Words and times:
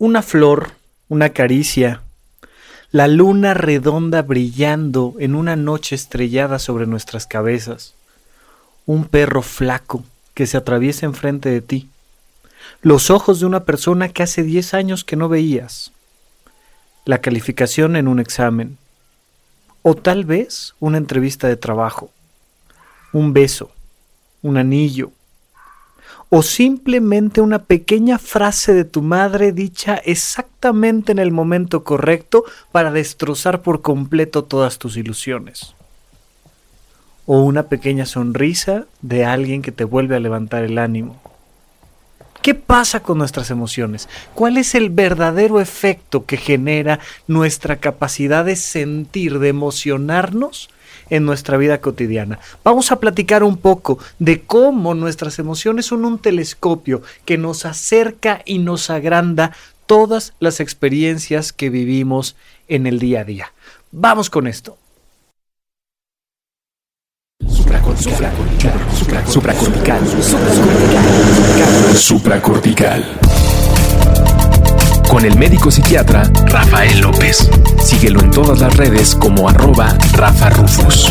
Una 0.00 0.22
flor, 0.22 0.70
una 1.10 1.28
caricia, 1.28 2.00
la 2.90 3.06
luna 3.06 3.52
redonda 3.52 4.22
brillando 4.22 5.14
en 5.18 5.34
una 5.34 5.56
noche 5.56 5.94
estrellada 5.94 6.58
sobre 6.58 6.86
nuestras 6.86 7.26
cabezas, 7.26 7.92
un 8.86 9.04
perro 9.04 9.42
flaco 9.42 10.02
que 10.32 10.46
se 10.46 10.56
atraviesa 10.56 11.04
enfrente 11.04 11.50
de 11.50 11.60
ti, 11.60 11.90
los 12.80 13.10
ojos 13.10 13.40
de 13.40 13.46
una 13.46 13.64
persona 13.64 14.08
que 14.08 14.22
hace 14.22 14.42
10 14.42 14.72
años 14.72 15.04
que 15.04 15.16
no 15.16 15.28
veías, 15.28 15.92
la 17.04 17.20
calificación 17.20 17.94
en 17.94 18.08
un 18.08 18.20
examen, 18.20 18.78
o 19.82 19.94
tal 19.94 20.24
vez 20.24 20.74
una 20.80 20.96
entrevista 20.96 21.46
de 21.46 21.58
trabajo, 21.58 22.10
un 23.12 23.34
beso, 23.34 23.70
un 24.40 24.56
anillo, 24.56 25.12
o 26.30 26.42
simplemente 26.42 27.40
una 27.40 27.64
pequeña 27.64 28.18
frase 28.18 28.72
de 28.72 28.84
tu 28.84 29.02
madre 29.02 29.50
dicha 29.50 29.96
exactamente 29.96 31.10
en 31.10 31.18
el 31.18 31.32
momento 31.32 31.82
correcto 31.82 32.44
para 32.70 32.92
destrozar 32.92 33.62
por 33.62 33.82
completo 33.82 34.44
todas 34.44 34.78
tus 34.78 34.96
ilusiones. 34.96 35.74
O 37.26 37.40
una 37.40 37.64
pequeña 37.64 38.06
sonrisa 38.06 38.86
de 39.02 39.24
alguien 39.24 39.60
que 39.60 39.72
te 39.72 39.84
vuelve 39.84 40.14
a 40.14 40.20
levantar 40.20 40.62
el 40.62 40.78
ánimo. 40.78 41.20
¿Qué 42.42 42.54
pasa 42.54 43.00
con 43.00 43.18
nuestras 43.18 43.50
emociones? 43.50 44.08
¿Cuál 44.34 44.56
es 44.56 44.74
el 44.74 44.88
verdadero 44.88 45.60
efecto 45.60 46.24
que 46.24 46.36
genera 46.36 47.00
nuestra 47.26 47.76
capacidad 47.76 48.44
de 48.44 48.56
sentir, 48.56 49.40
de 49.40 49.48
emocionarnos 49.48 50.70
en 51.10 51.26
nuestra 51.26 51.56
vida 51.56 51.80
cotidiana? 51.80 52.38
Vamos 52.64 52.90
a 52.92 53.00
platicar 53.00 53.42
un 53.42 53.56
poco 53.56 53.98
de 54.18 54.40
cómo 54.40 54.94
nuestras 54.94 55.38
emociones 55.38 55.86
son 55.86 56.04
un 56.04 56.18
telescopio 56.18 57.02
que 57.24 57.36
nos 57.36 57.66
acerca 57.66 58.42
y 58.44 58.58
nos 58.58 58.88
agranda 58.88 59.52
todas 59.86 60.34
las 60.40 60.60
experiencias 60.60 61.52
que 61.52 61.68
vivimos 61.68 62.36
en 62.68 62.86
el 62.86 62.98
día 62.98 63.20
a 63.20 63.24
día. 63.24 63.52
Vamos 63.90 64.30
con 64.30 64.46
esto. 64.46 64.76
Con 75.10 75.24
el 75.24 75.36
médico 75.36 75.72
psiquiatra 75.72 76.22
Rafael 76.46 77.00
López. 77.00 77.50
Síguelo 77.82 78.20
en 78.20 78.30
todas 78.30 78.60
las 78.60 78.76
redes 78.76 79.16
como 79.16 79.48
arroba 79.48 79.98
Rafa 80.12 80.50
Rufus. 80.50 81.10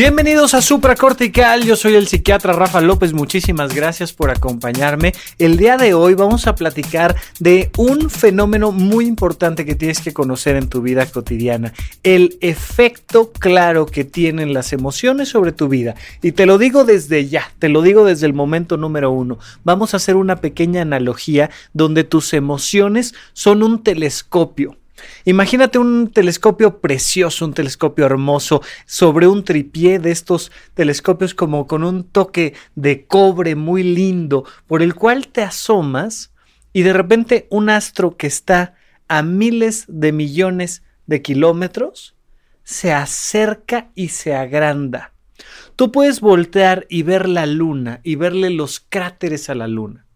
Bienvenidos 0.00 0.54
a 0.54 0.62
Supracortical, 0.62 1.62
yo 1.62 1.76
soy 1.76 1.94
el 1.94 2.08
psiquiatra 2.08 2.54
Rafa 2.54 2.80
López, 2.80 3.12
muchísimas 3.12 3.74
gracias 3.74 4.14
por 4.14 4.30
acompañarme. 4.30 5.12
El 5.38 5.58
día 5.58 5.76
de 5.76 5.92
hoy 5.92 6.14
vamos 6.14 6.46
a 6.46 6.54
platicar 6.54 7.16
de 7.38 7.70
un 7.76 8.08
fenómeno 8.08 8.72
muy 8.72 9.04
importante 9.04 9.66
que 9.66 9.74
tienes 9.74 10.00
que 10.00 10.14
conocer 10.14 10.56
en 10.56 10.70
tu 10.70 10.80
vida 10.80 11.04
cotidiana, 11.04 11.74
el 12.02 12.38
efecto 12.40 13.30
claro 13.30 13.84
que 13.84 14.04
tienen 14.04 14.54
las 14.54 14.72
emociones 14.72 15.28
sobre 15.28 15.52
tu 15.52 15.68
vida. 15.68 15.94
Y 16.22 16.32
te 16.32 16.46
lo 16.46 16.56
digo 16.56 16.84
desde 16.84 17.28
ya, 17.28 17.52
te 17.58 17.68
lo 17.68 17.82
digo 17.82 18.06
desde 18.06 18.24
el 18.24 18.32
momento 18.32 18.78
número 18.78 19.10
uno. 19.10 19.38
Vamos 19.64 19.92
a 19.92 19.98
hacer 19.98 20.16
una 20.16 20.36
pequeña 20.36 20.80
analogía 20.80 21.50
donde 21.74 22.04
tus 22.04 22.32
emociones 22.32 23.12
son 23.34 23.62
un 23.62 23.82
telescopio 23.82 24.79
Imagínate 25.24 25.78
un 25.78 26.10
telescopio 26.10 26.80
precioso, 26.80 27.44
un 27.44 27.54
telescopio 27.54 28.06
hermoso, 28.06 28.62
sobre 28.86 29.26
un 29.26 29.44
tripié 29.44 29.98
de 29.98 30.10
estos 30.10 30.52
telescopios 30.74 31.34
como 31.34 31.66
con 31.66 31.84
un 31.84 32.04
toque 32.04 32.54
de 32.74 33.06
cobre 33.06 33.54
muy 33.54 33.82
lindo, 33.82 34.44
por 34.66 34.82
el 34.82 34.94
cual 34.94 35.28
te 35.28 35.42
asomas 35.42 36.32
y 36.72 36.82
de 36.82 36.92
repente 36.92 37.46
un 37.50 37.70
astro 37.70 38.16
que 38.16 38.26
está 38.26 38.74
a 39.08 39.22
miles 39.22 39.84
de 39.88 40.12
millones 40.12 40.82
de 41.06 41.22
kilómetros 41.22 42.14
se 42.62 42.92
acerca 42.92 43.90
y 43.96 44.08
se 44.08 44.34
agranda. 44.34 45.12
Tú 45.74 45.90
puedes 45.90 46.20
voltear 46.20 46.86
y 46.88 47.02
ver 47.02 47.28
la 47.28 47.46
luna 47.46 48.00
y 48.04 48.14
verle 48.14 48.50
los 48.50 48.80
cráteres 48.80 49.50
a 49.50 49.54
la 49.54 49.66
luna. 49.66 50.06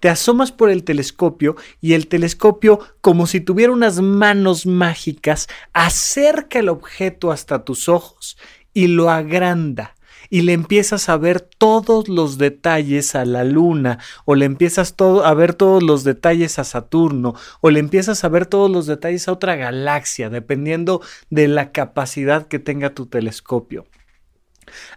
Te 0.00 0.08
asomas 0.08 0.52
por 0.52 0.70
el 0.70 0.84
telescopio 0.84 1.56
y 1.80 1.94
el 1.94 2.08
telescopio, 2.08 2.78
como 3.00 3.26
si 3.26 3.40
tuviera 3.40 3.72
unas 3.72 4.00
manos 4.00 4.66
mágicas, 4.66 5.48
acerca 5.72 6.58
el 6.58 6.68
objeto 6.68 7.32
hasta 7.32 7.64
tus 7.64 7.88
ojos 7.88 8.36
y 8.72 8.88
lo 8.88 9.10
agranda. 9.10 9.94
Y 10.28 10.42
le 10.42 10.54
empiezas 10.54 11.08
a 11.08 11.16
ver 11.16 11.40
todos 11.40 12.08
los 12.08 12.36
detalles 12.36 13.14
a 13.14 13.24
la 13.24 13.44
luna, 13.44 14.00
o 14.24 14.34
le 14.34 14.44
empiezas 14.44 14.92
a 15.00 15.34
ver 15.34 15.54
todos 15.54 15.84
los 15.84 16.02
detalles 16.02 16.58
a 16.58 16.64
Saturno, 16.64 17.34
o 17.60 17.70
le 17.70 17.78
empiezas 17.78 18.24
a 18.24 18.28
ver 18.28 18.46
todos 18.46 18.68
los 18.68 18.86
detalles 18.86 19.28
a 19.28 19.32
otra 19.32 19.54
galaxia, 19.54 20.28
dependiendo 20.28 21.00
de 21.30 21.46
la 21.46 21.70
capacidad 21.70 22.48
que 22.48 22.58
tenga 22.58 22.92
tu 22.92 23.06
telescopio. 23.06 23.86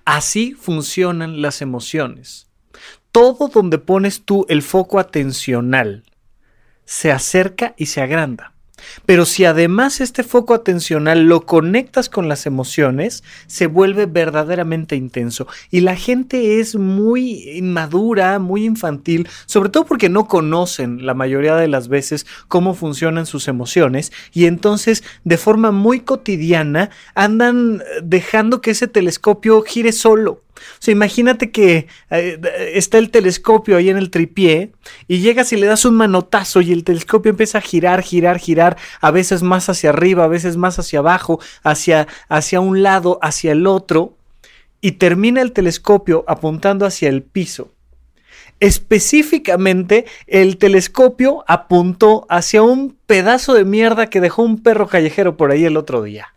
Así 0.03 0.53
funcionan 0.53 1.44
las 1.44 1.62
emociones 1.62 2.48
todo 3.11 3.47
donde 3.47 3.77
pones 3.77 4.23
tú 4.23 4.45
el 4.49 4.61
foco 4.61 4.99
atencional 4.99 6.03
se 6.85 7.11
acerca 7.11 7.75
y 7.77 7.85
se 7.87 8.01
agranda. 8.01 8.53
Pero 9.05 9.25
si 9.25 9.45
además 9.45 10.01
este 10.01 10.23
foco 10.23 10.53
atencional 10.53 11.23
lo 11.25 11.45
conectas 11.45 12.09
con 12.09 12.27
las 12.27 12.45
emociones, 12.45 13.23
se 13.47 13.67
vuelve 13.67 14.05
verdaderamente 14.05 14.95
intenso. 14.95 15.47
Y 15.69 15.81
la 15.81 15.95
gente 15.95 16.59
es 16.59 16.75
muy 16.75 17.49
inmadura, 17.57 18.39
muy 18.39 18.65
infantil, 18.65 19.27
sobre 19.45 19.69
todo 19.69 19.85
porque 19.85 20.09
no 20.09 20.27
conocen 20.27 21.05
la 21.05 21.13
mayoría 21.13 21.55
de 21.55 21.67
las 21.67 21.87
veces 21.87 22.25
cómo 22.47 22.73
funcionan 22.73 23.25
sus 23.25 23.47
emociones 23.47 24.11
y 24.33 24.45
entonces 24.45 25.03
de 25.23 25.37
forma 25.37 25.71
muy 25.71 26.01
cotidiana 26.01 26.89
andan 27.15 27.83
dejando 28.01 28.61
que 28.61 28.71
ese 28.71 28.87
telescopio 28.87 29.61
gire 29.61 29.91
solo. 29.91 30.41
O 30.73 30.81
sea, 30.81 30.91
imagínate 30.91 31.51
que 31.51 31.87
eh, 32.09 32.39
está 32.73 32.97
el 32.97 33.11
telescopio 33.11 33.77
ahí 33.77 33.89
en 33.89 33.97
el 33.97 34.09
tripié 34.09 34.71
y 35.07 35.19
llegas 35.19 35.51
y 35.53 35.57
le 35.57 35.67
das 35.67 35.85
un 35.85 35.95
manotazo 35.95 36.61
y 36.61 36.71
el 36.71 36.83
telescopio 36.83 37.29
empieza 37.29 37.57
a 37.57 37.61
girar, 37.61 38.01
girar, 38.01 38.39
girar, 38.39 38.77
a 39.01 39.11
veces 39.11 39.43
más 39.43 39.69
hacia 39.69 39.89
arriba, 39.89 40.23
a 40.23 40.27
veces 40.27 40.57
más 40.57 40.79
hacia 40.79 40.99
abajo, 40.99 41.39
hacia, 41.63 42.07
hacia 42.27 42.59
un 42.59 42.83
lado, 42.83 43.19
hacia 43.21 43.51
el 43.51 43.67
otro, 43.67 44.15
y 44.81 44.93
termina 44.93 45.41
el 45.41 45.51
telescopio 45.51 46.23
apuntando 46.27 46.85
hacia 46.85 47.09
el 47.09 47.23
piso. 47.23 47.73
Específicamente, 48.59 50.05
el 50.27 50.57
telescopio 50.57 51.45
apuntó 51.47 52.25
hacia 52.29 52.61
un 52.61 52.97
pedazo 53.05 53.53
de 53.53 53.63
mierda 53.63 54.07
que 54.07 54.19
dejó 54.19 54.43
un 54.43 54.61
perro 54.61 54.87
callejero 54.87 55.37
por 55.37 55.51
ahí 55.51 55.63
el 55.63 55.77
otro 55.77 56.03
día. 56.03 56.33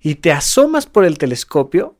Y 0.00 0.16
te 0.16 0.32
asomas 0.32 0.86
por 0.86 1.04
el 1.04 1.18
telescopio 1.18 1.97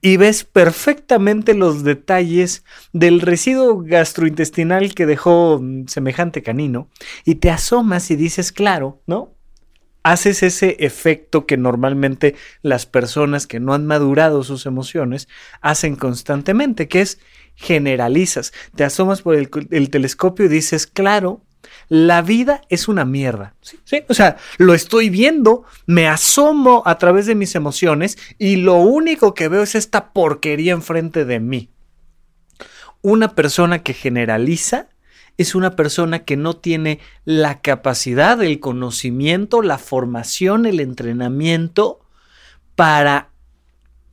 y 0.00 0.16
ves 0.16 0.44
perfectamente 0.44 1.54
los 1.54 1.84
detalles 1.84 2.64
del 2.92 3.20
residuo 3.20 3.82
gastrointestinal 3.82 4.94
que 4.94 5.06
dejó 5.06 5.60
mm, 5.60 5.86
semejante 5.86 6.42
canino 6.42 6.88
y 7.24 7.36
te 7.36 7.50
asomas 7.50 8.10
y 8.10 8.16
dices, 8.16 8.52
claro, 8.52 9.02
¿no? 9.06 9.34
Haces 10.02 10.42
ese 10.42 10.76
efecto 10.80 11.46
que 11.46 11.56
normalmente 11.56 12.34
las 12.60 12.84
personas 12.84 13.46
que 13.46 13.58
no 13.58 13.72
han 13.72 13.86
madurado 13.86 14.42
sus 14.42 14.66
emociones 14.66 15.28
hacen 15.62 15.96
constantemente, 15.96 16.88
que 16.88 17.00
es 17.00 17.18
generalizas. 17.54 18.52
Te 18.74 18.84
asomas 18.84 19.22
por 19.22 19.34
el, 19.36 19.48
el 19.70 19.88
telescopio 19.88 20.44
y 20.44 20.48
dices, 20.48 20.86
claro, 20.86 21.42
la 21.88 22.22
vida 22.22 22.62
es 22.68 22.88
una 22.88 23.04
mierda. 23.04 23.54
¿sí? 23.60 24.02
O 24.08 24.14
sea, 24.14 24.36
lo 24.58 24.74
estoy 24.74 25.10
viendo, 25.10 25.64
me 25.86 26.08
asomo 26.08 26.82
a 26.86 26.98
través 26.98 27.26
de 27.26 27.34
mis 27.34 27.54
emociones 27.54 28.18
y 28.38 28.56
lo 28.56 28.76
único 28.76 29.34
que 29.34 29.48
veo 29.48 29.62
es 29.62 29.74
esta 29.74 30.12
porquería 30.12 30.72
enfrente 30.72 31.24
de 31.24 31.40
mí. 31.40 31.70
Una 33.02 33.34
persona 33.34 33.82
que 33.82 33.92
generaliza 33.92 34.88
es 35.36 35.54
una 35.54 35.76
persona 35.76 36.20
que 36.20 36.36
no 36.36 36.56
tiene 36.56 37.00
la 37.24 37.60
capacidad, 37.60 38.40
el 38.42 38.60
conocimiento, 38.60 39.62
la 39.62 39.78
formación, 39.78 40.64
el 40.64 40.80
entrenamiento 40.80 42.00
para 42.76 43.33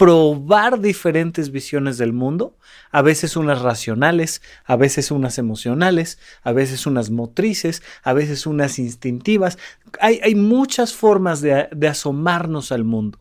probar 0.02 0.80
diferentes 0.80 1.52
visiones 1.52 2.00
del 2.00 2.12
mundo, 2.12 2.58
a 2.90 3.04
veces 3.04 3.36
unas 3.36 3.62
racionales, 3.62 4.42
a 4.66 4.76
veces 4.76 5.12
unas 5.12 5.38
emocionales, 5.38 6.18
a 6.42 6.54
veces 6.54 6.88
unas 6.88 7.12
motrices, 7.12 7.84
a 8.02 8.14
veces 8.14 8.48
unas 8.48 8.80
instintivas. 8.80 9.60
Hay, 10.00 10.34
muchas 10.34 10.96
formas 10.96 11.42
de 11.42 11.88
asomarnos 11.88 12.72
al 12.72 12.84
mundo. 12.84 13.20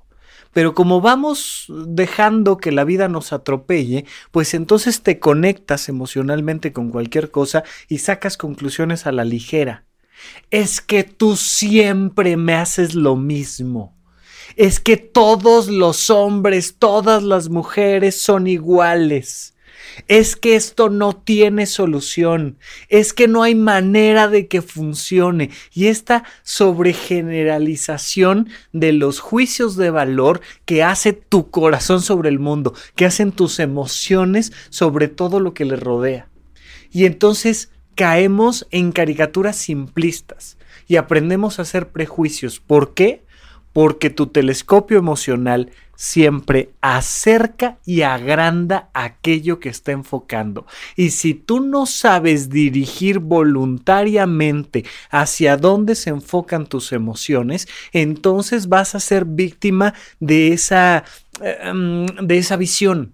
Pero 0.55 0.75
como 0.75 1.03
vamos 1.03 1.67
dejando 1.69 2.57
que 2.57 2.73
la 2.73 2.85
vida 2.85 3.09
nos 3.09 3.35
atropelle, 3.35 4.07
pues 4.31 4.55
entonces 4.55 5.03
te 5.03 5.19
conectas 5.19 5.91
emocionalmente 5.91 6.73
con 6.73 6.91
cualquier 6.91 7.31
cosa 7.31 7.63
y 7.89 7.99
sacas 7.99 8.39
conclusiones 8.39 9.07
a 9.07 9.13
la 9.13 9.25
ligera. 9.25 9.85
Es 10.51 10.81
que 10.81 11.05
tú 11.05 11.37
siempre 11.37 12.39
me 12.39 12.55
haces 12.55 12.95
lo 12.95 13.17
mismo 13.17 14.00
Es 14.57 14.81
que 14.81 14.97
todos 14.97 15.69
los 15.69 16.11
hombres, 16.11 16.77
todas 16.79 17.23
las 17.23 17.49
mujeres 17.49 18.21
son 18.21 18.47
iguales. 18.47 19.55
Es 20.09 20.37
que 20.37 20.57
esto 20.57 20.89
no 20.89 21.15
tiene 21.15 21.67
solución. 21.67 22.57
Es 22.89 23.13
que 23.13 23.29
no 23.29 23.43
hay 23.43 23.55
manera 23.55 24.29
de 24.29 24.49
que 24.49 24.63
funcione. 24.63 25.51
Y 25.73 25.87
esta 25.87 26.25
sobregeneralización 26.43 28.49
de 28.73 28.93
los 28.93 29.21
juicios 29.21 29.77
de 29.77 29.91
valor 29.91 30.41
que 30.65 30.83
hace 30.83 31.13
tu 31.13 31.51
corazón 31.51 32.03
sobre 32.03 32.29
el 32.29 32.39
mundo, 32.39 32.75
que 32.95 33.07
hacen 33.07 33.33
tus 33.33 33.59
emociones 33.59 34.53
sobre 34.71 35.09
todo 35.09 35.41
lo 35.41 35.55
que 35.55 35.65
le 35.65 35.77
rodea. 35.77 36.29
Y 36.93 37.05
entonces 37.05 37.71
caemos 37.95 38.67
en 38.71 38.93
caricaturas 38.93 39.57
simplistas 39.57 40.59
y 40.87 40.97
aprendemos 40.97 41.59
a 41.59 41.63
hacer 41.63 41.89
prejuicios. 41.89 42.61
¿Por 42.61 42.95
qué? 42.95 43.25
Porque 43.73 44.11
tu 44.11 44.27
telescopio 44.27 44.99
emocional 44.99 45.71
siempre 46.01 46.71
acerca 46.81 47.77
y 47.85 48.01
agranda 48.01 48.89
aquello 48.95 49.61
que 49.61 49.69
está 49.69 49.93
enfocando. 49.93 50.65
Y 50.97 51.11
si 51.11 51.35
tú 51.35 51.61
no 51.61 51.85
sabes 51.85 52.49
dirigir 52.49 53.19
voluntariamente 53.19 54.87
hacia 55.11 55.59
dónde 55.59 55.95
se 55.95 56.09
enfocan 56.09 56.67
tus 56.67 56.93
emociones, 56.93 57.69
entonces 57.93 58.71
vas 58.71 58.95
a 58.95 59.01
ser 59.01 59.27
víctima 59.27 59.93
de 60.21 60.55
esa, 60.55 61.05
em, 61.43 62.07
de 62.07 62.39
esa 62.39 62.57
visión. 62.57 63.13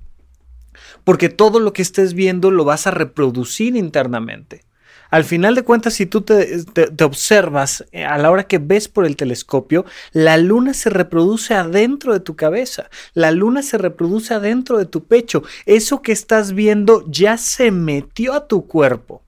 Porque 1.02 1.28
todo 1.28 1.58
lo 1.58 1.72
que 1.72 1.82
estés 1.82 2.14
viendo 2.14 2.52
lo 2.52 2.64
vas 2.64 2.86
a 2.86 2.92
reproducir 2.92 3.74
internamente. 3.74 4.65
Al 5.10 5.24
final 5.24 5.54
de 5.54 5.62
cuentas, 5.62 5.94
si 5.94 6.06
tú 6.06 6.22
te, 6.22 6.64
observas 7.04 7.84
eh, 7.92 8.04
a 8.04 8.18
la 8.18 8.30
hora 8.30 8.44
que 8.44 8.58
ves 8.58 8.88
por 8.88 9.06
el 9.06 9.16
telescopio, 9.16 9.84
la 10.12 10.36
luna 10.36 10.74
se 10.74 10.90
reproduce 10.90 11.54
adentro 11.54 12.12
de 12.12 12.20
tu 12.20 12.36
cabeza, 12.36 12.90
la 13.14 13.30
luna 13.30 13.62
se 13.62 13.78
reproduce 13.78 14.34
adentro 14.34 14.78
de 14.78 14.86
tu 14.86 15.04
pecho. 15.04 15.42
Eso 15.64 16.02
que 16.02 16.12
estás 16.12 16.52
viendo 16.52 17.04
ya 17.08 17.38
se 17.38 17.70
metió 17.70 18.34
a 18.34 18.46
tu 18.46 18.66
cuerpo 18.66 19.22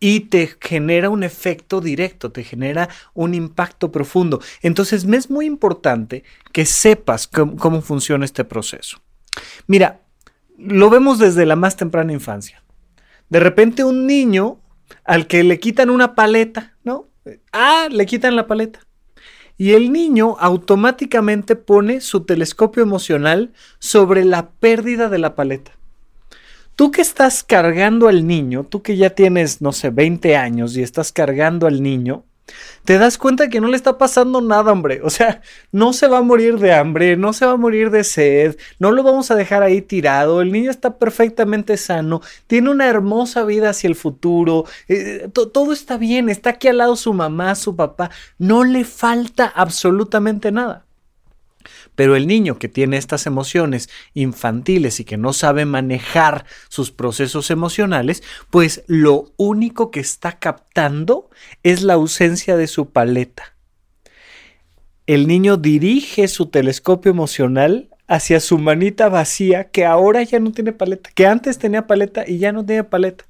y 0.00 0.20
te 0.20 0.56
genera 0.60 1.08
un 1.08 1.22
efecto 1.22 1.80
directo, 1.80 2.30
te 2.30 2.44
genera 2.44 2.88
un 3.14 3.32
impacto 3.34 3.90
profundo. 3.90 4.40
Entonces, 4.60 5.06
me 5.06 5.16
es 5.16 5.30
muy 5.30 5.46
importante 5.46 6.24
que 6.52 6.66
sepas 6.66 7.26
cómo 7.26 7.80
funciona 7.80 8.24
este 8.24 8.44
proceso. 8.44 9.00
Mira, 9.66 10.00
lo 10.58 10.90
vemos 10.90 11.18
desde 11.18 11.46
la 11.46 11.56
más 11.56 11.76
temprana 11.76 12.12
infancia. 12.12 12.62
De 13.30 13.40
repente 13.40 13.84
un 13.84 14.06
niño 14.06 14.60
al 15.04 15.26
que 15.26 15.44
le 15.44 15.58
quitan 15.58 15.90
una 15.90 16.14
paleta, 16.14 16.74
¿no? 16.84 17.08
Ah, 17.52 17.88
le 17.90 18.06
quitan 18.06 18.36
la 18.36 18.46
paleta. 18.46 18.80
Y 19.56 19.72
el 19.72 19.92
niño 19.92 20.36
automáticamente 20.40 21.56
pone 21.56 22.00
su 22.00 22.24
telescopio 22.24 22.82
emocional 22.82 23.52
sobre 23.78 24.24
la 24.24 24.50
pérdida 24.50 25.08
de 25.08 25.18
la 25.18 25.34
paleta. 25.34 25.72
Tú 26.76 26.90
que 26.90 27.02
estás 27.02 27.44
cargando 27.44 28.08
al 28.08 28.26
niño, 28.26 28.64
tú 28.64 28.82
que 28.82 28.96
ya 28.96 29.10
tienes, 29.10 29.62
no 29.62 29.70
sé, 29.70 29.90
20 29.90 30.36
años 30.36 30.76
y 30.76 30.82
estás 30.82 31.12
cargando 31.12 31.68
al 31.68 31.82
niño, 31.82 32.24
te 32.84 32.98
das 32.98 33.18
cuenta 33.18 33.48
que 33.48 33.60
no 33.60 33.68
le 33.68 33.76
está 33.76 33.98
pasando 33.98 34.40
nada, 34.40 34.72
hombre. 34.72 35.00
O 35.02 35.10
sea, 35.10 35.40
no 35.72 35.92
se 35.92 36.06
va 36.06 36.18
a 36.18 36.22
morir 36.22 36.58
de 36.58 36.72
hambre, 36.72 37.16
no 37.16 37.32
se 37.32 37.46
va 37.46 37.52
a 37.52 37.56
morir 37.56 37.90
de 37.90 38.04
sed, 38.04 38.56
no 38.78 38.92
lo 38.92 39.02
vamos 39.02 39.30
a 39.30 39.34
dejar 39.34 39.62
ahí 39.62 39.80
tirado. 39.80 40.42
El 40.42 40.52
niño 40.52 40.70
está 40.70 40.98
perfectamente 40.98 41.76
sano, 41.76 42.20
tiene 42.46 42.70
una 42.70 42.86
hermosa 42.86 43.44
vida 43.44 43.70
hacia 43.70 43.88
el 43.88 43.96
futuro, 43.96 44.64
eh, 44.88 45.28
todo 45.32 45.72
está 45.72 45.96
bien, 45.96 46.28
está 46.28 46.50
aquí 46.50 46.68
al 46.68 46.78
lado 46.78 46.96
su 46.96 47.12
mamá, 47.14 47.54
su 47.54 47.74
papá, 47.76 48.10
no 48.38 48.64
le 48.64 48.84
falta 48.84 49.46
absolutamente 49.46 50.52
nada. 50.52 50.83
Pero 51.94 52.16
el 52.16 52.26
niño 52.26 52.58
que 52.58 52.68
tiene 52.68 52.96
estas 52.96 53.26
emociones 53.26 53.88
infantiles 54.14 55.00
y 55.00 55.04
que 55.04 55.16
no 55.16 55.32
sabe 55.32 55.64
manejar 55.64 56.44
sus 56.68 56.90
procesos 56.90 57.50
emocionales, 57.50 58.22
pues 58.50 58.82
lo 58.86 59.32
único 59.36 59.90
que 59.90 60.00
está 60.00 60.38
captando 60.38 61.30
es 61.62 61.82
la 61.82 61.94
ausencia 61.94 62.56
de 62.56 62.66
su 62.66 62.90
paleta. 62.90 63.54
El 65.06 65.26
niño 65.26 65.56
dirige 65.56 66.28
su 66.28 66.46
telescopio 66.46 67.10
emocional 67.10 67.90
hacia 68.06 68.40
su 68.40 68.58
manita 68.58 69.08
vacía 69.08 69.64
que 69.70 69.84
ahora 69.84 70.22
ya 70.22 70.40
no 70.40 70.52
tiene 70.52 70.72
paleta, 70.72 71.10
que 71.14 71.26
antes 71.26 71.58
tenía 71.58 71.86
paleta 71.86 72.24
y 72.26 72.38
ya 72.38 72.52
no 72.52 72.64
tiene 72.64 72.84
paleta. 72.84 73.24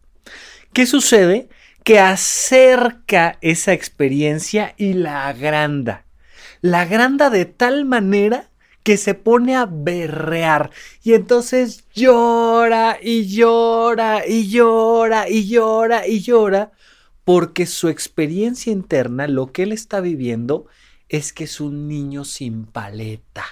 ¿Qué 0.73 0.87
sucede? 0.87 1.49
Que 1.85 2.01
acerca 2.01 3.39
esa 3.41 3.73
experiencia 3.73 4.75
y 4.77 4.95
la 4.95 5.29
agranda. 5.29 6.05
La 6.61 6.81
agranda 6.81 7.29
de 7.29 7.45
tal 7.45 7.85
manera 7.85 8.51
que 8.85 8.99
se 8.99 9.15
pone 9.15 9.57
a 9.57 9.67
berrear 9.67 10.71
y 11.03 11.15
entonces 11.15 11.85
llora 11.95 12.99
y 13.03 13.27
llora 13.27 14.27
y 14.29 14.49
llora 14.49 15.29
y 15.29 15.49
llora 15.49 16.07
y 16.07 16.21
llora 16.21 16.71
porque 17.25 17.65
su 17.65 17.89
experiencia 17.89 18.71
interna, 18.71 19.27
lo 19.27 19.51
que 19.51 19.63
él 19.63 19.73
está 19.73 20.03
viviendo, 20.03 20.67
es 21.09 21.33
que 21.33 21.45
es 21.45 21.59
un 21.61 21.89
niño 21.89 22.27
sin 22.27 22.67
paleta. 22.67 23.47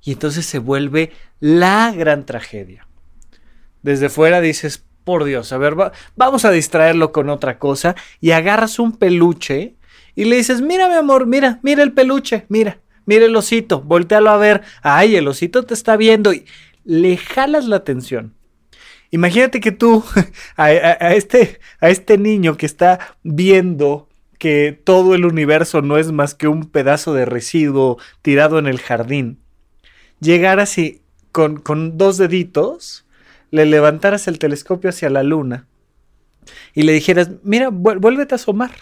Y 0.00 0.12
entonces 0.12 0.46
se 0.46 0.60
vuelve 0.60 1.10
la 1.40 1.92
gran 1.92 2.24
tragedia. 2.24 2.86
Desde 3.82 4.08
fuera 4.08 4.40
dices, 4.40 4.84
por 5.02 5.24
Dios, 5.24 5.52
a 5.52 5.58
ver, 5.58 5.74
vamos 6.14 6.44
a 6.44 6.52
distraerlo 6.52 7.10
con 7.10 7.28
otra 7.28 7.58
cosa 7.58 7.96
y 8.20 8.30
agarras 8.30 8.78
un 8.78 8.92
peluche 8.92 9.74
y 10.14 10.26
le 10.26 10.36
dices, 10.36 10.60
mira 10.60 10.88
mi 10.88 10.94
amor, 10.94 11.26
mira, 11.26 11.58
mira 11.64 11.82
el 11.82 11.92
peluche, 11.92 12.46
mira 12.48 12.78
mire 13.06 13.26
el 13.26 13.36
osito, 13.36 13.80
voltealo 13.80 14.30
a 14.30 14.36
ver, 14.36 14.62
ay, 14.82 15.16
el 15.16 15.26
osito 15.28 15.64
te 15.64 15.74
está 15.74 15.96
viendo 15.96 16.32
y 16.32 16.44
le 16.84 17.16
jalas 17.16 17.66
la 17.66 17.76
atención. 17.76 18.34
Imagínate 19.10 19.60
que 19.60 19.72
tú, 19.72 20.04
a, 20.56 20.70
este, 20.72 21.60
a 21.80 21.88
este 21.88 22.18
niño 22.18 22.56
que 22.56 22.66
está 22.66 23.16
viendo 23.22 24.08
que 24.38 24.78
todo 24.84 25.14
el 25.14 25.24
universo 25.24 25.80
no 25.80 25.96
es 25.96 26.12
más 26.12 26.34
que 26.34 26.48
un 26.48 26.66
pedazo 26.66 27.14
de 27.14 27.24
residuo 27.24 27.98
tirado 28.20 28.58
en 28.58 28.66
el 28.66 28.80
jardín, 28.80 29.40
llegaras 30.20 30.76
y 30.76 31.00
con, 31.32 31.58
con 31.58 31.96
dos 31.96 32.18
deditos 32.18 33.06
le 33.50 33.64
levantaras 33.64 34.28
el 34.28 34.38
telescopio 34.38 34.90
hacia 34.90 35.08
la 35.08 35.22
luna 35.22 35.66
y 36.74 36.82
le 36.82 36.92
dijeras, 36.92 37.30
mira, 37.42 37.70
vuélvete 37.70 38.34
a 38.34 38.36
asomar. 38.36 38.72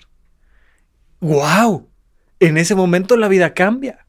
¡Wow! 1.21 1.89
En 2.41 2.57
ese 2.59 2.75
momento 2.75 3.17
la 3.17 3.29
vida 3.29 3.55
cambia 3.55 4.04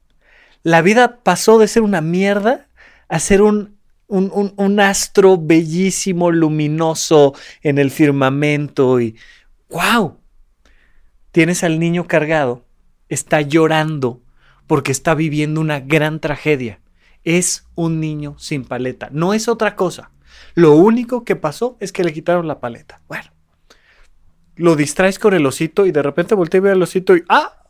la 0.66 0.82
vida 0.82 1.20
pasó 1.22 1.60
de 1.60 1.68
ser 1.68 1.84
una 1.84 2.02
mierda 2.02 2.70
a 3.08 3.20
ser 3.20 3.44
un, 3.44 3.78
un, 4.08 4.80
astro 4.80 5.38
bellísimo, 5.38 6.32
luminoso 6.32 7.36
en 7.62 7.78
el 7.78 7.92
firmamento 7.92 9.00
y 9.00 9.16
¡wow! 9.70 10.18
Tienes 11.32 11.64
al 11.64 11.80
niño 11.80 12.08
cargado, 12.08 12.66
está 13.10 13.42
llorando 13.42 14.24
porque 14.66 14.92
está 14.92 15.14
viviendo 15.14 15.62
una 15.62 15.82
gran 15.82 16.20
tragedia. 16.20 16.82
Es 17.24 17.68
un 17.76 18.00
niño 18.00 18.36
sin 18.40 18.66
paleta, 18.66 19.10
no 19.12 19.36
es 19.36 19.48
otra 19.48 19.76
cosa. 19.76 20.10
Lo 20.56 20.74
único 20.74 21.24
que 21.24 21.36
pasó 21.36 21.78
es 21.80 21.92
que 21.92 22.04
le 22.04 22.12
quitaron 22.12 22.48
la 22.48 22.60
paleta. 22.60 23.02
Bueno, 23.08 23.30
lo 24.56 24.76
distraes 24.76 25.20
con 25.20 25.36
el 25.36 25.46
osito 25.46 25.86
y 25.86 25.92
de 25.92 26.02
repente 26.02 26.34
voltea 26.34 26.58
y 26.58 26.62
ve 26.62 26.72
al 26.72 26.82
osito 26.82 27.16
y 27.16 27.24
¡ah! 27.30 27.65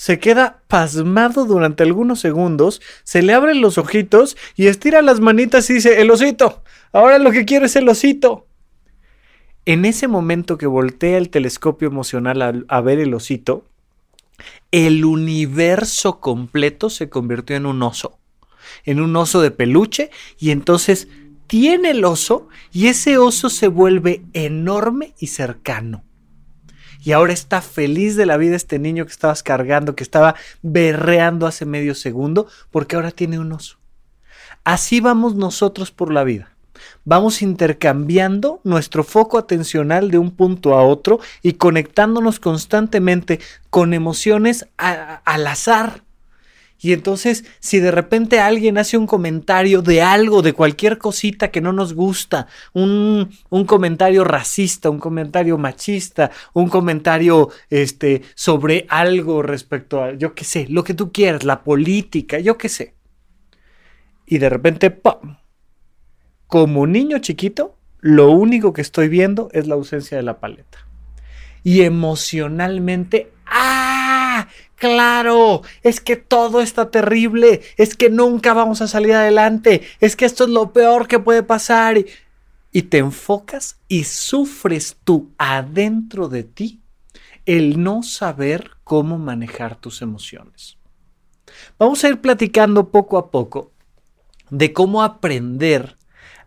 Se 0.00 0.18
queda 0.18 0.62
pasmado 0.66 1.44
durante 1.44 1.82
algunos 1.82 2.20
segundos, 2.20 2.80
se 3.04 3.20
le 3.20 3.34
abren 3.34 3.60
los 3.60 3.76
ojitos 3.76 4.34
y 4.56 4.68
estira 4.68 5.02
las 5.02 5.20
manitas 5.20 5.68
y 5.68 5.74
dice, 5.74 6.00
el 6.00 6.10
osito, 6.10 6.62
ahora 6.90 7.18
lo 7.18 7.30
que 7.30 7.44
quiero 7.44 7.66
es 7.66 7.76
el 7.76 7.86
osito. 7.86 8.46
En 9.66 9.84
ese 9.84 10.08
momento 10.08 10.56
que 10.56 10.66
voltea 10.66 11.18
el 11.18 11.28
telescopio 11.28 11.88
emocional 11.88 12.64
a, 12.66 12.80
ver 12.80 12.98
el 12.98 13.12
osito, 13.12 13.66
el 14.70 15.04
universo 15.04 16.18
completo 16.18 16.88
se 16.88 17.10
convirtió 17.10 17.56
en 17.56 17.66
un 17.66 17.82
oso, 17.82 18.18
en 18.86 19.02
un 19.02 19.14
oso 19.16 19.42
de 19.42 19.50
peluche 19.50 20.10
y 20.38 20.50
entonces 20.50 21.08
tiene 21.46 21.90
el 21.90 22.06
oso 22.06 22.48
y 22.72 22.86
ese 22.86 23.18
oso 23.18 23.50
se 23.50 23.68
vuelve 23.68 24.22
enorme 24.32 25.12
y 25.18 25.26
cercano 25.26 26.04
y 27.02 27.12
ahora 27.12 27.32
está 27.32 27.62
feliz 27.62 28.16
de 28.16 28.26
la 28.26 28.36
vida 28.36 28.56
este 28.56 28.78
niño 28.78 29.06
que 29.06 29.12
estabas 29.12 29.42
cargando, 29.42 29.96
que 29.96 30.04
estaba 30.04 30.34
berreando 30.62 31.46
hace 31.46 31.64
medio 31.64 31.94
segundo, 31.94 32.46
porque 32.70 32.96
ahora 32.96 33.10
tiene 33.10 33.38
un 33.38 33.52
oso. 33.52 33.78
Así 34.64 35.00
vamos 35.00 35.34
nosotros 35.34 35.90
por 35.90 36.12
la 36.12 36.24
vida. 36.24 36.52
Vamos 37.04 37.42
intercambiando 37.42 38.60
nuestro 38.64 39.04
foco 39.04 39.38
atencional 39.38 40.10
de 40.10 40.18
un 40.18 40.30
punto 40.30 40.74
a 40.74 40.82
otro 40.82 41.20
y 41.42 41.54
conectándonos 41.54 42.40
constantemente 42.40 43.40
con 43.70 43.94
emociones 43.94 44.66
al 44.76 45.46
azar. 45.46 46.02
Y 46.82 46.94
entonces, 46.94 47.44
si 47.60 47.78
de 47.78 47.90
repente 47.90 48.40
alguien 48.40 48.78
hace 48.78 48.96
un 48.96 49.06
comentario 49.06 49.82
de 49.82 50.00
algo, 50.00 50.40
de 50.40 50.54
cualquier 50.54 50.96
cosita 50.96 51.50
que 51.50 51.60
no 51.60 51.72
nos 51.72 51.92
gusta, 51.92 52.46
un, 52.72 53.30
un 53.50 53.64
comentario 53.66 54.24
racista, 54.24 54.88
un 54.88 54.98
comentario 54.98 55.58
machista, 55.58 56.30
un 56.54 56.70
comentario 56.70 57.50
este, 57.68 58.22
sobre 58.34 58.86
algo 58.88 59.42
respecto 59.42 60.02
a, 60.02 60.14
yo 60.14 60.34
qué 60.34 60.44
sé, 60.44 60.66
lo 60.70 60.82
que 60.82 60.94
tú 60.94 61.12
quieras, 61.12 61.44
la 61.44 61.62
política, 61.62 62.38
yo 62.38 62.56
qué 62.56 62.70
sé. 62.70 62.94
Y 64.24 64.38
de 64.38 64.48
repente, 64.48 64.90
¡pum! 64.90 65.36
Como 66.46 66.86
niño 66.86 67.18
chiquito, 67.18 67.76
lo 67.98 68.30
único 68.30 68.72
que 68.72 68.80
estoy 68.80 69.08
viendo 69.08 69.50
es 69.52 69.66
la 69.66 69.74
ausencia 69.74 70.16
de 70.16 70.22
la 70.22 70.40
paleta. 70.40 70.86
Y 71.62 71.82
emocionalmente, 71.82 73.32
¡ah! 73.44 73.79
Claro, 74.80 75.60
es 75.82 76.00
que 76.00 76.16
todo 76.16 76.62
está 76.62 76.90
terrible, 76.90 77.60
es 77.76 77.94
que 77.94 78.08
nunca 78.08 78.54
vamos 78.54 78.80
a 78.80 78.88
salir 78.88 79.12
adelante, 79.12 79.82
es 80.00 80.16
que 80.16 80.24
esto 80.24 80.44
es 80.44 80.50
lo 80.50 80.72
peor 80.72 81.06
que 81.06 81.18
puede 81.18 81.42
pasar. 81.42 81.98
Y, 82.72 82.82
te 82.82 82.96
enfocas 82.96 83.76
y 83.88 84.04
sufres 84.04 84.96
tú 85.04 85.32
adentro 85.36 86.28
de 86.28 86.44
ti 86.44 86.80
el 87.44 87.82
no 87.82 88.02
saber 88.02 88.70
cómo 88.82 89.18
manejar 89.18 89.76
tus 89.76 90.00
emociones. 90.00 90.78
Vamos 91.78 92.02
a 92.02 92.08
ir 92.08 92.22
platicando 92.22 92.90
poco 92.90 93.18
a 93.18 93.30
poco 93.30 93.72
de 94.48 94.72
cómo 94.72 95.02
aprender 95.02 95.98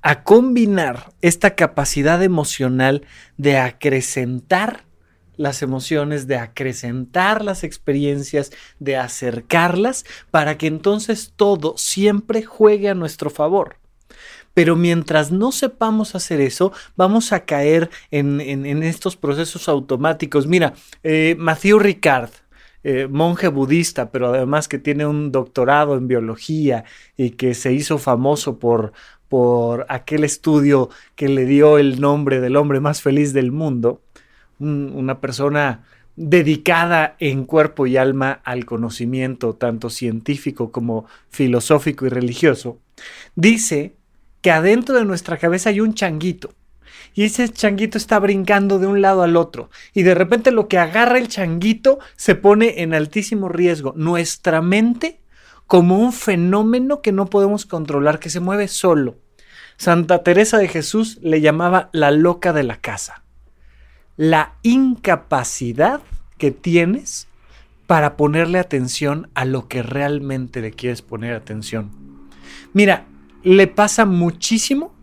a 0.02 0.24
combinar 0.24 1.14
esta 1.22 1.54
capacidad 1.54 2.24
emocional 2.24 3.06
de 3.38 3.60
acrecentar 3.60 4.86
las 5.36 5.62
emociones, 5.62 6.28
de 6.28 6.38
acrecentar 6.38 7.44
las 7.44 7.64
experiencias, 7.64 8.52
de 8.80 8.98
acercarlas, 8.98 10.06
para 10.32 10.58
que 10.58 10.68
entonces 10.68 11.34
todo 11.36 11.76
siempre 11.78 12.44
juegue 12.44 12.90
a 12.90 12.96
nuestro 12.96 13.30
favor. 13.30 13.78
Pero 14.54 14.76
mientras 14.76 15.32
no 15.32 15.52
sepamos 15.52 16.16
hacer 16.16 16.40
eso, 16.40 16.72
vamos 16.96 17.34
a 17.34 17.46
caer 17.46 17.90
en, 18.12 18.40
estos 18.84 19.16
procesos 19.18 19.68
automáticos. 19.68 20.46
Mira, 20.46 20.74
eh, 21.02 21.36
Matthew 21.40 21.80
Ricard, 21.80 22.30
eh, 22.84 23.08
monje 23.10 23.48
budista, 23.48 24.12
pero 24.12 24.28
además 24.28 24.68
que 24.68 24.78
tiene 24.78 25.06
un 25.06 25.32
doctorado 25.32 25.96
en 25.96 26.08
biología 26.08 26.84
y 27.18 27.32
que 27.32 27.54
se 27.54 27.74
hizo 27.74 27.98
famoso 27.98 28.60
por, 28.60 28.92
por 29.30 29.86
aquel 29.90 30.24
estudio 30.24 30.90
que 31.16 31.30
le 31.30 31.46
dio 31.46 31.78
el 31.80 32.00
nombre 32.00 32.40
del 32.42 32.56
hombre 32.56 32.80
más 32.80 33.02
feliz 33.02 33.34
del 33.34 33.52
mundo, 33.52 34.02
una 34.60 35.20
persona 35.20 35.84
dedicada 36.16 37.16
en 37.20 37.46
cuerpo 37.46 37.88
y 37.88 37.98
alma 37.98 38.42
al 38.44 38.66
conocimiento, 38.66 39.56
tanto 39.56 39.90
científico 39.90 40.72
como 40.72 41.06
filosófico 41.30 42.06
y 42.06 42.10
religioso, 42.10 42.80
dice 43.36 43.96
que 44.42 44.52
adentro 44.52 44.96
de 44.96 45.06
nuestra 45.06 45.38
cabeza 45.38 45.70
hay 45.70 45.82
un 45.82 45.94
changuito. 45.94 46.54
Y 47.16 47.24
ese 47.24 47.48
changuito 47.50 47.98
está 47.98 48.20
brincando 48.20 48.80
de 48.80 48.88
un 48.88 49.02
lado 49.02 49.22
al 49.22 49.38
otro. 49.38 49.70
Y 49.94 50.04
de 50.04 50.16
repente 50.16 50.52
lo 50.52 50.68
que 50.68 50.80
agarra 50.80 51.18
el 51.18 51.28
changuito 51.28 52.00
se 52.16 52.36
pone 52.36 52.82
en 52.82 52.94
altísimo 52.94 53.50
riesgo. 53.50 53.94
Nuestra 53.96 54.62
mente 54.62 55.20
como 55.68 56.00
un 56.00 56.12
fenómeno 56.12 57.02
que 57.02 57.12
no 57.12 57.28
podemos 57.28 57.66
controlar, 57.66 58.20
que 58.20 58.30
se 58.30 58.40
mueve 58.40 58.68
solo. 58.68 59.18
Santa 59.78 60.24
Teresa 60.24 60.58
de 60.58 60.68
Jesús 60.68 61.20
le 61.22 61.42
llamaba 61.42 61.90
la 61.94 62.12
loca 62.12 62.52
de 62.54 62.64
la 62.64 62.78
casa 62.78 63.23
la 64.18 64.54
incapacidad 64.62 66.02
que 66.38 66.52
tienes 66.52 67.28
para 67.88 68.16
ponerle 68.16 68.60
atención 68.60 69.30
a 69.34 69.46
lo 69.46 69.68
que 69.68 69.84
realmente 69.84 70.62
le 70.62 70.72
quieres 70.72 71.02
poner 71.02 71.34
atención. 71.34 71.92
Mira, 72.74 73.06
le 73.44 73.68
pasa 73.68 74.06
muchísimo 74.06 74.94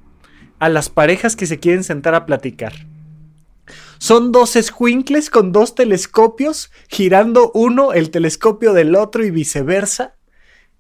a 0.59 0.69
las 0.69 0.89
parejas 0.89 1.37
que 1.37 1.47
se 1.47 1.59
quieren 1.59 1.85
sentar 1.85 2.15
a 2.15 2.27
platicar. 2.27 2.73
Son 3.99 4.33
dos 4.33 4.57
escuincles 4.57 5.29
con 5.29 5.53
dos 5.53 5.75
telescopios 5.75 6.71
girando 6.89 7.51
uno 7.53 7.93
el 7.93 8.11
telescopio 8.11 8.73
del 8.73 8.97
otro 8.97 9.25
y 9.25 9.31
viceversa. 9.31 10.15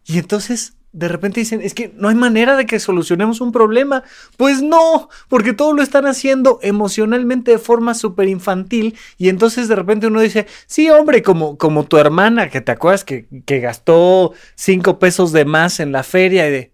Y 0.06 0.18
entonces 0.18 0.74
de 0.92 1.08
repente 1.08 1.40
dicen, 1.40 1.60
es 1.62 1.72
que 1.72 1.92
no 1.96 2.08
hay 2.08 2.16
manera 2.16 2.56
de 2.56 2.66
que 2.66 2.80
solucionemos 2.80 3.40
un 3.40 3.52
problema. 3.52 4.02
Pues 4.36 4.62
no, 4.62 5.08
porque 5.28 5.52
todo 5.52 5.72
lo 5.72 5.82
están 5.82 6.06
haciendo 6.06 6.58
emocionalmente 6.62 7.52
de 7.52 7.58
forma 7.58 7.94
súper 7.94 8.28
infantil. 8.28 8.96
Y 9.16 9.28
entonces 9.28 9.68
de 9.68 9.76
repente 9.76 10.08
uno 10.08 10.20
dice, 10.20 10.46
sí, 10.66 10.90
hombre, 10.90 11.22
como, 11.22 11.56
como 11.58 11.84
tu 11.84 11.96
hermana, 11.96 12.50
que 12.50 12.60
te 12.60 12.72
acuerdas 12.72 13.04
que, 13.04 13.26
que 13.46 13.60
gastó 13.60 14.32
cinco 14.56 14.98
pesos 14.98 15.32
de 15.32 15.44
más 15.44 15.80
en 15.80 15.92
la 15.92 16.02
feria 16.02 16.48
y 16.48 16.50
de, 16.50 16.72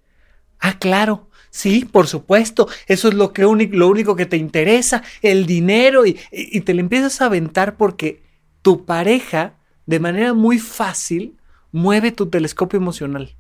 ah, 0.61 0.79
claro. 0.79 1.29
Sí, 1.51 1.87
por 1.91 2.07
supuesto, 2.07 2.69
eso 2.87 3.09
es 3.09 3.15
lo, 3.15 3.33
que 3.33 3.43
lo 3.43 3.89
único 3.89 4.15
que 4.15 4.27
te 4.27 4.37
interesa, 4.37 5.03
el 5.23 5.47
dinero, 5.47 6.05
y, 6.05 6.21
y 6.31 6.61
te 6.61 6.75
le 6.75 6.81
empiezas 6.81 7.23
a 7.23 7.27
aventar 7.27 7.79
porque 7.79 8.23
tu 8.61 8.85
pareja, 8.85 9.55
de 9.87 9.99
manera 9.99 10.35
muy 10.35 10.59
fácil, 10.59 11.39
mueve 11.73 12.13
tu 12.13 12.27
telescopio 12.29 12.79
emocional 12.79 13.37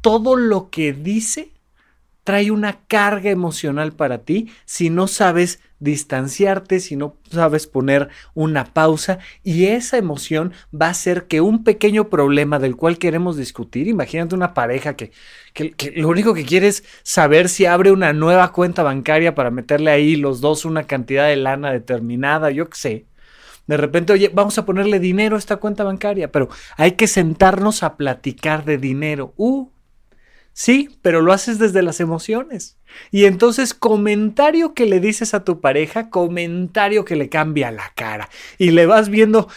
todo 0.00 0.36
lo 0.36 0.70
que 0.70 0.92
dice 0.92 1.52
trae 2.24 2.50
una 2.50 2.80
carga 2.86 3.30
emocional 3.30 3.92
para 3.92 4.18
ti 4.18 4.50
si 4.64 4.90
no 4.90 5.08
sabes 5.08 5.60
distanciarte, 5.78 6.78
si 6.78 6.94
no 6.94 7.16
sabes 7.30 7.66
poner 7.66 8.08
una 8.34 8.66
pausa 8.66 9.18
y 9.42 9.66
esa 9.66 9.96
emoción 9.96 10.52
va 10.72 10.86
a 10.86 10.90
hacer 10.90 11.24
que 11.26 11.40
un 11.40 11.64
pequeño 11.64 12.10
problema 12.10 12.58
del 12.58 12.76
cual 12.76 12.98
queremos 12.98 13.36
discutir, 13.36 13.88
imagínate 13.88 14.34
una 14.34 14.52
pareja 14.52 14.94
que, 14.94 15.10
que, 15.54 15.74
lo 15.96 16.08
único 16.08 16.34
que 16.34 16.44
quiere 16.44 16.68
es 16.68 16.84
saber 17.02 17.48
si 17.48 17.64
abre 17.64 17.90
una 17.90 18.12
nueva 18.12 18.52
cuenta 18.52 18.82
bancaria 18.82 19.34
para 19.34 19.50
meterle 19.50 19.90
ahí 19.90 20.16
los 20.16 20.40
dos 20.42 20.66
una 20.66 20.84
cantidad 20.84 21.26
de 21.26 21.36
lana 21.36 21.72
determinada, 21.72 22.50
yo 22.50 22.68
qué 22.68 22.76
sé. 22.76 23.06
De 23.66 23.76
repente, 23.76 24.12
oye, 24.12 24.30
vamos 24.34 24.58
a 24.58 24.66
ponerle 24.66 24.98
dinero 24.98 25.36
a 25.36 25.38
esta 25.38 25.56
cuenta 25.56 25.84
bancaria, 25.84 26.32
pero 26.32 26.48
hay 26.76 26.92
que 26.92 27.06
sentarnos 27.06 27.82
a 27.84 27.96
platicar 27.96 28.64
de 28.64 28.78
dinero. 28.78 29.32
Uh, 29.36 29.68
Sí, 30.52 30.90
pero 31.00 31.22
lo 31.22 31.32
haces 31.32 31.58
desde 31.58 31.82
las 31.82 32.00
emociones. 32.00 32.76
Y 33.10 33.24
entonces 33.24 33.72
comentario 33.72 34.74
que 34.74 34.84
le 34.84 34.98
dices 34.98 35.32
a 35.32 35.44
tu 35.44 35.60
pareja, 35.60 36.10
comentario 36.10 37.04
que 37.04 37.16
le 37.16 37.28
cambia 37.28 37.70
la 37.70 37.92
cara. 37.94 38.28
Y 38.58 38.72
le 38.72 38.86
vas 38.86 39.08
viendo 39.08 39.48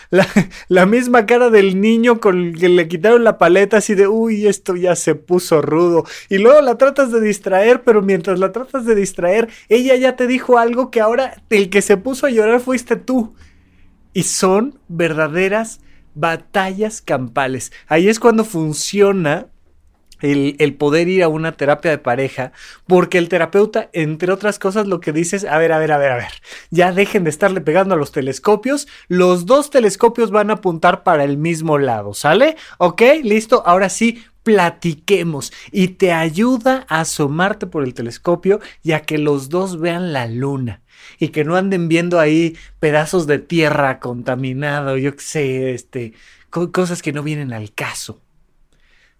la, 0.69 0.85
misma 0.85 1.25
cara 1.25 1.49
del 1.49 1.81
niño 1.81 2.19
con 2.19 2.39
el 2.39 2.59
que 2.59 2.69
le 2.69 2.87
quitaron 2.87 3.23
la 3.23 3.37
paleta 3.37 3.77
así 3.77 3.95
de, 3.95 4.07
uy, 4.07 4.47
esto 4.47 4.75
ya 4.75 4.95
se 4.95 5.15
puso 5.15 5.61
rudo. 5.61 6.05
Y 6.29 6.37
luego 6.37 6.61
la 6.61 6.77
tratas 6.77 7.11
de 7.11 7.21
distraer, 7.21 7.83
pero 7.83 8.01
mientras 8.01 8.39
la 8.39 8.51
tratas 8.51 8.85
de 8.85 8.95
distraer, 8.95 9.49
ella 9.69 9.95
ya 9.95 10.15
te 10.15 10.27
dijo 10.27 10.59
algo 10.59 10.91
que 10.91 11.01
ahora 11.01 11.41
el 11.49 11.69
que 11.69 11.81
se 11.81 11.97
puso 11.97 12.27
a 12.27 12.29
llorar 12.29 12.59
fuiste 12.59 12.95
tú. 12.95 13.33
Y 14.13 14.23
son 14.23 14.79
verdaderas 14.87 15.81
batallas 16.13 17.01
campales. 17.01 17.71
Ahí 17.87 18.07
es 18.07 18.19
cuando 18.19 18.45
funciona 18.45 19.47
el, 20.23 20.75
poder 20.75 21.09
ir 21.09 21.21
a 21.23 21.27
una 21.27 21.51
terapia 21.51 21.91
de 21.91 21.97
pareja, 21.97 22.53
porque 22.87 23.17
el 23.17 23.29
terapeuta, 23.29 23.89
entre 23.93 24.31
otras 24.31 24.57
cosas, 24.57 24.87
lo 24.87 24.99
que 25.01 25.11
dice 25.11 25.35
es, 25.35 25.43
a 25.43 25.57
ver, 25.57 25.73
a 25.73 25.79
ver, 25.79 25.91
a 25.91 25.97
ver, 25.97 26.11
a 26.11 26.15
ver, 26.15 26.31
ya 26.71 26.91
dejen 26.93 27.25
de 27.25 27.29
estarle 27.29 27.61
pegando 27.61 27.93
a 27.93 27.97
los 27.97 28.11
telescopios, 28.11 28.87
los 29.09 29.45
dos 29.45 29.69
telescopios 29.69 30.31
van 30.31 30.49
a 30.49 30.53
apuntar 30.53 31.03
para 31.03 31.25
el 31.25 31.37
mismo 31.37 31.77
lado, 31.77 32.13
¿sale? 32.13 32.55
¿Ok? 32.77 33.01
Listo, 33.23 33.63
ahora 33.65 33.89
sí, 33.89 34.23
platiquemos 34.43 35.51
y 35.71 35.89
te 35.89 36.13
ayuda 36.13 36.85
a 36.87 37.01
asomarte 37.01 37.67
por 37.67 37.83
el 37.83 37.93
telescopio 37.93 38.59
y 38.81 38.93
a 38.93 39.01
que 39.01 39.17
los 39.17 39.49
dos 39.49 39.79
vean 39.79 40.13
la 40.13 40.27
luna 40.27 40.81
y 41.19 41.29
que 41.29 41.43
no 41.43 41.55
anden 41.55 41.89
viendo 41.89 42.19
ahí 42.19 42.57
pedazos 42.79 43.27
de 43.27 43.39
tierra 43.39 43.99
contaminado, 43.99 44.97
yo 44.97 45.15
qué 45.15 45.21
sé, 45.21 45.73
este, 45.73 46.13
cosas 46.49 47.01
que 47.01 47.13
no 47.13 47.23
vienen 47.23 47.51
al 47.51 47.73
caso 47.73 48.21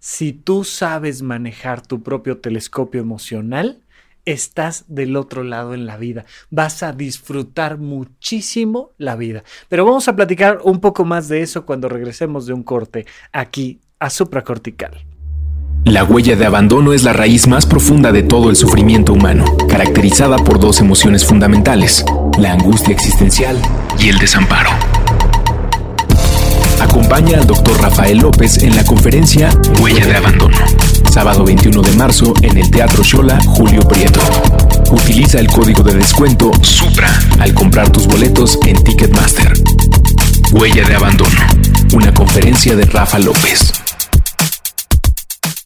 si 0.04 0.34
tú 0.34 0.64
sabes 0.64 1.22
manejar 1.22 1.80
tu 1.80 2.02
propio 2.02 2.36
telescopio 2.36 3.00
emocional, 3.00 3.80
estás 4.26 4.84
del 4.86 5.16
otro 5.16 5.44
lado 5.44 5.72
en 5.72 5.86
la 5.86 5.96
vida. 5.96 6.26
Vas 6.50 6.82
a 6.82 6.92
disfrutar 6.92 7.78
muchísimo 7.78 8.90
la 8.98 9.16
vida. 9.16 9.44
Pero 9.70 9.86
vamos 9.86 10.06
a 10.06 10.14
platicar 10.14 10.58
un 10.62 10.80
poco 10.80 11.06
más 11.06 11.28
de 11.28 11.40
eso 11.40 11.64
cuando 11.64 11.88
regresemos 11.88 12.44
de 12.44 12.52
un 12.52 12.62
corte 12.62 13.06
aquí 13.32 13.80
a 13.98 14.10
supracortical. 14.10 15.06
La 15.84 16.04
huella 16.04 16.36
de 16.36 16.44
abandono 16.44 16.92
es 16.92 17.02
la 17.02 17.14
raíz 17.14 17.48
más 17.48 17.64
profunda 17.64 18.12
de 18.12 18.22
todo 18.22 18.50
el 18.50 18.56
sufrimiento 18.56 19.14
humano, 19.14 19.46
caracterizada 19.70 20.36
por 20.36 20.60
dos 20.60 20.80
emociones 20.80 21.24
fundamentales, 21.24 22.04
la 22.38 22.52
angustia 22.52 22.92
existencial 22.92 23.56
y 23.98 24.10
el 24.10 24.18
desamparo. 24.18 24.68
Acompaña 26.80 27.38
al 27.38 27.46
Dr. 27.46 27.80
Rafael 27.80 28.18
López 28.18 28.62
en 28.62 28.76
la 28.76 28.84
conferencia 28.84 29.50
Huella 29.80 30.06
de 30.06 30.16
Abandono, 30.16 30.56
sábado 31.10 31.44
21 31.44 31.82
de 31.82 31.92
marzo 31.92 32.34
en 32.42 32.58
el 32.58 32.70
Teatro 32.70 33.02
Shola 33.02 33.38
Julio 33.44 33.80
Prieto. 33.82 34.20
Utiliza 34.90 35.38
el 35.38 35.48
código 35.48 35.82
de 35.82 35.94
descuento 35.94 36.50
SUPRA 36.62 37.10
al 37.40 37.54
comprar 37.54 37.90
tus 37.90 38.06
boletos 38.06 38.58
en 38.66 38.82
Ticketmaster. 38.82 39.52
Huella 40.52 40.86
de 40.86 40.94
Abandono, 40.94 41.38
una 41.94 42.12
conferencia 42.12 42.76
de 42.76 42.84
Rafa 42.84 43.18
López. 43.18 43.72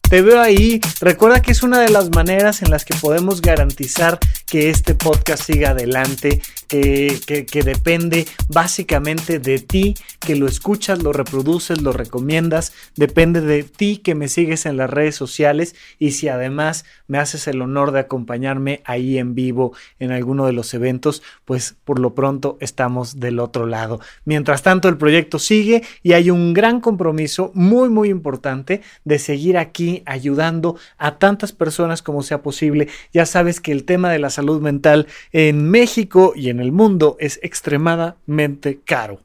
te 0.09 0.21
veo 0.21 0.41
ahí. 0.41 0.81
Recuerda 1.01 1.41
que 1.41 1.51
es 1.51 1.61
una 1.61 1.79
de 1.79 1.89
las 1.89 2.09
maneras 2.09 2.61
en 2.63 2.71
las 2.71 2.83
que 2.83 2.95
podemos 2.95 3.41
garantizar 3.41 4.19
que 4.49 4.69
este 4.69 4.95
podcast 4.95 5.43
siga 5.43 5.71
adelante, 5.71 6.41
que, 6.67 7.19
que, 7.49 7.63
depende 7.63 8.27
básicamente 8.47 9.39
de 9.39 9.59
ti, 9.59 9.95
que 10.19 10.35
lo 10.35 10.47
escuchas, 10.47 11.01
lo 11.01 11.13
reproduces, 11.13 11.81
lo 11.81 11.93
recomiendas, 11.93 12.73
depende 12.95 13.41
de 13.41 13.63
ti 13.63 13.97
que 13.97 14.13
me 14.13 14.27
sigues 14.27 14.67
en 14.67 14.77
las 14.77 14.89
redes 14.89 15.15
sociales 15.15 15.75
y 15.97 16.11
si 16.11 16.27
además 16.27 16.85
me 17.07 17.17
haces 17.17 17.47
el 17.47 17.61
honor 17.61 17.91
de 17.91 17.99
acompañarme 17.99 18.81
ahí 18.85 19.17
en 19.17 19.33
vivo 19.33 19.73
en 19.99 20.11
alguno 20.11 20.45
de 20.45 20.53
los 20.53 20.73
eventos, 20.75 21.23
pues 21.45 21.75
por 21.83 21.99
lo 21.99 22.13
pronto 22.13 22.57
estamos 22.59 23.19
del 23.19 23.39
otro 23.39 23.65
lado. 23.65 23.99
Mientras 24.25 24.61
tanto, 24.61 24.89
el 24.89 24.97
proyecto 24.97 25.39
sigue 25.39 25.83
y 26.03 26.13
hay 26.13 26.29
un 26.29 26.53
gran 26.53 26.81
compromiso 26.81 27.51
muy, 27.55 27.89
muy 27.89 28.09
importante 28.09 28.81
de 29.05 29.17
seguir 29.17 29.57
aquí 29.57 30.03
ayudando 30.05 30.77
a 30.99 31.17
tantas 31.17 31.51
personas 31.51 32.03
como 32.03 32.21
sea 32.21 32.43
posible. 32.43 32.89
Ya 33.11 33.25
sabes 33.25 33.59
que 33.59 33.71
el 33.71 33.85
tema 33.85 34.11
de 34.11 34.19
la 34.19 34.29
salud 34.39 34.61
mental 34.61 35.07
en 35.33 35.69
México 35.69 36.31
y 36.33 36.49
en 36.49 36.61
el 36.61 36.71
mundo 36.71 37.17
es 37.19 37.39
extremadamente 37.43 38.79
caro. 38.85 39.19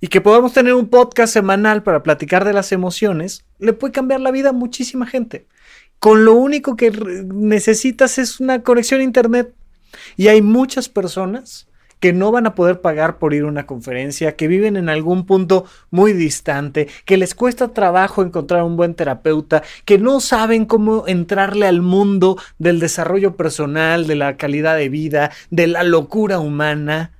Y 0.00 0.08
que 0.08 0.22
podamos 0.22 0.54
tener 0.54 0.72
un 0.74 0.88
podcast 0.88 1.32
semanal 1.32 1.82
para 1.82 2.02
platicar 2.02 2.44
de 2.44 2.54
las 2.54 2.72
emociones 2.72 3.44
le 3.58 3.74
puede 3.74 3.92
cambiar 3.92 4.20
la 4.20 4.30
vida 4.30 4.50
a 4.50 4.52
muchísima 4.52 5.06
gente. 5.06 5.46
Con 5.98 6.24
lo 6.24 6.34
único 6.34 6.74
que 6.74 6.90
necesitas 6.90 8.18
es 8.18 8.40
una 8.40 8.62
conexión 8.62 9.00
a 9.00 9.04
internet. 9.04 9.54
Y 10.16 10.28
hay 10.28 10.40
muchas 10.42 10.88
personas 10.88 11.68
que 12.00 12.12
no 12.12 12.30
van 12.32 12.46
a 12.46 12.54
poder 12.54 12.80
pagar 12.80 13.18
por 13.18 13.34
ir 13.34 13.44
a 13.44 13.46
una 13.46 13.66
conferencia, 13.66 14.36
que 14.36 14.48
viven 14.48 14.76
en 14.76 14.88
algún 14.88 15.26
punto 15.26 15.64
muy 15.90 16.12
distante, 16.12 16.88
que 17.04 17.16
les 17.16 17.34
cuesta 17.34 17.68
trabajo 17.68 18.22
encontrar 18.22 18.62
un 18.62 18.76
buen 18.76 18.94
terapeuta, 18.94 19.62
que 19.84 19.98
no 19.98 20.20
saben 20.20 20.66
cómo 20.66 21.06
entrarle 21.06 21.66
al 21.66 21.82
mundo 21.82 22.36
del 22.58 22.80
desarrollo 22.80 23.36
personal, 23.36 24.06
de 24.06 24.16
la 24.16 24.36
calidad 24.36 24.76
de 24.76 24.88
vida, 24.88 25.30
de 25.50 25.66
la 25.66 25.82
locura 25.82 26.38
humana 26.38 27.12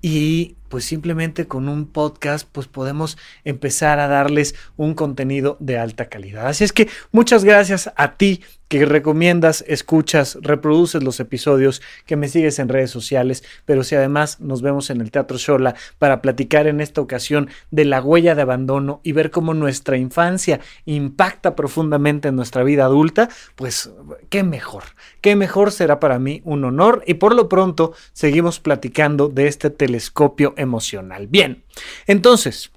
y 0.00 0.56
pues 0.68 0.84
simplemente 0.84 1.46
con 1.46 1.68
un 1.68 1.86
podcast 1.86 2.48
pues 2.50 2.66
podemos 2.66 3.16
empezar 3.44 3.98
a 4.00 4.08
darles 4.08 4.54
un 4.76 4.94
contenido 4.94 5.56
de 5.60 5.78
alta 5.78 6.08
calidad. 6.08 6.46
Así 6.46 6.64
es 6.64 6.72
que 6.72 6.88
muchas 7.10 7.44
gracias 7.44 7.90
a 7.96 8.16
ti 8.16 8.42
que 8.68 8.84
recomiendas, 8.84 9.64
escuchas, 9.66 10.38
reproduces 10.42 11.02
los 11.02 11.20
episodios, 11.20 11.82
que 12.06 12.16
me 12.16 12.28
sigues 12.28 12.58
en 12.58 12.68
redes 12.68 12.90
sociales, 12.90 13.42
pero 13.64 13.82
si 13.82 13.94
además 13.94 14.40
nos 14.40 14.62
vemos 14.62 14.90
en 14.90 15.00
el 15.00 15.10
Teatro 15.10 15.38
Shola 15.38 15.74
para 15.98 16.20
platicar 16.20 16.66
en 16.66 16.80
esta 16.80 17.00
ocasión 17.00 17.48
de 17.70 17.86
la 17.86 18.02
huella 18.02 18.34
de 18.34 18.42
abandono 18.42 19.00
y 19.02 19.12
ver 19.12 19.30
cómo 19.30 19.54
nuestra 19.54 19.96
infancia 19.96 20.60
impacta 20.84 21.56
profundamente 21.56 22.28
en 22.28 22.36
nuestra 22.36 22.62
vida 22.62 22.84
adulta, 22.84 23.28
pues 23.56 23.90
qué 24.28 24.42
mejor, 24.42 24.84
qué 25.20 25.34
mejor 25.34 25.72
será 25.72 25.98
para 25.98 26.18
mí 26.18 26.42
un 26.44 26.64
honor 26.64 27.02
y 27.06 27.14
por 27.14 27.34
lo 27.34 27.48
pronto 27.48 27.94
seguimos 28.12 28.60
platicando 28.60 29.28
de 29.28 29.48
este 29.48 29.70
telescopio 29.70 30.54
emocional. 30.56 31.26
Bien, 31.26 31.64
entonces, 32.06 32.70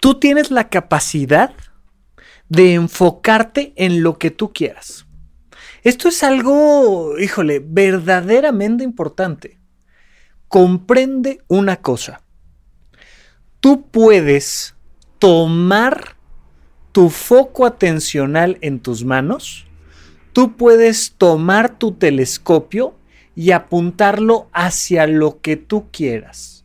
tú 0.00 0.18
tienes 0.18 0.50
la 0.50 0.68
capacidad 0.68 1.52
de 2.48 2.74
enfocarte 2.74 3.72
en 3.76 4.02
lo 4.02 4.18
que 4.18 4.30
tú 4.30 4.52
quieras. 4.52 5.06
Esto 5.82 6.08
es 6.08 6.22
algo, 6.22 7.18
híjole, 7.18 7.62
verdaderamente 7.64 8.84
importante. 8.84 9.58
Comprende 10.48 11.40
una 11.48 11.76
cosa. 11.76 12.22
Tú 13.60 13.88
puedes 13.90 14.74
tomar 15.18 16.16
tu 16.92 17.10
foco 17.10 17.66
atencional 17.66 18.58
en 18.60 18.80
tus 18.80 19.04
manos, 19.04 19.66
tú 20.32 20.56
puedes 20.56 21.12
tomar 21.12 21.78
tu 21.78 21.92
telescopio 21.92 22.94
y 23.34 23.50
apuntarlo 23.50 24.48
hacia 24.52 25.06
lo 25.06 25.40
que 25.40 25.56
tú 25.56 25.88
quieras. 25.90 26.64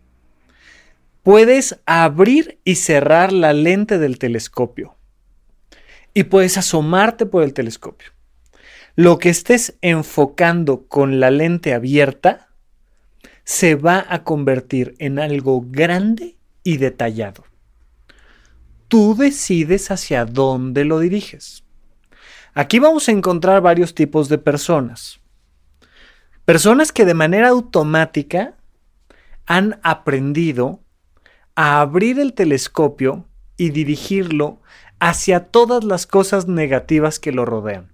Puedes 1.24 1.80
abrir 1.86 2.60
y 2.64 2.76
cerrar 2.76 3.34
la 3.34 3.54
lente 3.54 3.98
del 4.00 4.18
telescopio 4.18 4.96
y 6.14 6.24
puedes 6.24 6.58
asomarte 6.58 7.26
por 7.26 7.44
el 7.44 7.54
telescopio. 7.54 8.12
Lo 8.96 9.18
que 9.20 9.30
estés 9.30 9.78
enfocando 9.82 10.88
con 10.88 11.20
la 11.20 11.32
lente 11.32 11.74
abierta 11.74 12.50
se 13.44 13.76
va 13.76 14.06
a 14.10 14.24
convertir 14.24 14.96
en 15.00 15.20
algo 15.20 15.64
grande 15.66 16.38
y 16.64 16.78
detallado. 16.78 17.46
Tú 18.88 19.16
decides 19.16 19.90
hacia 19.92 20.26
dónde 20.26 20.84
lo 20.84 21.00
diriges. 21.00 21.64
Aquí 22.54 22.80
vamos 22.80 23.08
a 23.08 23.14
encontrar 23.14 23.62
varios 23.62 23.96
tipos 23.96 24.28
de 24.28 24.38
personas. 24.38 25.22
Personas 26.44 26.92
que 26.92 27.06
de 27.06 27.14
manera 27.14 27.48
automática 27.48 28.58
han 29.46 29.80
aprendido 29.84 30.82
a 31.56 31.80
abrir 31.80 32.20
el 32.20 32.34
telescopio 32.34 33.26
y 33.56 33.70
dirigirlo 33.70 34.62
hacia 35.02 35.48
todas 35.48 35.84
las 35.84 36.06
cosas 36.06 36.48
negativas 36.48 37.20
que 37.20 37.32
lo 37.32 37.44
rodean. 37.44 37.92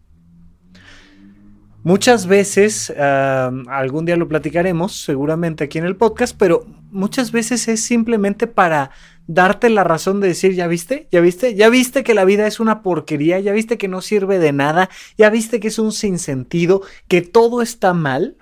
Muchas 1.84 2.28
veces, 2.28 2.94
algún 2.98 4.06
día 4.06 4.18
lo 4.18 4.28
platicaremos 4.28 5.04
seguramente 5.04 5.64
aquí 5.64 5.78
en 5.78 5.86
el 5.86 5.96
podcast, 5.96 6.36
pero 6.38 6.66
muchas 6.92 7.32
veces 7.32 7.70
es 7.70 7.82
simplemente 7.82 8.46
para 8.46 8.92
darte 9.26 9.70
la 9.70 9.86
razón 9.86 10.20
de 10.20 10.28
decir, 10.28 10.54
ya 10.54 10.68
viste, 10.68 11.08
ya 11.10 11.22
viste, 11.22 11.56
ya 11.56 11.70
viste 11.70 12.04
que 12.04 12.14
la 12.14 12.26
vida 12.26 12.46
es 12.46 12.60
una 12.60 12.82
porquería, 12.82 13.40
ya 13.40 13.54
viste 13.54 13.78
que 13.78 13.88
no 13.88 14.02
sirve 14.02 14.38
de 14.38 14.52
nada, 14.52 14.90
ya 15.18 15.30
viste 15.30 15.62
que 15.62 15.70
es 15.70 15.80
un 15.80 15.94
sinsentido, 15.94 16.82
que 17.08 17.22
todo 17.22 17.62
está 17.62 17.94
mal. 17.94 18.36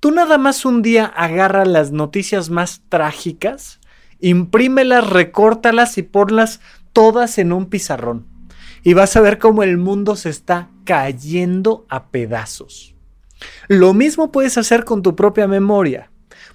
Tú 0.00 0.10
nada 0.10 0.38
más 0.38 0.64
un 0.64 0.80
día 0.80 1.04
agarra 1.04 1.66
las 1.66 1.92
noticias 1.92 2.48
más 2.48 2.82
trágicas, 2.88 3.78
imprímelas, 4.20 5.10
recórtalas 5.10 5.98
y 5.98 6.02
ponlas 6.02 6.60
todas 6.94 7.36
en 7.36 7.52
un 7.52 7.66
pizarrón. 7.66 8.26
Y 8.82 8.94
vas 8.94 9.14
a 9.16 9.20
ver 9.20 9.38
cómo 9.38 9.62
el 9.62 9.76
mundo 9.76 10.16
se 10.16 10.30
está 10.30 10.70
cayendo 10.84 11.84
a 11.90 12.08
pedazos. 12.08 12.94
Lo 13.68 13.92
mismo 13.92 14.32
puedes 14.32 14.56
hacer 14.56 14.84
con 14.84 15.02
tu 15.02 15.14
propia 15.14 15.46
memoria. 15.46 16.10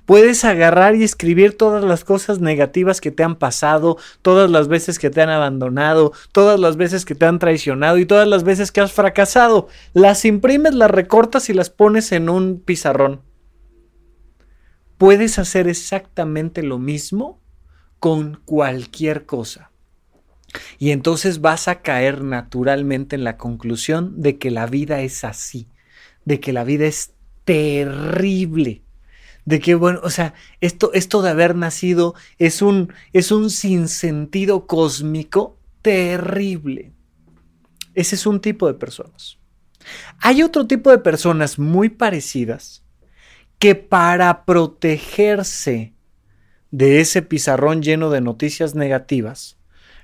Puedes 0.06 0.44
agarrar 0.44 0.96
y 0.96 1.04
escribir 1.04 1.56
todas 1.56 1.84
las 1.84 2.04
cosas 2.04 2.40
negativas 2.40 3.00
que 3.00 3.12
te 3.12 3.24
han 3.24 3.36
pasado, 3.36 3.98
todas 4.24 4.50
las 4.50 4.68
veces 4.68 4.98
que 4.98 5.12
te 5.12 5.22
han 5.22 5.30
abandonado, 5.30 6.14
todas 6.32 6.60
las 6.60 6.78
veces 6.78 7.06
que 7.06 7.14
te 7.14 7.28
han 7.28 7.38
traicionado 7.38 8.00
y 8.00 8.08
todas 8.08 8.28
las 8.28 8.44
veces 8.44 8.72
que 8.72 8.82
has 8.82 8.92
fracasado. 8.92 9.68
Las 9.94 10.26
imprimes, 10.26 10.74
las 10.74 10.90
recortas 10.90 11.50
y 11.50 11.54
las 11.54 11.70
pones 11.70 12.12
en 12.12 12.30
un 12.30 12.60
pizarrón. 12.60 13.22
Puedes 14.98 15.38
hacer 15.38 15.68
exactamente 15.68 16.64
lo 16.64 16.80
mismo 16.80 17.40
con 18.00 18.42
cualquier 18.46 19.26
cosa. 19.26 19.69
Y 20.78 20.92
entonces 20.92 21.42
vas 21.42 21.68
a 21.68 21.82
caer 21.82 22.24
naturalmente 22.24 23.16
en 23.16 23.24
la 23.24 23.38
conclusión 23.38 24.22
de 24.22 24.38
que 24.38 24.52
la 24.52 24.66
vida 24.66 25.02
es 25.02 25.24
así, 25.24 25.68
de 26.26 26.40
que 26.40 26.54
la 26.54 26.64
vida 26.64 26.86
es 26.86 27.14
terrible, 27.46 28.84
de 29.46 29.60
que 29.60 29.76
bueno, 29.76 30.00
o 30.04 30.10
sea, 30.10 30.34
esto, 30.62 30.92
esto 30.94 31.22
de 31.22 31.30
haber 31.30 31.56
nacido 31.56 32.16
es 32.38 32.62
un, 32.62 32.94
es 33.14 33.32
un 33.32 33.50
sinsentido 33.50 34.68
cósmico 34.68 35.58
terrible. 35.82 36.94
Ese 37.94 38.16
es 38.16 38.26
un 38.26 38.40
tipo 38.40 38.68
de 38.68 38.76
personas. 38.76 39.38
Hay 40.20 40.44
otro 40.44 40.68
tipo 40.68 40.92
de 40.92 41.00
personas 41.00 41.58
muy 41.58 41.90
parecidas 41.90 42.84
que 43.58 43.76
para 43.76 44.46
protegerse 44.46 45.94
de 46.72 47.02
ese 47.02 47.22
pizarrón 47.22 47.82
lleno 47.82 48.10
de 48.10 48.22
noticias 48.22 48.76
negativas, 48.76 49.59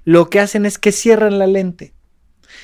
lo 0.05 0.29
que 0.29 0.39
hacen 0.39 0.65
es 0.65 0.77
que 0.77 0.91
cierran 0.91 1.37
la 1.39 1.47
lente. 1.47 1.93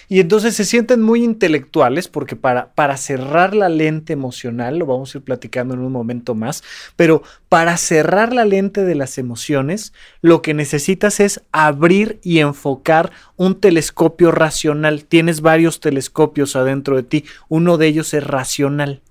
Y 0.08 0.20
entonces 0.20 0.56
se 0.56 0.66
sienten 0.66 1.02
muy 1.02 1.24
intelectuales 1.24 2.08
porque 2.08 2.36
para, 2.36 2.74
para, 2.74 2.98
cerrar 2.98 3.56
la 3.56 3.70
lente 3.70 4.14
emocional, 4.14 4.78
lo 4.78 4.86
vamos 4.86 5.14
a 5.14 5.18
ir 5.18 5.24
platicando 5.24 5.74
en 5.74 5.82
un 5.82 5.92
momento 5.92 6.36
más, 6.36 6.64
pero 6.96 7.24
para 7.50 7.78
cerrar 7.78 8.34
la 8.34 8.46
lente 8.46 8.84
de 8.84 8.96
las 8.96 9.18
emociones, 9.18 9.94
lo 10.22 10.42
que 10.42 10.54
necesitas 10.54 11.20
es 11.20 11.42
abrir 11.52 12.20
y 12.24 12.40
enfocar 12.40 13.12
un 13.38 13.60
telescopio 13.60 14.32
racional. 14.32 15.06
Tienes 15.06 15.42
varios 15.42 15.80
telescopios 15.80 16.56
adentro 16.56 16.96
de 16.96 17.04
ti, 17.04 17.26
uno 17.50 17.78
de 17.78 17.88
ellos 17.88 18.14
es 18.14 18.26
racional. 18.26 19.02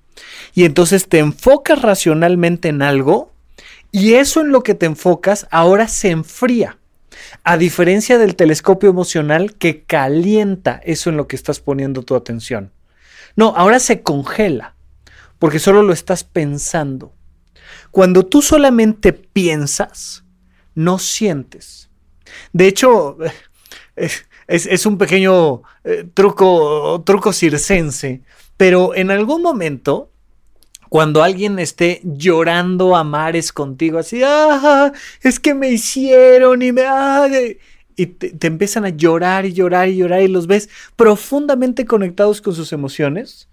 Y 0.54 0.64
entonces 0.64 1.08
te 1.08 1.18
enfocas 1.18 1.80
racionalmente 1.82 2.68
en 2.68 2.82
algo 2.82 3.32
y 3.92 4.14
eso 4.14 4.42
en 4.42 4.52
lo 4.52 4.62
que 4.62 4.74
te 4.74 4.86
enfocas 4.86 5.46
ahora 5.50 5.88
se 5.88 6.10
enfría. 6.10 6.79
A 7.44 7.56
diferencia 7.56 8.18
del 8.18 8.36
telescopio 8.36 8.90
emocional 8.90 9.54
que 9.54 9.84
calienta 9.84 10.80
eso 10.84 11.10
en 11.10 11.16
lo 11.16 11.26
que 11.26 11.36
estás 11.36 11.60
poniendo 11.60 12.02
tu 12.02 12.14
atención. 12.14 12.72
No, 13.36 13.54
ahora 13.56 13.78
se 13.78 14.02
congela, 14.02 14.74
porque 15.38 15.58
solo 15.58 15.82
lo 15.82 15.92
estás 15.92 16.24
pensando. 16.24 17.14
Cuando 17.90 18.26
tú 18.26 18.42
solamente 18.42 19.12
piensas, 19.12 20.24
no 20.74 20.98
sientes. 20.98 21.90
De 22.52 22.66
hecho, 22.66 23.16
es, 23.96 24.86
un 24.86 24.98
pequeño 24.98 25.62
eh, 25.84 26.06
truco, 26.12 27.02
truco 27.04 27.32
circense, 27.32 28.22
pero 28.56 28.94
en 28.94 29.10
algún 29.10 29.42
momento 29.42 30.12
cuando 30.90 31.22
alguien 31.22 31.58
esté 31.60 32.00
llorando 32.02 32.96
a 32.96 33.04
mares 33.04 33.52
contigo, 33.52 34.00
así, 34.00 34.20
es 35.22 35.40
que 35.40 35.54
me 35.54 35.70
hicieron 35.70 36.60
y 36.60 36.72
me... 36.72 36.82
Ah, 36.84 37.28
y 37.96 38.06
te, 38.06 38.46
empiezan 38.46 38.84
a 38.84 38.88
llorar 38.88 39.46
y 39.46 39.52
llorar 39.52 39.88
y 39.88 39.96
llorar 39.96 40.22
y 40.22 40.28
los 40.28 40.46
ves 40.46 40.68
profundamente 40.96 41.84
conectados 41.84 42.40
con 42.40 42.54
sus 42.54 42.72
emociones. 42.72 43.48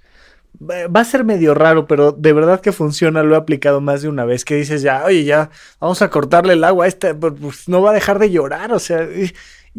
Va 0.60 1.02
a 1.02 1.06
ser 1.06 1.24
medio 1.24 1.54
raro, 1.54 1.86
pero 1.86 2.12
de 2.12 2.34
verdad 2.34 2.62
que 2.62 2.72
funciona, 2.72 3.22
lo 3.22 3.36
he 3.36 3.38
aplicado 3.38 3.82
más 3.82 4.02
de 4.02 4.10
una 4.10 4.26
vez, 4.26 4.44
que 4.44 4.56
dices 4.56 4.82
ya, 4.82 5.06
oye, 5.06 5.24
ya, 5.24 5.52
vamos 5.80 6.02
a 6.02 6.10
cortarle 6.10 6.54
el 6.54 6.64
agua 6.64 6.86
a 6.86 6.88
este, 6.88 7.14
pues 7.14 7.70
no 7.70 7.84
va 7.84 7.92
a 7.92 7.94
dejar 7.94 8.18
de 8.18 8.32
llorar, 8.32 8.74
o 8.74 8.80
sea, 8.80 9.08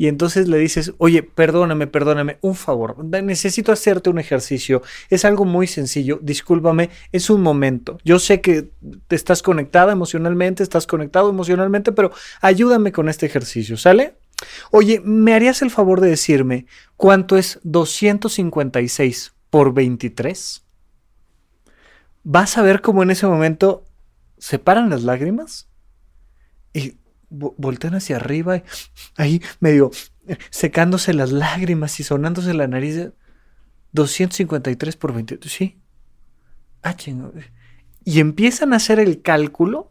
entonces 0.06 0.46
le 0.46 0.58
dices, 0.58 0.92
oye, 0.98 1.24
perdóname, 1.24 1.88
perdóname, 1.88 2.38
un 2.40 2.54
favor, 2.54 3.04
necesito 3.04 3.72
hacerte 3.72 4.10
un 4.10 4.20
ejercicio, 4.20 4.82
es 5.10 5.24
algo 5.24 5.44
muy 5.44 5.66
sencillo, 5.66 6.20
discúlpame, 6.22 6.90
es 7.10 7.30
un 7.30 7.42
momento, 7.42 7.98
yo 8.04 8.20
sé 8.20 8.40
que 8.40 8.70
te 9.08 9.16
estás 9.16 9.42
conectada 9.42 9.90
emocionalmente, 9.92 10.62
estás 10.62 10.86
conectado 10.86 11.30
emocionalmente, 11.30 11.90
pero 11.90 12.12
ayúdame 12.40 12.92
con 12.92 13.08
este 13.08 13.26
ejercicio, 13.26 13.76
¿sale? 13.76 14.14
Oye, 14.70 15.00
¿me 15.04 15.34
harías 15.34 15.62
el 15.62 15.70
favor 15.70 16.00
de 16.00 16.10
decirme 16.10 16.66
cuánto 16.96 17.36
es 17.36 17.58
256 17.64 19.32
por 19.50 19.74
23? 19.74 20.64
Vas 22.22 22.56
a 22.56 22.62
ver 22.62 22.80
cómo 22.80 23.02
en 23.02 23.10
ese 23.10 23.26
momento 23.26 23.84
se 24.38 24.58
paran 24.58 24.90
las 24.90 25.02
lágrimas 25.02 25.66
y 26.72 26.96
voltean 27.30 27.94
hacia 27.94 28.16
arriba, 28.16 28.62
ahí 29.16 29.42
medio 29.60 29.90
secándose 30.50 31.14
las 31.14 31.32
lágrimas 31.32 32.00
y 32.00 32.04
sonándose 32.04 32.54
la 32.54 32.66
nariz. 32.66 33.10
253 33.92 34.96
por 34.96 35.14
20. 35.14 35.38
Sí. 35.48 35.78
Ah, 36.82 36.94
y 38.04 38.20
empiezan 38.20 38.72
a 38.72 38.76
hacer 38.76 39.00
el 39.00 39.22
cálculo 39.22 39.90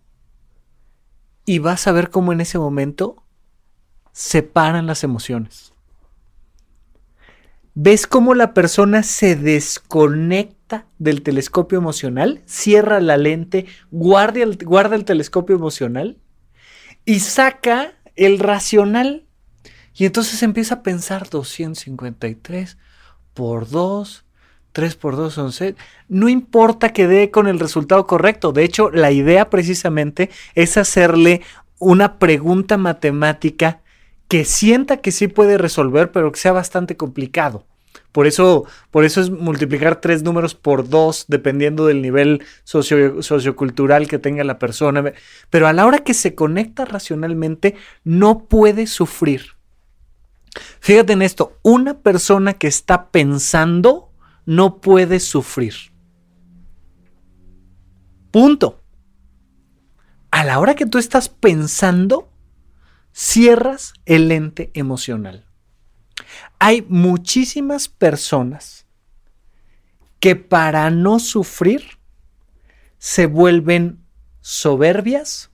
y 1.46 1.60
vas 1.60 1.88
a 1.88 1.92
ver 1.92 2.10
cómo 2.10 2.32
en 2.32 2.42
ese 2.42 2.60
momento 2.60 3.24
separan 4.12 4.88
las 4.88 5.04
emociones. 5.04 5.74
¿Ves 7.74 8.08
cómo 8.08 8.34
la 8.34 8.54
persona 8.54 9.04
se 9.04 9.36
desconecta 9.36 10.88
del 10.98 11.22
telescopio 11.22 11.78
emocional? 11.78 12.42
Cierra 12.46 13.00
la 13.00 13.18
lente, 13.18 13.68
guarda 13.92 14.40
guarda 14.64 14.96
el 14.96 15.06
telescopio 15.06 15.56
emocional 15.56 16.18
y 17.08 17.22
saca 17.22 17.94
el 18.18 18.38
racional. 18.38 19.26
Y 19.96 20.06
entonces 20.06 20.44
empieza 20.44 20.76
a 20.76 20.84
pensar 20.84 21.30
253 21.30 22.78
por 23.34 23.70
2, 23.70 24.26
3 24.74 24.96
por 24.98 25.16
2 25.16 25.34
son 25.34 25.52
6. 25.54 25.76
No 26.10 26.28
importa 26.28 26.92
que 26.92 27.08
dé 27.08 27.32
con 27.32 27.48
el 27.48 27.60
resultado 27.60 28.06
correcto. 28.06 28.52
De 28.52 28.66
hecho, 28.66 28.92
la 28.92 29.12
idea 29.12 29.50
precisamente 29.50 30.30
es 30.54 30.76
hacerle 30.76 31.42
una 31.80 32.20
pregunta 32.20 32.78
matemática 32.78 33.80
que 34.28 34.44
sienta 34.44 34.98
que 34.98 35.14
sí 35.14 35.30
puede 35.30 35.58
resolver, 35.58 36.12
pero 36.12 36.32
que 36.34 36.40
sea 36.40 36.52
bastante 36.52 36.98
complicado. 36.98 37.66
Por 38.18 38.26
eso, 38.26 38.66
por 38.90 39.06
eso 39.06 39.22
es 39.22 39.30
multiplicar 39.30 40.02
tres 40.02 40.24
números 40.24 40.56
por 40.56 40.90
dos, 40.90 41.26
dependiendo 41.28 41.86
del 41.86 42.02
nivel 42.02 42.44
sociocultural 42.64 44.08
que 44.08 44.18
tenga 44.18 44.44
la 44.44 44.58
persona. 44.58 45.14
Pero 45.52 45.68
a 45.68 45.74
la 45.74 45.86
hora 45.86 46.00
que 46.00 46.16
se 46.16 46.34
conecta 46.34 46.84
racionalmente, 46.84 47.76
no 48.04 48.46
puede 48.46 48.88
sufrir. 48.88 49.52
Fíjate 50.80 51.14
en 51.14 51.22
esto, 51.22 51.60
una 51.62 52.00
persona 52.00 52.54
que 52.54 52.66
está 52.66 53.12
pensando 53.12 54.12
no 54.48 54.82
puede 54.82 55.20
sufrir. 55.20 55.76
Punto. 58.32 58.82
A 60.32 60.44
la 60.44 60.58
hora 60.58 60.74
que 60.74 60.88
tú 60.88 60.98
estás 60.98 61.30
pensando, 61.30 62.32
cierras 63.14 63.94
el 64.08 64.30
lente 64.30 64.72
emocional. 64.74 65.47
Hay 66.60 66.86
muchísimas 66.88 67.88
personas 67.88 68.86
que 70.20 70.36
para 70.36 70.90
no 70.90 71.20
sufrir 71.20 71.98
se 72.98 73.28
vuelven 73.28 74.00
soberbias, 74.42 75.52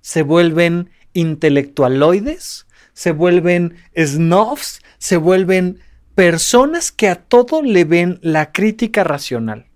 se 0.00 0.22
vuelven 0.22 0.90
intelectualoides, 1.12 2.66
se 2.92 3.12
vuelven 3.12 3.76
snobs, 3.96 4.80
se 4.98 5.16
vuelven 5.16 5.80
personas 6.14 6.92
que 6.92 7.08
a 7.08 7.16
todo 7.16 7.62
le 7.62 7.84
ven 7.84 8.18
la 8.22 8.52
crítica 8.52 9.04
racional. 9.04 9.66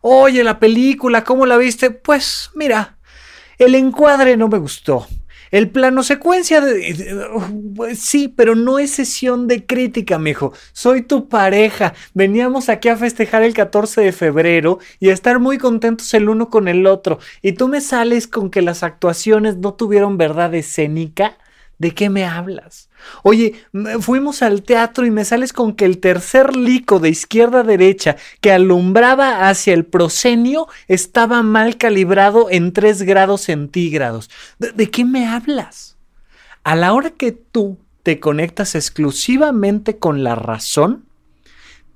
Oye, 0.00 0.44
la 0.44 0.58
película, 0.58 1.24
¿cómo 1.24 1.46
la 1.46 1.56
viste? 1.56 1.90
Pues 1.90 2.50
mira, 2.54 2.98
el 3.58 3.74
encuadre 3.74 4.36
no 4.36 4.48
me 4.48 4.58
gustó. 4.58 5.06
El 5.52 5.68
plano 5.70 6.02
secuencia, 6.02 6.62
de, 6.62 7.28
pues 7.76 7.98
sí, 7.98 8.26
pero 8.26 8.54
no 8.54 8.78
es 8.78 8.90
sesión 8.90 9.46
de 9.46 9.66
crítica, 9.66 10.18
mijo. 10.18 10.54
Soy 10.72 11.02
tu 11.02 11.28
pareja. 11.28 11.92
Veníamos 12.14 12.70
aquí 12.70 12.88
a 12.88 12.96
festejar 12.96 13.42
el 13.42 13.52
14 13.52 14.00
de 14.00 14.12
febrero 14.12 14.78
y 14.98 15.10
a 15.10 15.12
estar 15.12 15.40
muy 15.40 15.58
contentos 15.58 16.14
el 16.14 16.30
uno 16.30 16.48
con 16.48 16.68
el 16.68 16.86
otro. 16.86 17.18
Y 17.42 17.52
tú 17.52 17.68
me 17.68 17.82
sales 17.82 18.26
con 18.26 18.50
que 18.50 18.62
las 18.62 18.82
actuaciones 18.82 19.58
no 19.58 19.74
tuvieron 19.74 20.16
verdad 20.16 20.54
escénica. 20.54 21.36
¿De 21.78 21.92
qué 21.92 22.10
me 22.10 22.24
hablas? 22.24 22.88
Oye, 23.24 23.54
fuimos 24.00 24.42
al 24.42 24.62
teatro 24.62 25.04
y 25.04 25.10
me 25.10 25.24
sales 25.24 25.52
con 25.52 25.74
que 25.74 25.84
el 25.84 25.98
tercer 25.98 26.56
lico 26.56 27.00
de 27.00 27.08
izquierda 27.08 27.60
a 27.60 27.64
derecha 27.64 28.16
que 28.40 28.52
alumbraba 28.52 29.48
hacia 29.48 29.74
el 29.74 29.84
proscenio 29.84 30.68
estaba 30.86 31.42
mal 31.42 31.76
calibrado 31.78 32.48
en 32.50 32.72
3 32.72 33.02
grados 33.02 33.42
centígrados. 33.42 34.30
¿De, 34.58 34.90
qué 34.90 35.04
me 35.04 35.26
hablas? 35.26 35.96
A 36.62 36.76
la 36.76 36.92
hora 36.92 37.10
que 37.10 37.32
tú 37.32 37.78
te 38.04 38.20
conectas 38.20 38.74
exclusivamente 38.74 39.98
con 39.98 40.22
la 40.22 40.36
razón, 40.36 41.04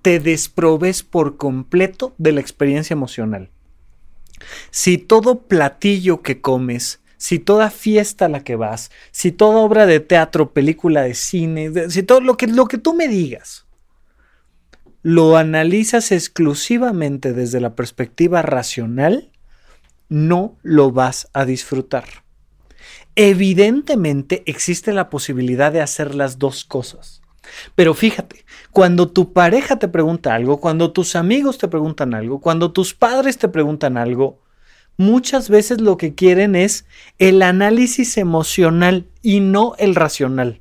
te 0.03 0.19
desproves 0.19 1.03
por 1.03 1.37
completo 1.37 2.15
de 2.19 2.33
la 2.33 2.41
experiencia 2.41 2.95
emocional. 2.95 3.51
Si 4.71 4.99
todo 4.99 5.43
platillo 5.43 6.23
que 6.23 6.41
comes 6.41 7.01
si 7.17 7.39
toda 7.39 7.71
fiesta 7.71 8.27
a 8.27 8.29
la 8.29 8.45
que 8.45 8.57
vas, 8.57 8.91
si 9.11 9.33
toda 9.33 9.59
obra 9.59 9.87
de 9.87 10.01
teatro, 10.01 10.53
película 10.53 11.03
de 11.03 11.15
cine, 11.15 11.91
si 11.91 12.03
todo 12.03 12.21
lo 12.21 12.37
que, 12.37 12.47
lo 12.47 12.67
que 12.67 12.79
tú 12.79 12.95
me 12.95 13.09
digas, 13.09 13.67
lo 15.03 15.37
analizas 15.37 16.13
exclusivamente 16.13 17.33
desde 17.33 17.61
la 17.61 17.75
perspectiva 17.75 18.43
racional, 18.43 19.31
no 20.09 20.57
lo 20.63 20.91
vas 20.91 21.29
a 21.33 21.45
disfrutar. 21.45 22.05
Evidentemente 23.15 24.43
existe 24.47 24.93
la 24.93 25.09
posibilidad 25.09 25.73
de 25.73 25.81
hacer 25.81 26.15
las 26.15 26.39
dos 26.39 26.65
cosas. 26.65 27.23
Pero 27.75 27.95
fíjate, 27.95 28.45
cuando 28.73 29.09
tu 29.09 29.33
pareja 29.33 29.79
te 29.79 29.89
pregunta 29.89 30.35
algo, 30.35 30.61
cuando 30.61 30.93
tus 30.93 31.17
amigos 31.17 31.59
te 31.59 31.69
preguntan 31.69 32.15
algo, 32.15 32.41
cuando 32.41 32.73
tus 32.73 32.93
padres 32.93 33.39
te 33.39 33.49
preguntan 33.49 33.97
algo, 33.97 34.41
muchas 34.97 35.49
veces 35.49 35.81
lo 35.81 35.97
que 35.97 36.15
quieren 36.15 36.55
es 36.57 36.85
el 37.19 37.43
análisis 37.43 38.17
emocional 38.17 39.07
y 39.23 39.41
no 39.41 39.75
el 39.79 39.95
racional. 39.95 40.61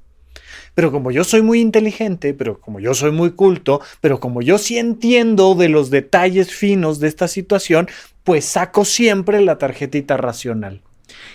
Pero 0.74 0.92
como 0.92 1.10
yo 1.10 1.24
soy 1.24 1.42
muy 1.42 1.62
inteligente, 1.62 2.34
pero 2.34 2.60
como 2.60 2.80
yo 2.80 2.94
soy 2.94 3.12
muy 3.12 3.32
culto, 3.32 3.82
pero 4.02 4.20
como 4.20 4.42
yo 4.42 4.58
sí 4.58 4.78
entiendo 4.78 5.56
de 5.56 5.70
los 5.70 5.90
detalles 5.90 6.54
finos 6.54 7.00
de 7.00 7.08
esta 7.08 7.30
situación, 7.30 7.88
pues 8.24 8.46
saco 8.46 8.84
siempre 8.84 9.40
la 9.40 9.58
tarjetita 9.58 10.18
racional. 10.18 10.82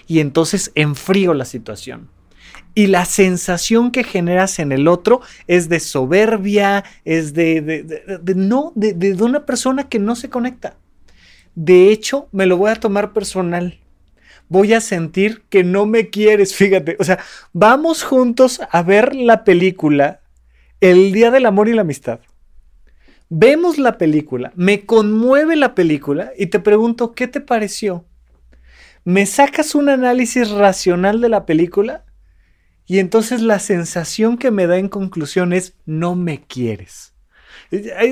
Y 0.07 0.21
entonces 0.21 0.73
enfrío 0.75 1.33
la 1.33 1.47
situación. 1.47 2.09
Y 2.75 2.89
la 2.89 3.07
sensación 3.07 3.91
que 3.91 4.05
generas 4.05 4.59
en 4.59 4.73
el 4.73 4.87
otro 4.87 5.23
es 5.47 5.69
de 5.69 5.81
soberbia, 5.81 6.85
es 7.05 7.33
de, 7.33 7.63
de 7.63 8.35
no, 8.35 8.73
de 8.77 9.17
una 9.23 9.47
persona 9.47 9.89
que 9.89 9.99
no 9.99 10.15
se 10.17 10.29
conecta. 10.29 10.77
De 11.55 11.91
hecho, 11.91 12.29
me 12.33 12.47
lo 12.47 12.57
voy 12.57 12.71
a 12.71 12.77
tomar 12.77 13.13
personal. 13.13 13.79
Voy 14.49 14.73
a 14.75 14.81
sentir 14.81 15.43
que 15.49 15.65
no 15.65 15.87
me 15.87 16.11
quieres, 16.11 16.55
fíjate. 16.57 16.97
O 16.99 17.05
sea, 17.05 17.19
vamos 17.53 18.03
juntos 18.03 18.61
a 18.71 18.83
ver 18.83 19.15
la 19.15 19.45
película 19.45 20.21
El 20.81 21.13
Día 21.13 21.31
del 21.31 21.47
Amor 21.47 21.69
y 21.69 21.75
la 21.75 21.83
Amistad. 21.83 22.21
Vemos 23.33 23.79
la 23.79 23.97
película, 23.97 24.53
me 24.57 24.85
conmueve 24.87 25.55
la 25.55 25.77
película 25.77 26.33
y 26.37 26.47
te 26.47 26.59
pregunto, 26.59 27.13
¿qué 27.13 27.29
te 27.29 27.41
pareció? 27.41 28.05
¿Me 29.05 29.25
sacas 29.25 29.77
un 29.77 29.89
análisis 29.89 30.51
racional 30.51 31.21
de 31.21 31.29
la 31.29 31.47
película? 31.47 32.05
Y 32.87 32.99
entonces 32.99 33.41
la 33.41 33.61
sensación 33.61 34.37
que 34.37 34.51
me 34.51 34.67
da 34.67 34.79
en 34.79 34.89
conclusión 34.89 35.53
es, 35.53 35.75
no 35.87 36.17
me 36.17 36.43
quieres. 36.43 37.15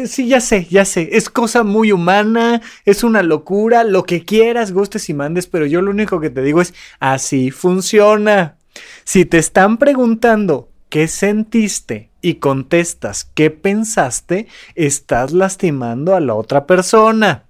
Sí, 0.07 0.29
ya 0.29 0.41
sé, 0.41 0.67
ya 0.71 0.85
sé. 0.85 1.11
Es 1.13 1.31
cosa 1.31 1.65
muy 1.65 1.93
humana, 1.93 2.61
es 2.85 3.03
una 3.03 3.23
locura, 3.23 3.85
lo 3.85 4.05
que 4.05 4.25
quieras, 4.25 4.73
gustes 4.73 5.09
y 5.09 5.15
mandes, 5.15 5.47
pero 5.47 5.67
yo 5.67 5.83
lo 5.83 5.91
único 5.91 6.21
que 6.21 6.31
te 6.31 6.43
digo 6.43 6.61
es, 6.61 6.75
así 7.01 7.51
funciona. 7.51 8.57
Si 9.05 9.25
te 9.25 9.39
están 9.39 9.79
preguntando 9.79 10.69
qué 10.89 11.09
sentiste 11.09 12.11
y 12.21 12.35
contestas 12.35 13.31
qué 13.35 13.51
pensaste, 13.51 14.47
estás 14.75 15.33
lastimando 15.33 16.15
a 16.15 16.21
la 16.21 16.35
otra 16.35 16.67
persona. 16.67 17.45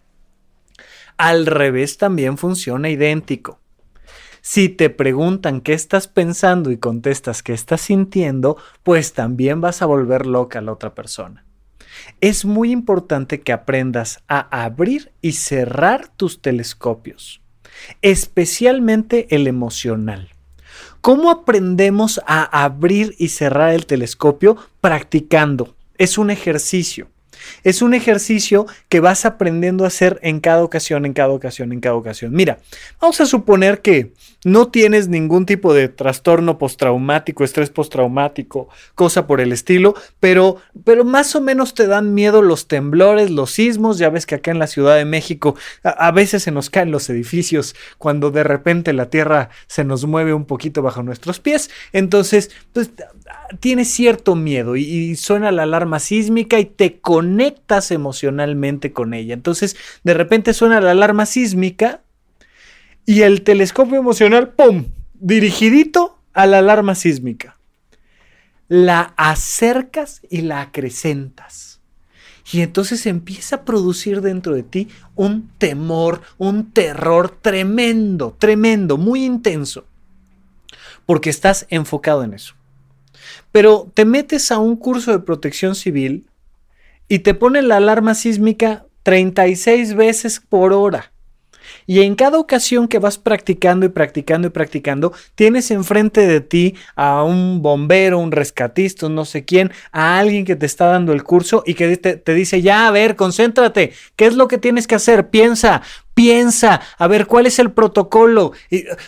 Al 1.17 1.47
revés 1.47 1.99
también 1.99 2.39
funciona 2.39 2.89
idéntico. 2.89 3.61
Si 4.41 4.69
te 4.69 4.89
preguntan 4.89 5.61
qué 5.61 5.75
estás 5.75 6.09
pensando 6.09 6.71
y 6.71 6.79
contestas 6.79 7.43
qué 7.43 7.53
estás 7.53 7.83
sintiendo, 7.83 8.57
pues 8.83 9.13
también 9.13 9.61
vas 9.61 9.83
a 9.83 9.87
volver 9.87 10.27
loca 10.27 10.61
a 10.61 10.63
la 10.63 10.73
otra 10.73 10.95
persona. 10.95 11.45
Es 12.21 12.45
muy 12.45 12.71
importante 12.71 13.41
que 13.41 13.53
aprendas 13.53 14.23
a 14.29 14.65
abrir 14.65 15.13
y 15.23 15.33
cerrar 15.33 16.09
tus 16.09 16.41
telescopios, 16.41 17.41
especialmente 18.03 19.35
el 19.35 19.47
emocional. 19.47 20.31
¿Cómo 21.01 21.31
aprendemos 21.31 22.21
a 22.27 22.65
abrir 22.65 23.15
y 23.19 23.29
cerrar 23.29 23.73
el 23.73 23.87
telescopio? 23.87 24.57
Practicando. 24.81 25.75
Es 25.97 26.19
un 26.19 26.31
ejercicio. 26.31 27.09
Es 27.65 27.83
un 27.83 27.95
ejercicio 27.95 28.67
que 28.89 29.01
vas 29.01 29.25
aprendiendo 29.25 29.85
a 29.85 29.89
hacer 29.89 30.19
en 30.23 30.41
cada 30.41 30.63
ocasión, 30.63 31.07
en 31.07 31.13
cada 31.13 31.31
ocasión, 31.31 31.73
en 31.73 31.81
cada 31.81 31.95
ocasión. 31.95 32.33
Mira, 32.33 32.59
vamos 33.01 33.21
a 33.21 33.27
suponer 33.27 33.81
que 33.81 34.13
no 34.45 34.69
tienes 34.69 35.09
ningún 35.09 35.47
tipo 35.47 35.75
de 35.75 35.89
trastorno 35.89 36.59
postraumático, 36.59 37.45
estrés 37.45 37.71
postraumático, 37.71 38.69
cosa 38.95 39.27
por 39.27 39.41
el 39.41 39.53
estilo, 39.53 39.95
pero, 40.21 40.57
pero 40.85 41.05
más 41.05 41.35
o 41.35 41.41
menos 41.41 41.75
te 41.75 41.87
dan 41.87 42.15
miedo 42.15 42.43
los 42.43 42.69
temblores, 42.69 43.31
los 43.31 43.51
sismos. 43.51 43.99
Ya 43.99 44.11
ves 44.11 44.27
que 44.27 44.37
acá 44.37 44.51
en 44.51 44.59
la 44.59 44.67
Ciudad 44.67 44.97
de 44.97 45.05
México 45.05 45.57
a, 45.83 45.91
a 45.91 46.13
veces 46.13 46.45
se 46.45 46.51
nos 46.51 46.71
caen 46.71 46.91
los 46.91 47.11
edificios 47.11 47.75
cuando 47.99 48.31
de 48.31 48.45
repente 48.45 48.93
la 48.93 49.11
tierra 49.11 49.51
se 49.67 49.85
nos 49.85 50.05
mueve 50.07 50.33
un 50.35 50.45
poquito 50.45 50.83
bajo 50.83 51.03
nuestros 51.03 51.41
pies. 51.41 51.71
Entonces, 51.93 52.51
pues 52.73 52.91
tienes 53.61 53.89
cierto 53.89 54.35
miedo 54.35 54.77
y, 54.77 55.17
suena 55.17 55.51
la 55.53 55.63
alarma 55.65 55.99
sísmica 55.99 56.59
y 56.59 56.67
te 56.67 57.01
conectas 57.01 57.91
emocionalmente 57.91 58.93
con 58.93 59.15
ella. 59.15 59.35
Entonces, 59.35 59.77
de 60.05 60.15
repente 60.15 60.55
suena 60.55 60.81
la 60.81 60.93
alarma 60.93 61.27
sísmica 61.27 62.03
y 63.07 63.23
el 63.23 63.43
telescopio 63.43 63.97
emocional, 63.97 64.51
¡pum!, 64.51 64.87
dirigidito 65.15 66.19
a 66.35 66.47
la 66.47 66.59
alarma 66.59 66.95
sísmica. 66.95 67.57
La 68.69 69.15
acercas 69.17 70.21
y 70.29 70.43
la 70.43 70.61
acrecentas. 70.61 71.81
Y 72.51 72.63
entonces 72.63 73.07
empieza 73.07 73.57
a 73.57 73.65
producir 73.65 74.23
dentro 74.23 74.55
de 74.55 74.63
ti 74.63 74.89
un 75.17 75.51
temor, 75.59 76.23
un 76.39 76.71
terror 76.73 77.31
tremendo, 77.31 78.37
tremendo, 78.39 78.97
muy 78.97 79.25
intenso. 79.25 79.85
Porque 81.05 81.31
estás 81.31 81.67
enfocado 81.71 82.25
en 82.25 82.35
eso. 82.35 82.58
Pero 83.53 83.91
te 83.95 84.05
metes 84.05 84.51
a 84.51 84.59
un 84.59 84.77
curso 84.77 85.13
de 85.13 85.21
protección 85.21 85.75
civil 85.75 86.27
y 87.09 87.21
te 87.21 87.35
pone 87.35 87.63
la 87.63 87.77
alarma 87.77 88.15
sísmica 88.15 88.87
36 89.03 89.95
veces 89.95 90.41
por 90.41 90.73
hora. 90.73 91.13
Y 91.87 92.03
en 92.03 92.15
cada 92.15 92.39
ocasión 92.39 92.89
que 92.89 92.99
vas 92.99 93.19
practicando 93.19 93.87
y 93.87 93.89
practicando 93.89 94.49
y 94.49 94.51
practicando, 94.51 95.13
tienes 95.35 95.71
enfrente 95.71 96.27
de 96.27 96.41
ti 96.41 96.75
a 96.97 97.23
un 97.23 97.63
bombero, 97.63 98.19
un 98.19 98.33
rescatista, 98.33 99.09
no 99.09 99.25
sé 99.25 99.45
quién, 99.45 99.73
a 99.93 100.19
alguien 100.19 100.45
que 100.45 100.57
te 100.57 100.67
está 100.67 100.87
dando 100.87 101.13
el 101.13 101.25
curso 101.25 101.63
y 101.67 101.75
que 101.75 101.97
te, 101.97 102.17
te 102.17 102.35
dice, 102.35 102.63
ya, 102.63 102.89
a 102.89 102.91
ver, 102.91 103.17
concéntrate, 103.17 103.93
¿qué 104.17 104.27
es 104.27 104.35
lo 104.35 104.49
que 104.49 104.59
tienes 104.59 104.87
que 104.87 104.95
hacer? 104.97 105.31
Piensa, 105.31 105.83
piensa, 106.19 106.81
a 106.99 107.07
ver 107.07 107.29
cuál 107.29 107.47
es 107.47 107.61
el 107.61 107.71
protocolo. 107.71 108.51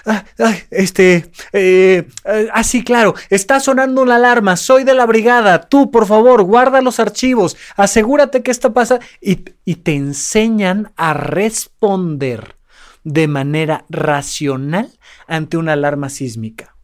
Ah, 0.06 0.24
ah, 0.38 0.54
este, 0.70 1.28
eh, 1.52 2.06
ah, 2.52 2.62
sí, 2.62 2.84
claro, 2.84 3.16
está 3.30 3.58
sonando 3.58 4.04
la 4.04 4.14
alarma, 4.14 4.56
soy 4.56 4.84
de 4.84 4.94
la 4.94 5.06
brigada, 5.06 5.62
tú, 5.62 5.90
por 5.90 6.06
favor, 6.06 6.44
guarda 6.44 6.80
los 6.80 7.00
archivos, 7.00 7.56
asegúrate 7.74 8.44
que 8.44 8.52
esto 8.52 8.72
pasa 8.72 9.00
y 9.20 9.34
te 9.34 9.96
enseñan 9.96 10.92
a 10.94 11.12
responder 11.12 12.54
de 13.02 13.26
manera 13.26 13.86
racional 13.88 14.96
ante 15.26 15.56
una 15.56 15.72
alarma 15.72 16.10
sísmica. 16.10 16.76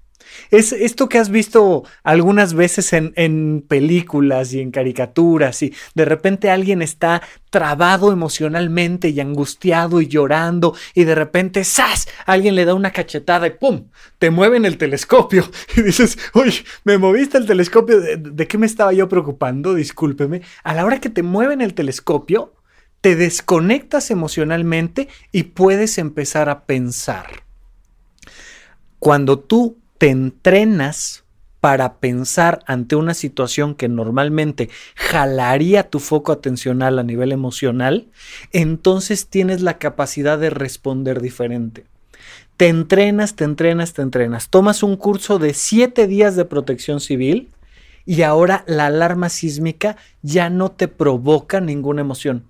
Es 0.51 0.73
esto 0.73 1.09
que 1.09 1.19
has 1.19 1.31
visto 1.31 1.85
algunas 2.03 2.55
veces 2.55 2.93
en, 2.93 3.13
en, 3.17 3.65
películas 3.67 4.53
y 4.53 4.61
en 4.61 4.71
caricaturas 4.71 5.63
y 5.63 5.75
de 5.95 6.05
repente 6.05 6.51
alguien 6.51 6.83
está 6.83 7.23
trabado 7.51 8.13
emocionalmente 8.13 9.09
y 9.09 9.21
angustiado 9.21 10.01
y 10.01 10.09
llorando 10.09 10.75
y 10.95 11.05
de 11.05 11.15
repente. 11.15 11.63
Alguien 12.27 12.55
le 12.55 12.65
da 12.65 12.75
una 12.75 12.91
cachetada 12.91 13.47
y 13.47 13.51
¡pum! 13.51 13.89
Te 14.19 14.31
mueven 14.31 14.65
el 14.65 14.79
telescopio 14.79 15.49
y 15.77 15.83
dices, 15.83 16.19
oye, 16.35 16.65
me 16.85 16.99
moviste 16.99 17.39
el 17.39 17.47
telescopio, 17.47 18.01
¿De, 18.01 18.17
¿de 18.17 18.47
qué 18.47 18.59
me 18.59 18.67
estaba 18.67 18.93
yo 18.93 19.09
preocupando? 19.09 19.75
Discúlpeme. 19.75 20.43
A 20.65 20.75
la 20.75 20.85
hora 20.85 21.01
que 21.01 21.11
te 21.11 21.23
mueven 21.23 21.61
el 21.61 21.75
telescopio, 21.75 22.55
te 23.01 23.17
desconectas 23.17 24.11
emocionalmente 24.11 25.09
y 25.33 25.45
puedes 25.45 25.99
empezar 25.99 26.49
a 26.49 26.65
pensar. 26.65 27.45
Cuando 28.99 29.39
tú 29.39 29.79
te 29.99 30.11
entrenas 30.11 31.25
para 31.61 31.95
pensar 31.95 32.61
ante 32.67 32.97
una 32.97 33.15
situación 33.15 33.75
que 33.75 33.89
normalmente 33.89 34.69
jalaría 34.95 35.91
tu 35.91 35.99
foco 35.99 36.33
atencional 36.33 36.99
a 36.99 37.03
nivel 37.03 37.33
emocional, 37.33 38.07
entonces 38.53 39.27
tienes 39.29 39.63
la 39.63 39.79
capacidad 39.79 40.39
de 40.39 40.51
responder 40.51 41.21
diferente. 41.21 41.85
Te 42.57 42.69
entrenas, 42.69 43.35
te 43.35 43.45
entrenas, 43.45 43.93
te 43.93 44.03
entrenas. 44.03 44.49
Tomas 44.49 44.83
un 44.83 44.97
curso 44.97 45.39
de 45.39 45.55
siete 45.55 46.07
días 46.07 46.37
de 46.37 46.45
protección 46.45 47.01
civil 47.01 47.51
y 48.05 48.23
ahora 48.23 48.65
la 48.67 48.87
alarma 48.87 49.29
sísmica 49.29 49.97
ya 50.23 50.49
no 50.49 50.71
te 50.71 50.89
provoca 50.89 51.61
ninguna 51.61 52.03
emoción 52.03 52.45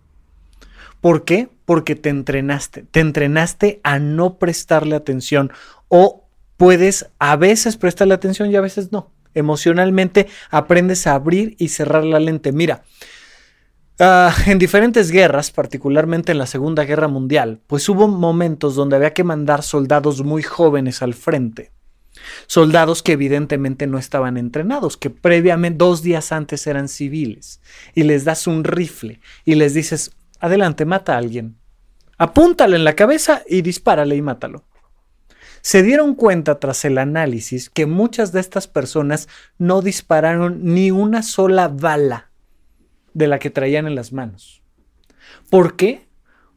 ¿Por 1.07 1.25
qué? 1.25 1.49
Porque 1.65 1.95
te 1.95 2.09
entrenaste, 2.09 2.83
te 2.91 2.99
entrenaste 2.99 3.81
a 3.85 4.01
no 4.01 4.39
prestarle 4.39 4.97
atención 4.97 5.53
o 5.89 6.26
puedes 6.57 7.11
a 7.19 7.37
veces 7.37 7.77
prestarle 7.77 8.15
atención 8.15 8.51
y 8.51 8.57
a 8.57 8.61
veces 8.61 8.93
no. 8.93 9.13
Emocionalmente 9.35 10.29
aprendes 10.51 11.07
a 11.07 11.15
abrir 11.15 11.57
y 11.59 11.69
cerrar 11.69 12.05
la 12.05 12.21
lente. 12.21 12.53
Mira, 12.53 12.85
uh, 14.01 14.31
en 14.47 14.59
diferentes 14.59 15.11
guerras, 15.11 15.51
particularmente 15.51 16.33
en 16.33 16.39
la 16.39 16.47
Segunda 16.47 16.85
Guerra 16.85 17.09
Mundial, 17.09 17.61
pues 17.67 17.89
hubo 17.89 18.09
momentos 18.09 18.75
donde 18.75 18.97
había 18.97 19.13
que 19.13 19.25
mandar 19.25 19.63
soldados 19.63 20.23
muy 20.23 20.43
jóvenes 20.43 21.03
al 21.03 21.15
frente. 21.15 21.73
Soldados 22.47 23.03
que 23.03 23.13
evidentemente 23.13 23.87
no 23.87 23.99
estaban 23.99 24.39
entrenados, 24.39 24.97
que 24.97 25.11
previamente 25.11 25.79
dos 25.79 26.03
días 26.03 26.33
antes 26.33 26.67
eran 26.67 26.89
civiles, 26.89 27.61
y 27.95 28.05
les 28.05 28.25
das 28.25 28.47
un 28.47 28.65
rifle 28.65 29.21
y 29.45 29.55
les 29.55 29.75
dices, 29.75 30.13
Adelante, 30.41 30.85
mata 30.85 31.15
a 31.15 31.19
alguien. 31.19 31.57
Apúntale 32.19 32.77
en 32.77 32.85
la 32.85 32.95
cabeza 32.95 33.43
y 33.49 33.63
dispárale 33.63 34.17
y 34.17 34.23
mátalo. 34.23 34.65
Se 35.67 35.83
dieron 35.83 36.15
cuenta 36.15 36.61
tras 36.61 36.85
el 36.85 36.97
análisis 36.97 37.71
que 37.71 37.87
muchas 37.87 38.31
de 38.31 38.39
estas 38.39 38.69
personas 38.69 39.29
no 39.59 39.83
dispararon 39.83 40.61
ni 40.63 40.93
una 40.93 41.25
sola 41.25 41.67
bala 41.67 42.31
de 43.15 43.27
la 43.27 43.41
que 43.41 43.51
traían 43.51 43.89
en 43.89 43.97
las 43.97 44.13
manos. 44.13 44.63
¿Por 45.51 45.75
qué? 45.75 46.07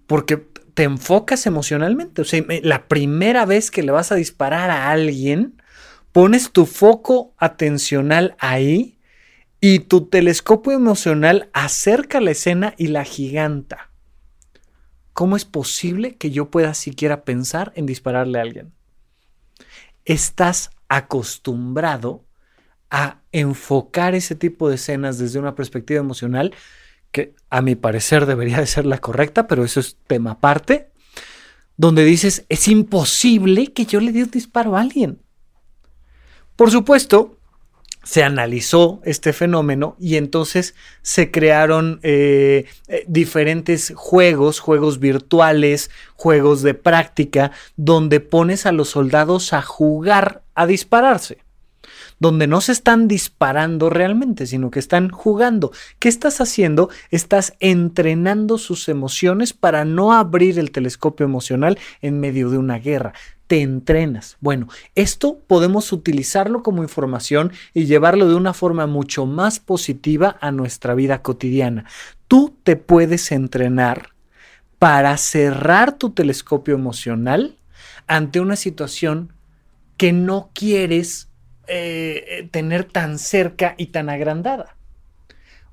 Porque 0.06 0.38
te 0.38 0.84
enfocas 0.84 1.48
emocionalmente. 1.48 2.22
O 2.22 2.24
sea, 2.24 2.46
la 2.62 2.88
primera 2.88 3.48
vez 3.48 3.72
que 3.72 3.82
le 3.82 3.92
vas 3.92 4.12
a 4.12 4.16
disparar 4.16 4.70
a 4.70 4.92
alguien, 4.92 5.60
pones 6.12 6.52
tu 6.52 6.68
foco 6.68 7.34
atencional 7.40 8.36
ahí 8.38 9.00
y 9.60 9.80
tu 9.80 10.06
telescopio 10.06 10.74
emocional 10.74 11.50
acerca 11.54 12.22
la 12.22 12.30
escena 12.30 12.76
y 12.78 12.90
la 12.90 13.06
giganta. 13.06 13.90
¿Cómo 15.14 15.36
es 15.36 15.46
posible 15.46 16.16
que 16.16 16.30
yo 16.30 16.52
pueda 16.52 16.76
siquiera 16.76 17.24
pensar 17.24 17.74
en 17.76 17.88
dispararle 17.88 18.38
a 18.38 18.44
alguien? 18.44 18.79
Estás 20.06 20.72
acostumbrado 20.88 22.26
a 22.90 23.22
enfocar 23.32 24.16
ese 24.16 24.36
tipo 24.36 24.70
de 24.70 24.76
escenas 24.76 25.18
desde 25.18 25.40
una 25.40 25.56
perspectiva 25.56 26.00
emocional 26.00 26.54
que 27.12 27.36
a 27.50 27.62
mi 27.62 27.76
parecer 27.76 28.26
debería 28.26 28.60
de 28.60 28.68
ser 28.68 28.86
la 28.86 29.00
correcta, 29.00 29.48
pero 29.48 29.64
eso 29.64 29.80
es 29.80 29.98
tema 30.08 30.32
aparte, 30.32 30.92
donde 31.78 32.04
dices, 32.04 32.46
es 32.50 32.68
imposible 32.68 33.74
que 33.74 33.86
yo 33.86 34.00
le 34.00 34.12
dé 34.12 34.24
un 34.24 34.32
disparo 34.32 34.76
a 34.76 34.82
alguien. 34.82 35.22
Por 36.56 36.72
supuesto, 36.72 37.39
se 38.04 38.24
analizó 38.24 39.02
este 39.04 39.34
fenómeno 39.34 39.96
y 40.00 40.16
entonces 40.16 40.76
se 41.02 41.32
crearon 41.32 42.00
eh, 42.04 42.66
eh, 42.88 43.04
diferentes 43.08 43.94
juegos, 43.96 44.60
juegos 44.60 45.00
virtuales, 45.00 45.92
juegos 46.16 46.62
de 46.62 46.74
práctica, 46.74 47.52
donde 47.76 48.20
pones 48.20 48.66
a 48.66 48.72
los 48.72 48.90
soldados 48.90 49.54
a 49.54 49.62
jugar, 49.62 50.44
a 50.56 50.66
dispararse. 50.66 51.40
Donde 52.20 52.48
no 52.48 52.62
se 52.62 52.72
están 52.72 53.08
disparando 53.08 53.90
realmente, 53.90 54.46
sino 54.46 54.72
que 54.72 54.80
están 54.80 55.10
jugando. 55.10 55.72
¿Qué 56.00 56.10
estás 56.10 56.42
haciendo? 56.42 56.90
Estás 57.12 57.56
entrenando 57.60 58.58
sus 58.58 58.90
emociones 58.90 59.54
para 59.54 59.86
no 59.86 60.14
abrir 60.14 60.60
el 60.60 60.72
telescopio 60.72 61.26
emocional 61.26 61.80
en 62.02 62.20
medio 62.20 62.50
de 62.50 62.58
una 62.58 62.80
guerra 62.80 63.14
te 63.50 63.64
entrenas. 63.64 64.38
Bueno, 64.42 64.68
esto 64.94 65.40
podemos 65.48 65.92
utilizarlo 65.92 66.62
como 66.62 66.84
información 66.84 67.52
y 67.74 67.86
llevarlo 67.86 68.28
de 68.28 68.36
una 68.36 68.54
forma 68.54 68.86
mucho 68.86 69.26
más 69.26 69.60
positiva 69.60 70.38
a 70.40 70.52
nuestra 70.52 70.94
vida 70.94 71.24
cotidiana. 71.24 71.86
Tú 72.28 72.56
te 72.62 72.76
puedes 72.76 73.32
entrenar 73.32 74.10
para 74.78 75.18
cerrar 75.18 75.98
tu 75.98 76.12
telescopio 76.12 76.76
emocional 76.76 77.58
ante 78.06 78.40
una 78.40 78.56
situación 78.56 79.34
que 79.98 80.14
no 80.14 80.52
quieres 80.54 81.29
eh, 81.70 82.48
tener 82.52 82.86
tan 82.86 83.20
cerca 83.20 83.76
y 83.78 83.88
tan 83.88 84.10
agrandada. 84.10 84.76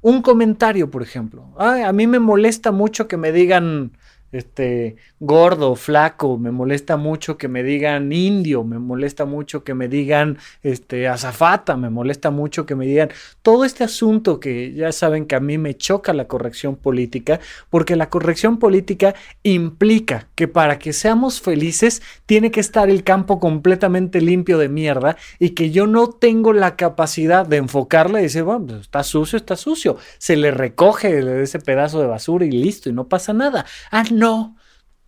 Un 0.02 0.22
comentario, 0.22 0.90
por 0.90 1.02
ejemplo. 1.02 1.52
a 1.58 1.92
mí 1.92 2.06
me 2.06 2.18
molesta 2.18 2.70
mucho 2.70 3.08
que 3.08 3.16
me 3.16 3.32
digan 3.32 3.92
este, 4.32 4.96
gordo, 5.20 5.76
flaco, 5.76 6.38
me 6.38 6.50
molesta 6.50 6.96
mucho 6.96 7.38
que 7.38 7.48
me 7.48 7.62
digan 7.62 8.12
indio, 8.12 8.64
me 8.64 8.78
molesta 8.78 9.24
mucho 9.24 9.64
que 9.64 9.74
me 9.74 9.88
digan 9.88 10.38
este, 10.62 11.08
azafata, 11.08 11.76
me 11.76 11.90
molesta 11.90 12.30
mucho 12.30 12.66
que 12.66 12.74
me 12.74 12.86
digan 12.86 13.10
todo 13.42 13.64
este 13.64 13.84
asunto 13.84 14.40
que 14.40 14.72
ya 14.74 14.92
saben 14.92 15.26
que 15.26 15.36
a 15.36 15.40
mí 15.40 15.58
me 15.58 15.74
choca 15.74 16.12
la 16.12 16.26
corrección 16.26 16.76
política, 16.76 17.40
porque 17.70 17.96
la 17.96 18.10
corrección 18.10 18.58
política 18.58 19.14
implica 19.42 20.28
que 20.34 20.48
para 20.48 20.78
que 20.78 20.92
seamos 20.92 21.40
felices 21.40 22.02
tiene 22.26 22.50
que 22.50 22.60
estar 22.60 22.90
el 22.90 23.04
campo 23.04 23.40
completamente 23.40 24.20
limpio 24.20 24.58
de 24.58 24.68
mierda 24.68 25.16
y 25.38 25.50
que 25.50 25.70
yo 25.70 25.86
no 25.86 26.08
tengo 26.08 26.52
la 26.52 26.76
capacidad 26.76 27.46
de 27.46 27.58
enfocarla 27.58 28.20
y 28.20 28.24
decir, 28.24 28.42
bueno, 28.42 28.66
pues, 28.66 28.80
está 28.82 29.02
sucio, 29.02 29.36
está 29.36 29.56
sucio, 29.56 29.96
se 30.18 30.36
le 30.36 30.50
recoge 30.50 31.42
ese 31.42 31.58
pedazo 31.58 32.00
de 32.00 32.06
basura 32.06 32.44
y 32.44 32.50
listo, 32.50 32.88
y 32.88 32.92
no 32.92 33.08
pasa 33.08 33.32
nada. 33.32 33.66
Ah, 33.90 34.04
no, 34.16 34.56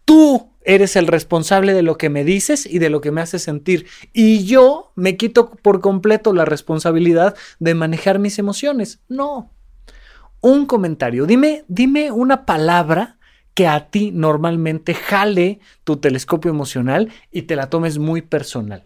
tú 0.05 0.53
eres 0.61 0.97
el 0.97 1.07
responsable 1.07 1.73
de 1.73 1.81
lo 1.81 1.97
que 1.97 2.11
me 2.11 2.25
dices 2.25 2.67
y 2.67 2.79
de 2.79 2.91
lo 2.91 3.01
que 3.01 3.11
me 3.11 3.23
haces 3.23 3.43
sentir. 3.43 3.87
Y 4.13 4.45
yo 4.45 4.93
me 4.97 5.17
quito 5.17 5.51
por 5.51 5.81
completo 5.81 6.35
la 6.35 6.45
responsabilidad 6.45 7.35
de 7.59 7.75
manejar 7.75 8.19
mis 8.19 8.39
emociones. 8.39 9.01
No. 9.09 9.51
Un 10.43 10.67
comentario. 10.67 11.25
Dime, 11.25 11.65
dime 11.69 12.13
una 12.13 12.45
palabra 12.45 13.19
que 13.55 13.67
a 13.67 13.89
ti 13.89 14.11
normalmente 14.13 14.93
jale 14.93 15.61
tu 15.85 15.97
telescopio 15.97 16.51
emocional 16.51 17.11
y 17.33 17.43
te 17.43 17.57
la 17.57 17.71
tomes 17.71 17.99
muy 17.99 18.21
personal. 18.21 18.85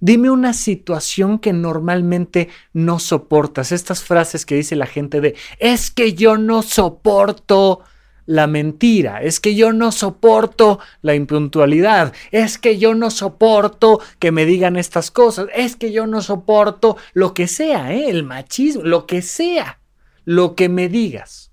Dime 0.00 0.30
una 0.30 0.52
situación 0.52 1.38
que 1.38 1.54
normalmente 1.54 2.50
no 2.74 2.98
soportas. 2.98 3.72
Estas 3.72 4.02
frases 4.02 4.44
que 4.44 4.54
dice 4.54 4.76
la 4.76 4.86
gente 4.86 5.22
de 5.22 5.34
es 5.58 5.90
que 5.90 6.12
yo 6.12 6.36
no 6.36 6.60
soporto 6.60 7.80
la 8.26 8.48
mentira, 8.48 9.22
es 9.22 9.40
que 9.40 9.54
yo 9.54 9.72
no 9.72 9.92
soporto 9.92 10.80
la 11.00 11.14
impuntualidad, 11.14 12.12
es 12.32 12.58
que 12.58 12.76
yo 12.76 12.94
no 12.94 13.10
soporto 13.10 14.00
que 14.18 14.32
me 14.32 14.44
digan 14.44 14.76
estas 14.76 15.10
cosas, 15.10 15.46
es 15.54 15.76
que 15.76 15.92
yo 15.92 16.06
no 16.06 16.20
soporto 16.20 16.96
lo 17.14 17.32
que 17.34 17.46
sea, 17.46 17.94
¿eh? 17.94 18.10
el 18.10 18.24
machismo, 18.24 18.82
lo 18.82 19.06
que 19.06 19.22
sea, 19.22 19.78
lo 20.24 20.56
que 20.56 20.68
me 20.68 20.88
digas. 20.88 21.52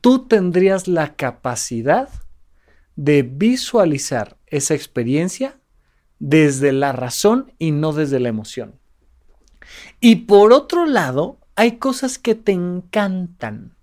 Tú 0.00 0.26
tendrías 0.26 0.88
la 0.88 1.14
capacidad 1.14 2.08
de 2.96 3.22
visualizar 3.22 4.38
esa 4.46 4.74
experiencia 4.74 5.58
desde 6.18 6.72
la 6.72 6.92
razón 6.92 7.52
y 7.58 7.70
no 7.72 7.92
desde 7.92 8.20
la 8.20 8.28
emoción. 8.28 8.74
Y 10.00 10.16
por 10.16 10.52
otro 10.52 10.86
lado, 10.86 11.38
hay 11.56 11.72
cosas 11.78 12.18
que 12.18 12.34
te 12.34 12.52
encantan 12.52 13.77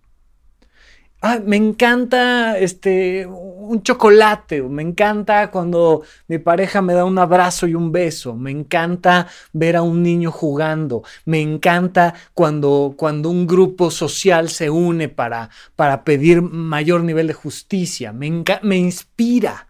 me 1.45 1.55
encanta 1.55 2.57
este 2.57 3.25
un 3.27 3.81
chocolate, 3.81 4.61
me 4.61 4.83
encanta 4.83 5.49
cuando 5.49 6.03
mi 6.27 6.37
pareja 6.37 6.81
me 6.81 6.93
da 6.93 7.03
un 7.03 7.17
abrazo 7.17 7.67
y 7.67 7.73
un 7.73 7.91
beso, 7.91 8.35
me 8.35 8.51
encanta 8.51 9.27
ver 9.53 9.75
a 9.75 9.81
un 9.81 10.03
niño 10.03 10.31
jugando, 10.31 11.03
me 11.25 11.41
encanta 11.41 12.13
cuando, 12.33 12.93
cuando 12.95 13.29
un 13.29 13.47
grupo 13.47 13.89
social 13.89 14.49
se 14.49 14.69
une 14.69 15.09
para, 15.09 15.49
para 15.75 16.03
pedir 16.03 16.41
mayor 16.41 17.03
nivel 17.03 17.27
de 17.27 17.33
justicia, 17.33 18.13
me, 18.13 18.43
me 18.61 18.77
inspira. 18.77 19.67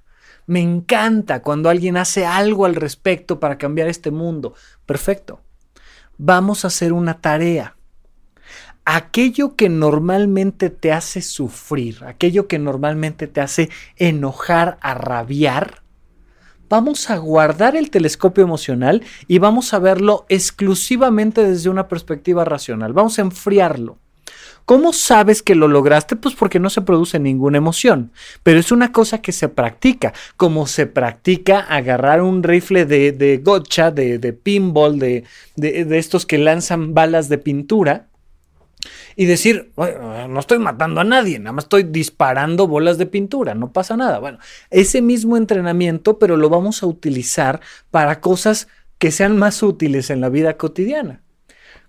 Me 0.47 0.61
encanta 0.61 1.41
cuando 1.41 1.69
alguien 1.69 1.97
hace 1.97 2.23
algo 2.23 2.65
al 2.65 2.75
respecto 2.75 3.39
para 3.39 3.57
cambiar 3.57 3.87
este 3.87 4.11
mundo. 4.11 4.53
Perfecto. 4.85 5.41
Vamos 6.19 6.63
a 6.63 6.67
hacer 6.67 6.93
una 6.93 7.19
tarea 7.19 7.74
aquello 8.85 9.55
que 9.55 9.67
normalmente 9.67 10.69
te 10.69 10.91
hace 10.91 11.21
sufrir, 11.21 12.03
aquello 12.05 12.47
que 12.47 12.59
normalmente 12.59 13.27
te 13.27 13.41
hace 13.41 13.69
enojar, 13.97 14.77
a 14.81 14.93
rabiar, 14.93 15.81
vamos 16.69 17.09
a 17.09 17.17
guardar 17.17 17.75
el 17.75 17.89
telescopio 17.89 18.43
emocional 18.43 19.03
y 19.27 19.39
vamos 19.39 19.73
a 19.73 19.79
verlo 19.79 20.25
exclusivamente 20.29 21.43
desde 21.43 21.69
una 21.69 21.87
perspectiva 21.87 22.45
racional. 22.45 22.93
Vamos 22.93 23.17
a 23.17 23.23
enfriarlo. 23.23 23.97
¿Cómo 24.65 24.93
sabes 24.93 25.43
que 25.43 25.53
lo 25.53 25.67
lograste? 25.67 26.15
Pues 26.15 26.33
porque 26.33 26.59
no 26.59 26.71
se 26.71 26.81
produce 26.81 27.19
ninguna 27.19 27.59
emoción, 27.59 28.11
pero 28.41 28.59
es 28.59 28.71
una 28.71 28.91
cosa 28.91 29.21
que 29.21 29.31
se 29.31 29.47
practica, 29.47 30.11
como 30.37 30.65
se 30.65 30.87
practica 30.87 31.59
agarrar 31.59 32.23
un 32.23 32.41
rifle 32.41 32.85
de, 32.85 33.11
de 33.11 33.37
gotcha, 33.37 33.91
de, 33.91 34.33
pinball, 34.33 34.97
de, 34.97 35.23
de 35.55 35.97
estos 35.99 36.25
que 36.25 36.39
lanzan 36.39 36.95
balas 36.95 37.29
de 37.29 37.37
pintura, 37.37 38.07
y 39.15 39.25
decir, 39.25 39.71
no 39.77 40.39
estoy 40.39 40.59
matando 40.59 41.01
a 41.01 41.03
nadie, 41.03 41.39
nada 41.39 41.53
más 41.53 41.65
estoy 41.65 41.83
disparando 41.83 42.67
bolas 42.67 42.97
de 42.97 43.05
pintura, 43.05 43.55
no 43.55 43.71
pasa 43.71 43.95
nada. 43.97 44.19
Bueno, 44.19 44.39
ese 44.69 45.01
mismo 45.01 45.37
entrenamiento, 45.37 46.19
pero 46.19 46.37
lo 46.37 46.49
vamos 46.49 46.83
a 46.83 46.87
utilizar 46.87 47.61
para 47.91 48.21
cosas 48.21 48.67
que 48.97 49.11
sean 49.11 49.37
más 49.37 49.61
útiles 49.63 50.09
en 50.09 50.21
la 50.21 50.29
vida 50.29 50.57
cotidiana. 50.57 51.21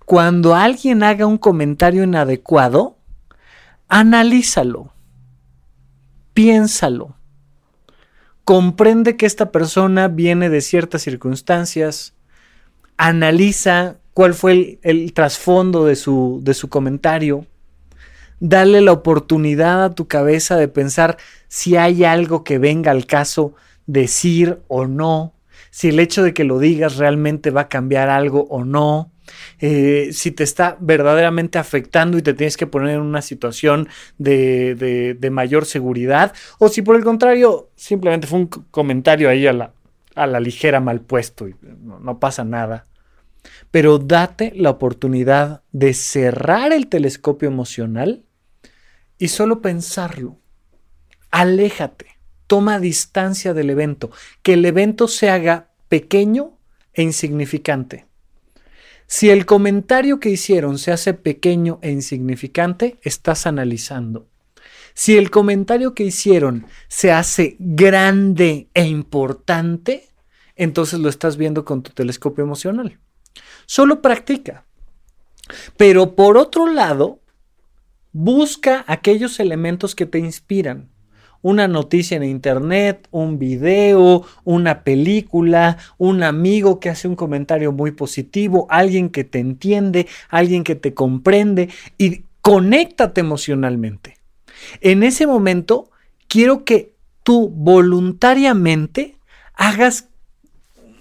Cuando 0.04 0.54
alguien 0.54 1.02
haga 1.02 1.26
un 1.26 1.38
comentario 1.38 2.04
inadecuado, 2.04 2.98
analízalo, 3.88 4.92
piénsalo, 6.32 7.16
comprende 8.44 9.16
que 9.16 9.26
esta 9.26 9.50
persona 9.50 10.06
viene 10.06 10.48
de 10.48 10.61
ciertas 10.61 11.02
circunstancias, 11.02 12.14
analiza 12.96 13.96
cuál 14.16 14.33
fue 14.33 14.79
el, 14.83 15.12
trasfondo 15.12 15.85
de 15.85 15.94
su, 15.94 16.40
de 16.42 16.55
su 16.55 16.70
comentario. 16.70 17.44
Dale 18.40 18.81
la 18.81 18.92
oportunidad 18.92 19.85
a 19.85 19.94
tu 19.94 20.09
cabeza 20.09 20.57
de 20.57 20.68
pensar 20.68 21.18
si 21.48 21.76
hay 21.76 22.02
algo 22.02 22.42
que 22.42 22.57
venga 22.57 22.92
al 22.92 23.05
caso 23.05 23.55
decir 23.85 24.62
o 24.68 24.87
no, 24.87 25.35
si 25.68 25.90
el 25.90 26.00
hecho 26.00 26.22
de 26.22 26.33
que 26.33 26.44
lo 26.44 26.59
digas 26.59 26.96
realmente 26.96 27.50
va 27.50 27.62
a 27.62 27.68
cambiar 27.68 28.09
algo 28.09 28.46
o 28.48 28.64
no, 28.64 29.12
eh, 29.59 30.09
si 30.12 30.31
te 30.31 30.44
está 30.44 30.79
verdaderamente 30.81 31.59
afectando 31.59 32.16
y 32.16 32.22
te 32.22 32.33
tienes 32.33 32.57
que 32.57 32.66
poner 32.66 32.94
en 32.94 33.02
una 33.02 33.20
situación 33.20 33.87
de, 34.16 35.16
de, 35.20 35.31
mayor 35.31 35.66
seguridad, 35.66 36.33
o 36.59 36.70
si 36.70 36.81
por 36.81 36.96
el 36.96 37.05
contrario 37.05 37.68
simplemente 37.76 38.26
fue 38.26 38.38
un 38.38 38.46
comentario 38.46 39.29
ahí 39.29 39.46
a 39.46 39.52
la, 39.52 39.74
a 40.14 40.26
la 40.26 40.40
ligera 40.40 40.81
mal 40.81 41.02
puesto 41.02 41.48
y 41.48 41.55
no 42.00 42.18
pasa 42.18 42.42
nada 42.42 42.87
pero 43.70 43.98
date 43.98 44.52
la 44.55 44.70
oportunidad 44.70 45.62
de 45.72 45.94
cerrar 45.94 46.72
el 46.72 46.88
telescopio 46.88 47.48
emocional 47.48 48.24
y 49.18 49.29
solo 49.29 49.62
pensarlo. 49.62 50.38
Aléjate, 51.31 52.07
toma 52.46 52.79
distancia 52.79 53.55
del 53.55 53.70
evento, 53.70 54.11
que 54.42 54.55
el 54.55 54.64
evento 54.64 55.09
se 55.09 55.31
haga 55.31 55.70
pequeño 55.88 56.59
e 56.94 57.02
insignificante. 57.02 58.07
Si 59.07 59.31
el 59.31 59.46
comentario 59.46 60.18
que 60.18 60.31
hicieron 60.31 60.79
se 60.79 60.92
hace 60.92 61.14
pequeño 61.14 61.79
e 61.83 61.90
insignificante, 61.90 62.98
estás 63.02 63.46
analizando. 63.46 64.29
Si 64.94 65.16
el 65.16 65.31
comentario 65.31 65.94
que 65.94 66.05
hicieron 66.05 66.66
se 66.88 67.12
hace 67.12 67.57
grande 67.59 68.68
e 68.74 68.87
importante, 68.87 70.09
entonces 70.57 70.98
lo 70.98 71.09
estás 71.09 71.37
viendo 71.37 71.64
con 71.64 71.83
tu 71.83 71.90
telescopio 71.90 72.42
emocional. 72.42 72.98
Solo 73.66 74.03
practica. 74.03 74.64
Pero 75.77 76.14
por 76.14 76.37
otro 76.37 76.66
lado, 76.66 77.20
busca 78.12 78.85
aquellos 78.87 79.40
elementos 79.40 79.94
que 79.94 80.07
te 80.07 80.18
inspiran. 80.18 80.88
Una 81.42 81.68
noticia 81.68 82.16
en 82.16 82.25
internet, 82.25 83.07
un 83.11 83.38
video, 83.38 84.25
una 84.42 84.83
película, 84.83 85.77
un 85.99 86.22
amigo 86.22 86.81
que 86.81 86.88
hace 86.88 87.07
un 87.07 87.14
comentario 87.14 87.72
muy 87.72 87.92
positivo, 87.92 88.66
alguien 88.70 89.11
que 89.11 89.22
te 89.22 89.39
entiende, 89.39 90.09
alguien 90.28 90.64
que 90.64 90.74
te 90.74 90.95
comprende 90.95 91.68
y 91.99 92.24
conéctate 92.41 93.20
emocionalmente. 93.20 94.16
En 94.80 95.03
ese 95.03 95.26
momento, 95.26 95.91
quiero 96.26 96.64
que 96.64 96.95
tú 97.22 97.51
voluntariamente 97.51 99.16
hagas 99.55 100.09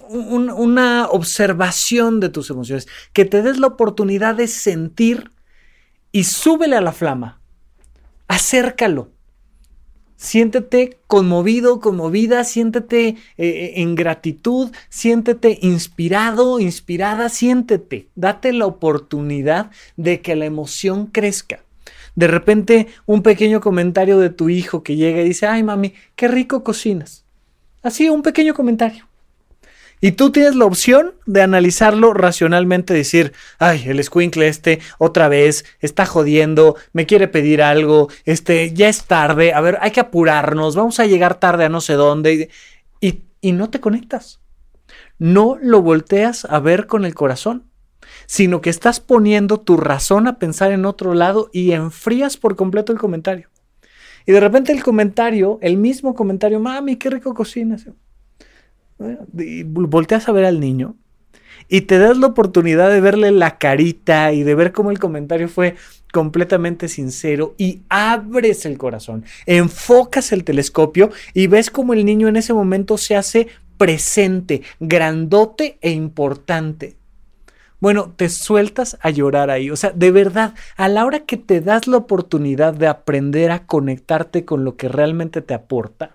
una 0.09 1.07
observación 1.07 2.19
de 2.19 2.29
tus 2.29 2.49
emociones, 2.49 2.87
que 3.13 3.25
te 3.25 3.41
des 3.41 3.59
la 3.59 3.67
oportunidad 3.67 4.35
de 4.35 4.47
sentir 4.47 5.31
y 6.11 6.23
súbele 6.23 6.75
a 6.75 6.81
la 6.81 6.91
flama. 6.91 7.41
Acércalo. 8.27 9.11
Siéntete 10.17 10.97
conmovido, 11.07 11.81
conmovida, 11.81 12.45
siéntete 12.45 13.07
eh, 13.09 13.15
eh, 13.37 13.73
en 13.81 13.95
gratitud, 13.95 14.71
siéntete 14.89 15.59
inspirado, 15.61 16.59
inspirada, 16.61 17.27
siéntete. 17.27 18.07
Date 18.15 18.53
la 18.53 18.65
oportunidad 18.65 19.71
de 19.97 20.21
que 20.21 20.35
la 20.35 20.45
emoción 20.45 21.07
crezca. 21.07 21.59
De 22.15 22.27
repente, 22.27 22.87
un 23.05 23.21
pequeño 23.21 23.59
comentario 23.59 24.17
de 24.17 24.29
tu 24.29 24.47
hijo 24.47 24.83
que 24.83 24.95
llega 24.95 25.21
y 25.21 25.25
dice, 25.25 25.47
ay 25.47 25.63
mami, 25.63 25.93
qué 26.15 26.29
rico 26.29 26.63
cocinas. 26.63 27.25
Así, 27.83 28.09
un 28.09 28.23
pequeño 28.23 28.53
comentario. 28.53 29.05
Y 30.01 30.11
tú 30.13 30.31
tienes 30.31 30.55
la 30.55 30.65
opción 30.65 31.13
de 31.25 31.41
analizarlo 31.41 32.13
racionalmente, 32.13 32.93
decir, 32.93 33.33
ay, 33.59 33.85
el 33.87 34.03
squinkle 34.03 34.47
este 34.47 34.79
otra 34.97 35.29
vez 35.29 35.65
está 35.79 36.05
jodiendo, 36.05 36.75
me 36.93 37.05
quiere 37.05 37.27
pedir 37.27 37.61
algo, 37.61 38.09
este, 38.25 38.73
ya 38.73 38.89
es 38.89 39.05
tarde, 39.05 39.53
a 39.53 39.61
ver, 39.61 39.77
hay 39.81 39.91
que 39.91 40.01
apurarnos, 40.01 40.75
vamos 40.75 40.99
a 40.99 41.05
llegar 41.05 41.39
tarde 41.39 41.65
a 41.65 41.69
no 41.69 41.81
sé 41.81 41.93
dónde. 41.93 42.49
Y, 42.99 43.21
y 43.41 43.51
no 43.53 43.69
te 43.69 43.79
conectas. 43.79 44.41
No 45.17 45.57
lo 45.61 45.81
volteas 45.81 46.45
a 46.45 46.59
ver 46.59 46.87
con 46.87 47.05
el 47.05 47.13
corazón, 47.13 47.71
sino 48.25 48.61
que 48.61 48.69
estás 48.69 48.99
poniendo 48.99 49.59
tu 49.61 49.77
razón 49.77 50.27
a 50.27 50.39
pensar 50.39 50.71
en 50.71 50.85
otro 50.85 51.13
lado 51.13 51.49
y 51.53 51.71
enfrías 51.71 52.37
por 52.37 52.55
completo 52.55 52.91
el 52.91 52.99
comentario. 52.99 53.49
Y 54.25 54.31
de 54.31 54.39
repente 54.39 54.71
el 54.71 54.83
comentario, 54.83 55.59
el 55.61 55.77
mismo 55.77 56.15
comentario, 56.15 56.59
mami, 56.59 56.97
qué 56.97 57.09
rico 57.09 57.33
cocinas 57.33 57.87
volteas 58.97 60.27
a 60.27 60.31
ver 60.31 60.45
al 60.45 60.59
niño 60.59 60.95
y 61.67 61.81
te 61.81 61.97
das 61.97 62.17
la 62.17 62.27
oportunidad 62.27 62.89
de 62.89 63.01
verle 63.01 63.31
la 63.31 63.57
carita 63.57 64.31
y 64.33 64.43
de 64.43 64.55
ver 64.55 64.71
cómo 64.71 64.91
el 64.91 64.99
comentario 64.99 65.49
fue 65.49 65.75
completamente 66.11 66.87
sincero 66.87 67.55
y 67.57 67.81
abres 67.89 68.65
el 68.65 68.77
corazón, 68.77 69.25
enfocas 69.45 70.31
el 70.31 70.43
telescopio 70.43 71.09
y 71.33 71.47
ves 71.47 71.69
cómo 71.69 71.93
el 71.93 72.05
niño 72.05 72.27
en 72.27 72.37
ese 72.37 72.53
momento 72.53 72.97
se 72.97 73.15
hace 73.15 73.47
presente, 73.77 74.61
grandote 74.79 75.77
e 75.81 75.91
importante. 75.91 76.95
Bueno, 77.81 78.13
te 78.15 78.29
sueltas 78.29 78.97
a 79.01 79.09
llorar 79.09 79.49
ahí. 79.49 79.69
O 79.69 79.75
sea, 79.75 79.91
de 79.91 80.09
verdad, 80.11 80.53
a 80.77 80.87
la 80.87 81.05
hora 81.05 81.19
que 81.19 81.37
te 81.37 81.59
das 81.59 81.87
la 81.87 81.97
oportunidad 81.97 82.73
de 82.73 82.87
aprender 82.87 83.51
a 83.51 83.65
conectarte 83.65 84.45
con 84.45 84.63
lo 84.63 84.77
que 84.77 84.87
realmente 84.87 85.41
te 85.41 85.53
aporta, 85.53 86.14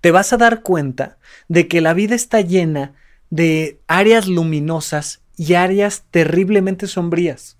te 0.00 0.10
vas 0.10 0.32
a 0.32 0.36
dar 0.36 0.62
cuenta 0.62 1.18
de 1.48 1.68
que 1.68 1.80
la 1.80 1.94
vida 1.94 2.14
está 2.14 2.40
llena 2.40 2.94
de 3.30 3.80
áreas 3.86 4.26
luminosas 4.26 5.22
y 5.36 5.54
áreas 5.54 6.04
terriblemente 6.10 6.86
sombrías, 6.86 7.56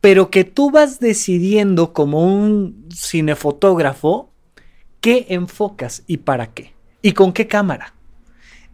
pero 0.00 0.30
que 0.30 0.44
tú 0.44 0.70
vas 0.70 1.00
decidiendo 1.00 1.92
como 1.92 2.24
un 2.24 2.88
cinefotógrafo 2.92 4.30
qué 5.00 5.26
enfocas 5.30 6.02
y 6.06 6.18
para 6.18 6.52
qué 6.52 6.74
y 7.02 7.12
con 7.12 7.32
qué 7.32 7.46
cámara 7.46 7.94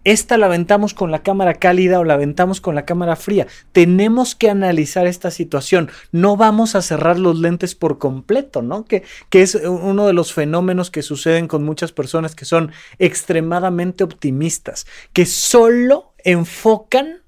esta 0.07 0.39
la 0.39 0.47
aventamos 0.47 0.95
con 0.95 1.11
la 1.11 1.25
cámara 1.25 1.55
cálida 1.55 1.99
o 1.99 2.05
la 2.05 2.15
aventamos 2.15 2.61
con 2.61 2.77
la 2.77 2.85
cámara 2.85 3.17
fría. 3.17 3.49
Tenemos 3.73 4.37
que 4.37 4.49
analizar 4.49 5.09
esta 5.09 5.33
situación. 5.33 5.91
No 6.13 6.37
vamos 6.37 6.77
a 6.77 6.83
cerrar 6.83 7.19
los 7.19 7.41
lentes 7.41 7.75
por 7.75 7.99
completo, 7.99 8.63
¿no? 8.63 8.85
Que, 8.85 9.03
que 9.31 9.43
es 9.43 9.57
uno 9.57 10.07
de 10.07 10.13
los 10.13 10.33
fenómenos 10.33 10.93
que 10.93 11.03
suceden 11.03 11.49
con 11.49 11.65
muchas 11.65 11.91
personas 11.91 12.37
que 12.37 12.45
son 12.45 12.71
extremadamente 13.01 14.05
optimistas, 14.05 14.87
que 15.13 15.27
solo 15.27 16.15
enfocan 16.19 17.23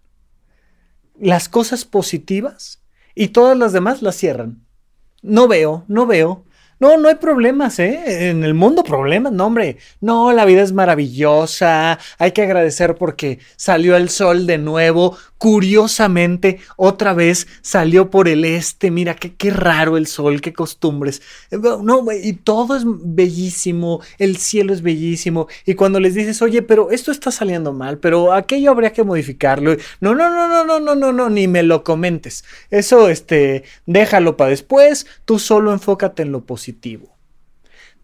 las 1.19 1.49
cosas 1.49 1.85
positivas 1.85 2.81
y 3.13 3.29
todas 3.29 3.59
las 3.59 3.73
demás 3.73 4.03
las 4.03 4.15
cierran. 4.15 4.65
No 5.21 5.49
veo, 5.49 5.85
no 5.89 6.07
veo, 6.07 6.45
no, 6.81 6.97
no 6.97 7.09
hay 7.09 7.17
problemas, 7.17 7.81
¿eh? 7.81 8.29
En 8.31 8.45
el 8.45 8.55
mundo 8.55 8.85
problemas, 8.85 9.33
no, 9.33 9.47
hombre. 9.47 9.79
No, 10.01 10.33
la 10.33 10.45
vida 10.45 10.63
es 10.63 10.73
maravillosa. 10.73 11.99
Hay 12.19 12.31
que 12.31 12.43
agradecer 12.43 12.95
porque 12.95 13.41
salió 13.57 13.97
el 13.97 14.11
sol 14.11 14.47
de 14.47 14.59
nuevo. 14.59 15.17
Curiosamente, 15.39 16.61
otra 16.77 17.15
vez 17.15 17.49
salió 17.63 18.11
por 18.11 18.29
el 18.29 18.45
este. 18.45 18.93
Mira, 18.93 19.15
qué, 19.15 19.35
qué 19.35 19.51
raro 19.51 19.97
el 19.97 20.07
sol, 20.07 20.41
qué 20.41 20.53
costumbres. 20.53 21.21
Eh, 21.51 21.59
no, 21.59 22.05
y 22.13 22.35
todo 22.35 22.77
es 22.77 22.85
bellísimo. 22.87 24.01
El 24.19 24.37
cielo 24.37 24.73
es 24.73 24.83
bellísimo. 24.83 25.49
Y 25.67 25.75
cuando 25.75 25.99
les 25.99 26.15
dices, 26.15 26.43
oye, 26.43 26.63
pero 26.63 26.91
esto 26.91 27.11
está 27.11 27.33
saliendo 27.33 27.73
mal, 27.73 27.99
pero 27.99 28.33
aquello 28.33 28.71
habría 28.71 28.93
que 28.93 29.03
modificarlo. 29.03 29.77
No, 30.01 30.15
no, 30.15 30.31
no, 30.31 30.49
no, 30.49 30.65
no, 30.65 30.79
no, 30.79 30.95
no, 30.95 31.13
no, 31.13 31.29
ni 31.29 31.49
me 31.49 31.65
lo 31.65 31.83
comentes. 31.83 32.45
Eso, 32.71 33.09
este, 33.09 33.65
déjalo 33.87 34.37
para 34.37 34.51
después. 34.51 35.07
Tú 35.25 35.41
solo 35.41 35.73
enfócate 35.73 36.23
en 36.23 36.33
lo 36.33 36.45
positivo 36.45 36.68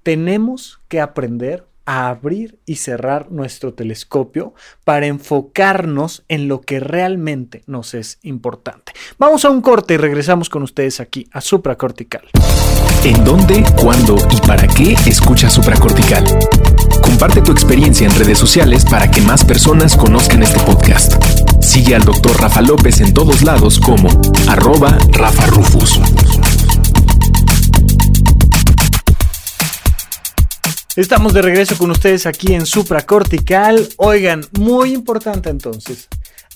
tenemos 0.05 0.81
que 0.89 1.01
aprender 1.01 1.67
a 1.87 2.09
abrir 2.09 2.59
y 2.65 2.77
cerrar 2.77 3.31
nuestro 3.31 3.75
telescopio 3.75 4.55
para 4.85 5.07
enfocarnos 5.07 6.25
en 6.29 6.49
lo 6.49 6.61
que 6.61 6.81
realmente 6.81 7.63
nos 7.67 7.93
es 7.95 8.19
importante. 8.23 8.93
Vamos 9.19 9.45
a 9.45 9.51
un 9.51 9.61
corte 9.61 9.95
y 9.95 9.97
regresamos 9.99 10.49
con 10.49 10.63
ustedes 10.63 11.01
aquí 11.01 11.29
a 11.33 11.41
Supracortical. 11.41 12.23
¿En 13.05 13.23
dónde, 13.23 13.63
cuándo 13.77 14.17
y 14.31 14.47
para 14.47 14.67
qué 14.67 14.95
escucha 15.07 15.51
Supracortical? 15.51 16.25
Comparte 17.03 17.43
tu 17.43 17.53
experiencia 17.53 18.07
en 18.07 18.15
redes 18.19 18.39
sociales 18.39 18.87
para 18.87 19.11
que 19.11 19.21
más 19.21 19.45
personas 19.45 19.95
conozcan 19.95 20.43
este 20.43 20.61
podcast. 20.61 21.23
Sigue 21.61 21.95
al 21.95 22.05
doctor 22.05 22.41
Rafa 22.41 22.63
López 22.63 23.01
en 23.01 23.13
todos 23.13 23.43
lados 23.43 23.79
como 23.79 24.09
arroba 24.49 24.97
Rafa 25.13 25.47
Rufus. 25.47 26.01
Estamos 30.97 31.35
de 31.35 31.43
regreso 31.43 31.77
con 31.77 31.91
ustedes 31.91 32.25
aquí 32.25 32.55
en 32.55 32.67
Supracortical. 32.67 33.89
Oigan, 33.97 34.43
muy 34.61 34.93
importante 34.93 35.51
entonces. 35.51 36.09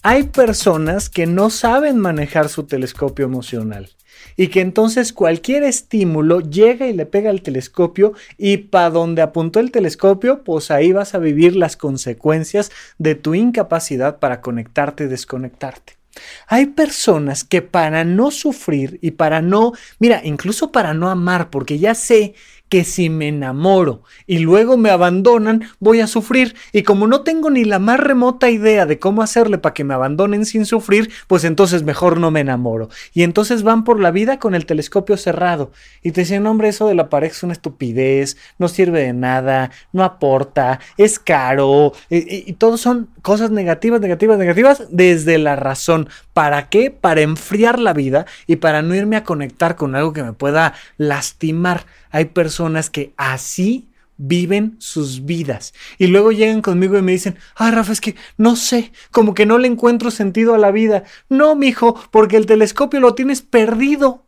Hay 0.02 0.24
personas 0.28 1.10
que 1.10 1.26
no 1.26 1.50
saben 1.50 1.98
manejar 1.98 2.48
su 2.48 2.62
telescopio 2.62 3.24
emocional 3.24 3.90
y 4.36 4.46
que 4.46 4.60
entonces 4.60 5.12
cualquier 5.12 5.64
estímulo 5.64 6.38
llega 6.38 6.86
y 6.86 6.92
le 6.92 7.04
pega 7.04 7.30
al 7.30 7.42
telescopio 7.42 8.12
y 8.36 8.58
para 8.58 8.90
donde 8.90 9.22
apuntó 9.22 9.58
el 9.58 9.72
telescopio, 9.72 10.44
pues 10.44 10.70
ahí 10.70 10.92
vas 10.92 11.16
a 11.16 11.18
vivir 11.18 11.56
las 11.56 11.76
consecuencias 11.76 12.70
de 12.96 13.16
tu 13.16 13.34
incapacidad 13.34 14.20
para 14.20 14.40
conectarte 14.40 15.04
y 15.04 15.08
desconectarte. 15.08 15.98
Hay 16.46 16.66
personas 16.66 17.44
que 17.44 17.62
para 17.62 18.04
no 18.04 18.30
sufrir 18.30 18.98
y 19.02 19.12
para 19.12 19.42
no, 19.42 19.72
mira, 19.98 20.20
incluso 20.24 20.72
para 20.72 20.94
no 20.94 21.10
amar, 21.10 21.50
porque 21.50 21.78
ya 21.78 21.94
sé 21.94 22.34
que 22.68 22.84
si 22.84 23.10
me 23.10 23.28
enamoro 23.28 24.02
y 24.26 24.38
luego 24.38 24.76
me 24.76 24.90
abandonan, 24.90 25.64
voy 25.80 26.00
a 26.00 26.06
sufrir. 26.06 26.54
Y 26.72 26.82
como 26.82 27.06
no 27.06 27.22
tengo 27.22 27.50
ni 27.50 27.64
la 27.64 27.78
más 27.78 28.00
remota 28.00 28.50
idea 28.50 28.86
de 28.86 28.98
cómo 28.98 29.22
hacerle 29.22 29.58
para 29.58 29.74
que 29.74 29.84
me 29.84 29.94
abandonen 29.94 30.44
sin 30.44 30.66
sufrir, 30.66 31.10
pues 31.26 31.44
entonces 31.44 31.82
mejor 31.82 32.18
no 32.20 32.30
me 32.30 32.40
enamoro. 32.40 32.88
Y 33.12 33.22
entonces 33.22 33.62
van 33.62 33.84
por 33.84 34.00
la 34.00 34.10
vida 34.10 34.38
con 34.38 34.54
el 34.54 34.66
telescopio 34.66 35.16
cerrado. 35.16 35.72
Y 36.02 36.12
te 36.12 36.22
dicen, 36.22 36.46
hombre, 36.46 36.68
eso 36.68 36.88
de 36.88 36.94
la 36.94 37.08
pareja 37.08 37.34
es 37.34 37.42
una 37.42 37.52
estupidez, 37.52 38.36
no 38.58 38.68
sirve 38.68 39.02
de 39.02 39.12
nada, 39.12 39.70
no 39.92 40.04
aporta, 40.04 40.80
es 40.96 41.18
caro. 41.18 41.92
Y, 42.10 42.50
y, 42.50 42.52
todos 42.54 42.80
son 42.80 43.08
cosas 43.22 43.50
negativas, 43.50 44.00
negativas, 44.00 44.38
negativas 44.38 44.82
desde 44.90 45.38
la 45.38 45.56
razón. 45.56 46.08
¿Para 46.32 46.68
qué? 46.68 46.90
Para 46.90 47.22
enfriar 47.22 47.78
la 47.78 47.92
vida 47.92 48.26
y 48.46 48.56
para 48.56 48.82
no 48.82 48.94
irme 48.94 49.16
a 49.16 49.24
conectar 49.24 49.76
con 49.76 49.94
algo 49.94 50.12
que 50.12 50.22
me 50.22 50.32
pueda 50.32 50.74
lastimar. 50.96 51.86
Hay 52.10 52.26
personas 52.26 52.90
que 52.90 53.12
así 53.16 53.88
viven 54.18 54.76
sus 54.78 55.24
vidas. 55.24 55.72
Y 55.96 56.08
luego 56.08 56.32
llegan 56.32 56.60
conmigo 56.60 56.98
y 56.98 57.02
me 57.02 57.12
dicen, 57.12 57.36
ah, 57.56 57.70
Rafa, 57.70 57.92
es 57.92 58.00
que 58.00 58.16
no 58.36 58.56
sé, 58.56 58.92
como 59.10 59.32
que 59.32 59.46
no 59.46 59.58
le 59.58 59.68
encuentro 59.68 60.10
sentido 60.10 60.54
a 60.54 60.58
la 60.58 60.70
vida. 60.70 61.04
No, 61.28 61.54
mijo, 61.54 61.98
porque 62.10 62.36
el 62.36 62.46
telescopio 62.46 63.00
lo 63.00 63.14
tienes 63.14 63.42
perdido. 63.42 64.24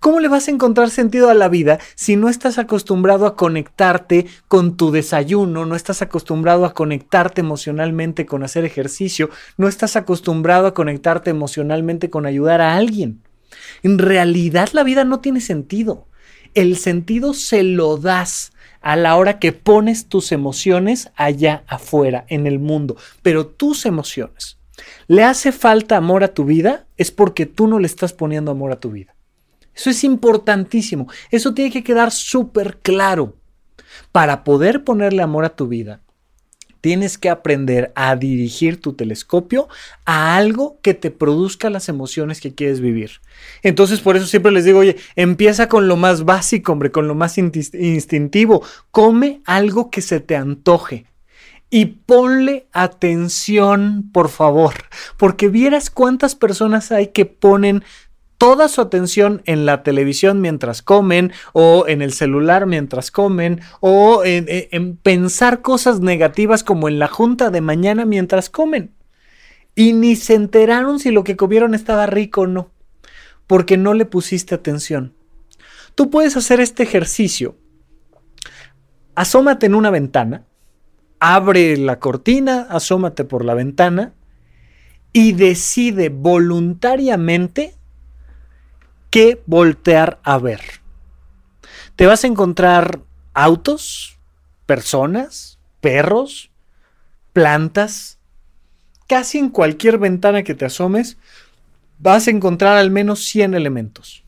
¿Cómo 0.00 0.20
le 0.20 0.28
vas 0.28 0.46
a 0.46 0.52
encontrar 0.52 0.88
sentido 0.88 1.30
a 1.30 1.34
la 1.34 1.48
vida 1.48 1.80
si 1.96 2.14
no 2.14 2.28
estás 2.28 2.58
acostumbrado 2.58 3.26
a 3.26 3.34
conectarte 3.34 4.26
con 4.46 4.76
tu 4.76 4.92
desayuno, 4.92 5.66
no 5.66 5.74
estás 5.74 6.00
acostumbrado 6.00 6.64
a 6.64 6.74
conectarte 6.74 7.40
emocionalmente 7.40 8.24
con 8.24 8.44
hacer 8.44 8.64
ejercicio, 8.64 9.30
no 9.56 9.66
estás 9.66 9.96
acostumbrado 9.96 10.68
a 10.68 10.74
conectarte 10.74 11.30
emocionalmente 11.30 12.08
con 12.08 12.24
ayudar 12.24 12.60
a 12.60 12.76
alguien? 12.76 13.20
En 13.82 13.98
realidad 13.98 14.68
la 14.72 14.84
vida 14.84 15.02
no 15.04 15.18
tiene 15.18 15.40
sentido. 15.40 16.06
El 16.58 16.76
sentido 16.76 17.34
se 17.34 17.62
lo 17.62 17.98
das 17.98 18.52
a 18.80 18.96
la 18.96 19.14
hora 19.14 19.38
que 19.38 19.52
pones 19.52 20.08
tus 20.08 20.32
emociones 20.32 21.08
allá 21.14 21.62
afuera, 21.68 22.24
en 22.26 22.48
el 22.48 22.58
mundo, 22.58 22.96
pero 23.22 23.46
tus 23.46 23.86
emociones. 23.86 24.58
¿Le 25.06 25.22
hace 25.22 25.52
falta 25.52 25.96
amor 25.96 26.24
a 26.24 26.34
tu 26.34 26.44
vida? 26.44 26.88
Es 26.96 27.12
porque 27.12 27.46
tú 27.46 27.68
no 27.68 27.78
le 27.78 27.86
estás 27.86 28.12
poniendo 28.12 28.50
amor 28.50 28.72
a 28.72 28.80
tu 28.80 28.90
vida. 28.90 29.14
Eso 29.72 29.88
es 29.88 30.02
importantísimo. 30.02 31.06
Eso 31.30 31.54
tiene 31.54 31.70
que 31.70 31.84
quedar 31.84 32.10
súper 32.10 32.78
claro. 32.78 33.36
Para 34.10 34.42
poder 34.42 34.82
ponerle 34.82 35.22
amor 35.22 35.44
a 35.44 35.54
tu 35.54 35.68
vida, 35.68 36.00
Tienes 36.80 37.18
que 37.18 37.28
aprender 37.28 37.92
a 37.94 38.14
dirigir 38.16 38.80
tu 38.80 38.92
telescopio 38.92 39.68
a 40.04 40.36
algo 40.36 40.78
que 40.82 40.94
te 40.94 41.10
produzca 41.10 41.70
las 41.70 41.88
emociones 41.88 42.40
que 42.40 42.54
quieres 42.54 42.80
vivir. 42.80 43.20
Entonces, 43.62 44.00
por 44.00 44.16
eso 44.16 44.26
siempre 44.26 44.52
les 44.52 44.64
digo, 44.64 44.78
oye, 44.78 44.96
empieza 45.16 45.68
con 45.68 45.88
lo 45.88 45.96
más 45.96 46.24
básico, 46.24 46.72
hombre, 46.72 46.90
con 46.90 47.08
lo 47.08 47.14
más 47.14 47.36
instintivo. 47.38 48.62
Come 48.90 49.40
algo 49.44 49.90
que 49.90 50.02
se 50.02 50.20
te 50.20 50.36
antoje. 50.36 51.06
Y 51.70 51.84
ponle 51.84 52.66
atención, 52.72 54.08
por 54.10 54.30
favor, 54.30 54.72
porque 55.18 55.48
vieras 55.48 55.90
cuántas 55.90 56.34
personas 56.34 56.92
hay 56.92 57.08
que 57.08 57.26
ponen 57.26 57.84
toda 58.38 58.68
su 58.68 58.80
atención 58.80 59.42
en 59.44 59.66
la 59.66 59.82
televisión 59.82 60.40
mientras 60.40 60.80
comen 60.80 61.32
o 61.52 61.84
en 61.88 62.00
el 62.00 62.12
celular 62.12 62.66
mientras 62.66 63.10
comen 63.10 63.60
o 63.80 64.22
en, 64.24 64.96
pensar 64.96 65.60
cosas 65.60 66.00
negativas 66.00 66.62
como 66.62 66.88
en 66.88 67.00
la 67.00 67.08
junta 67.08 67.50
de 67.50 67.60
mañana 67.60 68.06
mientras 68.06 68.48
comen. 68.48 68.94
Y 69.74 69.92
ni 69.92 70.16
se 70.16 70.34
enteraron 70.34 71.00
si 71.00 71.10
lo 71.10 71.24
que 71.24 71.36
comieron 71.36 71.74
estaba 71.74 72.06
rico 72.06 72.42
o 72.42 72.46
no, 72.46 72.70
porque 73.46 73.76
no 73.76 73.92
le 73.92 74.06
pusiste 74.06 74.54
atención. 74.54 75.14
Tú 75.94 76.10
puedes 76.10 76.36
hacer 76.36 76.60
este 76.60 76.84
ejercicio. 76.84 77.56
Asómate 79.14 79.66
en 79.66 79.74
una 79.74 79.90
ventana, 79.90 80.44
abre 81.18 81.76
la 81.76 81.98
cortina, 81.98 82.68
asómate 82.70 83.24
por 83.24 83.44
la 83.44 83.54
ventana 83.54 84.14
y 85.12 85.32
decide 85.32 86.08
voluntariamente 86.08 87.77
que 89.10 89.42
voltear 89.46 90.20
a 90.22 90.38
ver. 90.38 90.60
Te 91.96 92.06
vas 92.06 92.24
a 92.24 92.26
encontrar 92.26 93.00
autos, 93.34 94.18
personas, 94.66 95.58
perros, 95.80 96.50
plantas. 97.32 98.18
Casi 99.06 99.38
en 99.38 99.48
cualquier 99.48 99.98
ventana 99.98 100.42
que 100.42 100.54
te 100.54 100.66
asomes, 100.66 101.16
vas 101.98 102.28
a 102.28 102.30
encontrar 102.30 102.76
al 102.76 102.90
menos 102.90 103.24
100 103.24 103.54
elementos. 103.54 104.24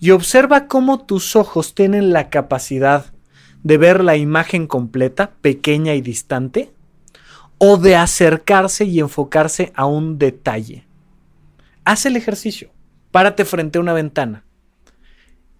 Y 0.00 0.10
observa 0.10 0.66
cómo 0.66 1.04
tus 1.04 1.36
ojos 1.36 1.74
tienen 1.74 2.12
la 2.12 2.28
capacidad 2.28 3.06
de 3.62 3.78
ver 3.78 4.04
la 4.04 4.16
imagen 4.16 4.66
completa, 4.66 5.30
pequeña 5.40 5.94
y 5.94 6.02
distante, 6.02 6.72
o 7.58 7.78
de 7.78 7.96
acercarse 7.96 8.84
y 8.84 9.00
enfocarse 9.00 9.72
a 9.74 9.86
un 9.86 10.18
detalle. 10.18 10.84
Haz 11.84 12.04
el 12.04 12.16
ejercicio 12.16 12.73
párate 13.14 13.44
frente 13.44 13.78
a 13.78 13.80
una 13.80 13.92
ventana 13.92 14.44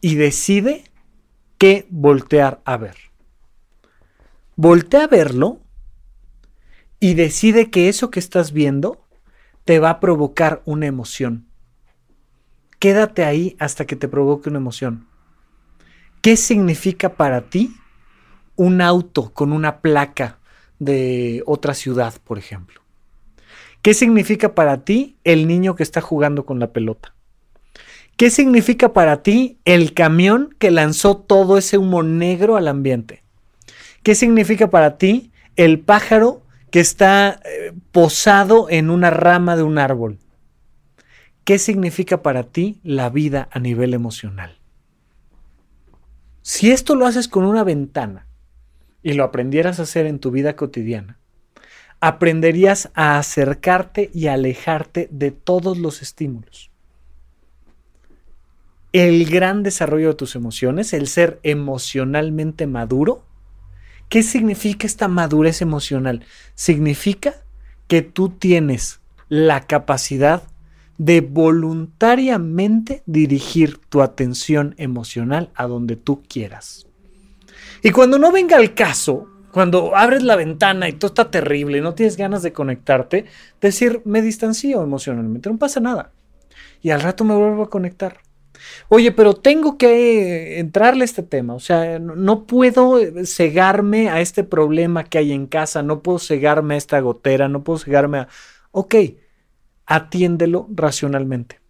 y 0.01 0.17
decide 0.17 0.91
qué 1.57 1.87
voltear 1.89 2.61
a 2.65 2.77
ver. 2.77 2.97
Voltea 4.57 5.05
a 5.05 5.07
verlo 5.07 5.61
y 6.99 7.15
decide 7.15 7.71
que 7.71 7.89
eso 7.89 8.11
que 8.11 8.19
estás 8.19 8.51
viendo 8.51 9.07
te 9.65 9.79
va 9.79 9.91
a 9.91 10.01
provocar 10.01 10.63
una 10.65 10.87
emoción. 10.87 11.47
Quédate 12.81 13.25
ahí 13.25 13.55
hasta 13.61 13.85
que 13.85 13.95
te 13.95 14.09
provoque 14.09 14.49
una 14.49 14.59
emoción. 14.59 15.07
¿Qué 16.23 16.37
significa 16.37 17.15
para 17.15 17.51
ti 17.51 17.73
un 18.57 18.81
auto 18.81 19.33
con 19.33 19.53
una 19.53 19.81
placa 19.81 20.41
de 20.81 21.45
otra 21.47 21.75
ciudad, 21.75 22.15
por 22.25 22.37
ejemplo? 22.37 22.81
¿Qué 23.81 23.95
significa 23.95 24.57
para 24.57 24.85
ti 24.85 25.19
el 25.23 25.47
niño 25.47 25.77
que 25.77 25.85
está 25.85 26.01
jugando 26.01 26.45
con 26.45 26.59
la 26.59 26.73
pelota? 26.73 27.14
¿Qué 28.17 28.31
significa 28.31 28.93
para 28.93 29.23
ti 29.23 29.59
el 29.65 29.93
camión 29.93 30.55
que 30.61 30.71
lanzó 30.71 31.17
todo 31.17 31.59
ese 31.59 31.79
humo 31.79 32.05
negro 32.05 32.57
al 32.57 32.69
ambiente? 32.69 33.25
¿Qué 34.05 34.15
significa 34.15 34.71
para 34.71 34.99
ti 34.99 35.33
el 35.57 35.81
pájaro 35.81 36.43
que 36.71 36.79
está 36.79 37.41
eh, 37.45 37.73
posado 37.91 38.71
en 38.71 38.91
una 38.91 39.11
rama 39.11 39.57
de 39.57 39.65
un 39.65 39.79
árbol? 39.79 40.19
¿Qué 41.43 41.59
significa 41.59 42.23
para 42.23 42.45
ti 42.45 42.79
la 42.85 43.11
vida 43.11 43.49
a 43.51 43.59
nivel 43.59 43.95
emocional? 43.95 44.59
Si 46.43 46.71
esto 46.71 46.95
lo 46.95 47.07
haces 47.07 47.27
con 47.27 47.45
una 47.45 47.65
ventana 47.65 48.29
y 49.03 49.15
lo 49.15 49.25
aprendieras 49.25 49.81
a 49.81 49.85
hacer 49.85 50.07
en 50.07 50.21
tu 50.21 50.31
vida 50.31 50.55
cotidiana, 50.55 51.19
aprenderías 51.99 52.91
a 52.95 53.19
acercarte 53.19 54.11
y 54.15 54.29
alejarte 54.29 55.09
de 55.11 55.33
todos 55.33 55.79
los 55.79 56.01
estímulos 56.01 56.71
el 58.95 59.28
gran 59.28 59.64
desarrollo 59.64 60.11
de 60.11 60.14
tus 60.14 60.36
emociones, 60.36 60.92
el 60.92 61.09
ser 61.09 61.40
emocionalmente 61.42 62.68
maduro. 62.68 63.24
¿Qué 64.09 64.22
significa 64.22 64.86
esta 64.86 65.09
madurez 65.09 65.62
emocional? 65.62 66.24
Significa 66.55 67.34
que 67.88 68.03
tú 68.03 68.28
tienes 68.28 69.01
la 69.28 69.66
capacidad 69.66 70.45
de 70.97 71.22
voluntariamente 71.22 73.03
dirigir 73.05 73.78
tu 73.88 74.01
atención 74.01 74.76
emocional 74.78 75.51
a 75.57 75.66
donde 75.66 75.97
tú 75.97 76.22
quieras. 76.22 76.86
Y 77.82 77.90
cuando 77.90 78.16
no 78.20 78.30
venga 78.30 78.59
el 78.59 78.74
caso, 78.74 79.26
cuando 79.51 79.97
abres 79.97 80.22
la 80.22 80.36
ventana 80.36 80.88
y 80.88 80.92
todo 80.92 81.09
está 81.09 81.32
terrible 81.32 81.78
y 81.78 81.80
no 81.80 81.95
tienes 81.95 82.16
ganas 82.16 82.45
de 82.45 82.53
conectarte, 82.53 83.24
decir, 83.61 84.03
me 84.05 84.22
distancio 84.22 84.84
emocionalmente, 84.84 85.51
no 85.51 85.59
pasa 85.59 85.80
nada. 85.80 86.12
Y 86.80 86.90
al 86.90 87.01
rato 87.01 87.24
me 87.24 87.34
vuelvo 87.34 87.64
a 87.64 87.70
conectar. 87.70 88.18
Oye, 88.89 89.13
pero 89.13 89.35
tengo 89.35 89.79
que 89.79 90.59
entrarle 90.59 91.03
a 91.03 91.05
este 91.05 91.23
tema. 91.23 91.55
O 91.55 91.61
sea, 91.61 91.99
no 91.99 92.47
puedo 92.47 92.99
cegarme 93.25 94.09
a 94.09 94.21
este 94.21 94.45
problema 94.45 95.05
que 95.05 95.19
hay 95.19 95.33
en 95.33 95.47
casa, 95.47 95.83
no 95.83 96.03
puedo 96.03 96.19
cegarme 96.19 96.75
a 96.75 96.79
esta 96.79 97.01
gotera, 97.01 97.49
no 97.49 97.65
puedo 97.65 97.79
cegarme 97.79 98.19
a... 98.19 98.29
Ok, 98.71 98.95
atiéndelo 99.87 100.69
racionalmente. 100.75 101.61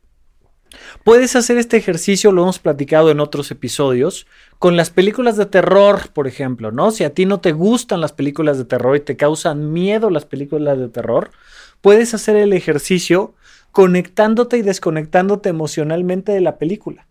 Puedes 1.05 1.37
hacer 1.37 1.59
este 1.59 1.76
ejercicio, 1.76 2.32
lo 2.32 2.43
hemos 2.43 2.59
platicado 2.59 3.11
en 3.11 3.20
otros 3.20 3.51
episodios, 3.51 4.26
con 4.59 4.76
las 4.76 4.91
películas 4.91 5.37
de 5.37 5.47
terror, 5.47 6.11
por 6.12 6.26
ejemplo, 6.26 6.72
¿no? 6.72 6.91
Si 6.91 7.05
a 7.05 7.14
ti 7.14 7.26
no 7.26 7.41
te 7.41 7.53
gustan 7.53 8.01
las 8.01 8.12
películas 8.12 8.59
de 8.59 8.64
terror 8.64 8.97
y 8.97 9.01
te 9.01 9.16
causan 9.16 9.72
miedo 9.72 10.11
las 10.11 10.24
películas 10.24 10.78
de 10.78 10.89
terror, 10.89 11.30
puedes 11.80 12.14
hacer 12.14 12.37
el 12.37 12.53
ejercicio 12.53 13.35
conectándote 13.74 14.56
y 14.56 14.62
desconectándote 14.62 15.48
emocionalmente 15.48 16.30
de 16.30 16.40
la 16.40 16.58
película. 16.58 17.08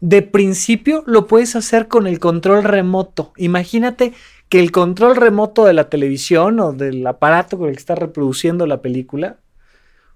De 0.00 0.22
principio 0.22 1.02
lo 1.04 1.26
puedes 1.26 1.56
hacer 1.56 1.88
con 1.88 2.06
el 2.06 2.20
control 2.20 2.62
remoto. 2.62 3.32
Imagínate 3.36 4.12
que 4.48 4.60
el 4.60 4.70
control 4.70 5.16
remoto 5.16 5.64
de 5.64 5.72
la 5.72 5.90
televisión 5.90 6.60
o 6.60 6.72
del 6.72 7.04
aparato 7.04 7.58
con 7.58 7.68
el 7.68 7.74
que 7.74 7.80
estás 7.80 7.98
reproduciendo 7.98 8.68
la 8.68 8.82
película 8.82 9.38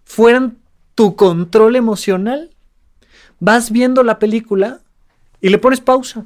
fueran 0.05 0.59
tu 0.95 1.16
control 1.16 1.74
emocional. 1.74 2.55
Vas 3.41 3.72
viendo 3.72 4.05
la 4.05 4.20
película 4.20 4.78
y 5.41 5.49
le 5.49 5.59
pones 5.59 5.80
pausa. 5.80 6.24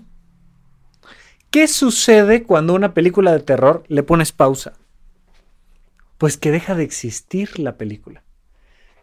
¿Qué 1.51 1.69
sucede 1.69 2.43
cuando 2.43 2.75
una 2.75 2.93
película 2.93 3.33
de 3.33 3.41
terror 3.41 3.83
le 3.89 4.03
pones 4.03 4.31
pausa? 4.31 4.75
Pues 6.19 6.37
que 6.37 6.51
deja 6.51 6.75
de 6.75 6.85
existir 6.85 7.59
la 7.59 7.79
película 7.79 8.24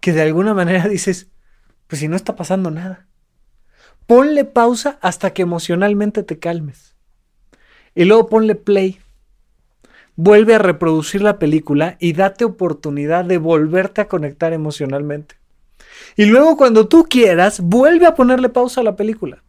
que 0.02 0.12
de 0.12 0.24
alguna 0.24 0.54
manera 0.54 0.90
dices, 0.90 1.30
pues 1.88 2.02
si 2.02 2.10
no 2.10 2.18
está 2.18 2.36
pasando 2.36 2.72
nada. 2.72 3.08
Ponle 4.08 4.44
pausa 4.44 4.98
hasta 5.02 5.32
que 5.32 5.44
emocionalmente 5.44 6.24
te 6.24 6.40
calmes. 6.40 6.96
Y 7.96 8.06
luego 8.06 8.28
ponle 8.28 8.56
play. 8.56 9.00
Vuelve 10.16 10.56
a 10.56 10.60
reproducir 10.60 11.22
la 11.22 11.40
película 11.40 11.96
y 12.00 12.14
date 12.14 12.44
oportunidad 12.44 13.24
de 13.24 13.38
volverte 13.38 14.02
a 14.02 14.08
conectar 14.08 14.52
emocionalmente. 14.52 15.36
Y 16.16 16.26
luego 16.26 16.58
cuando 16.58 16.88
tú 16.88 17.06
quieras, 17.10 17.62
vuelve 17.62 18.06
a 18.06 18.16
ponerle 18.16 18.50
pausa 18.50 18.82
a 18.82 18.84
la 18.84 18.96
película. 18.96 19.44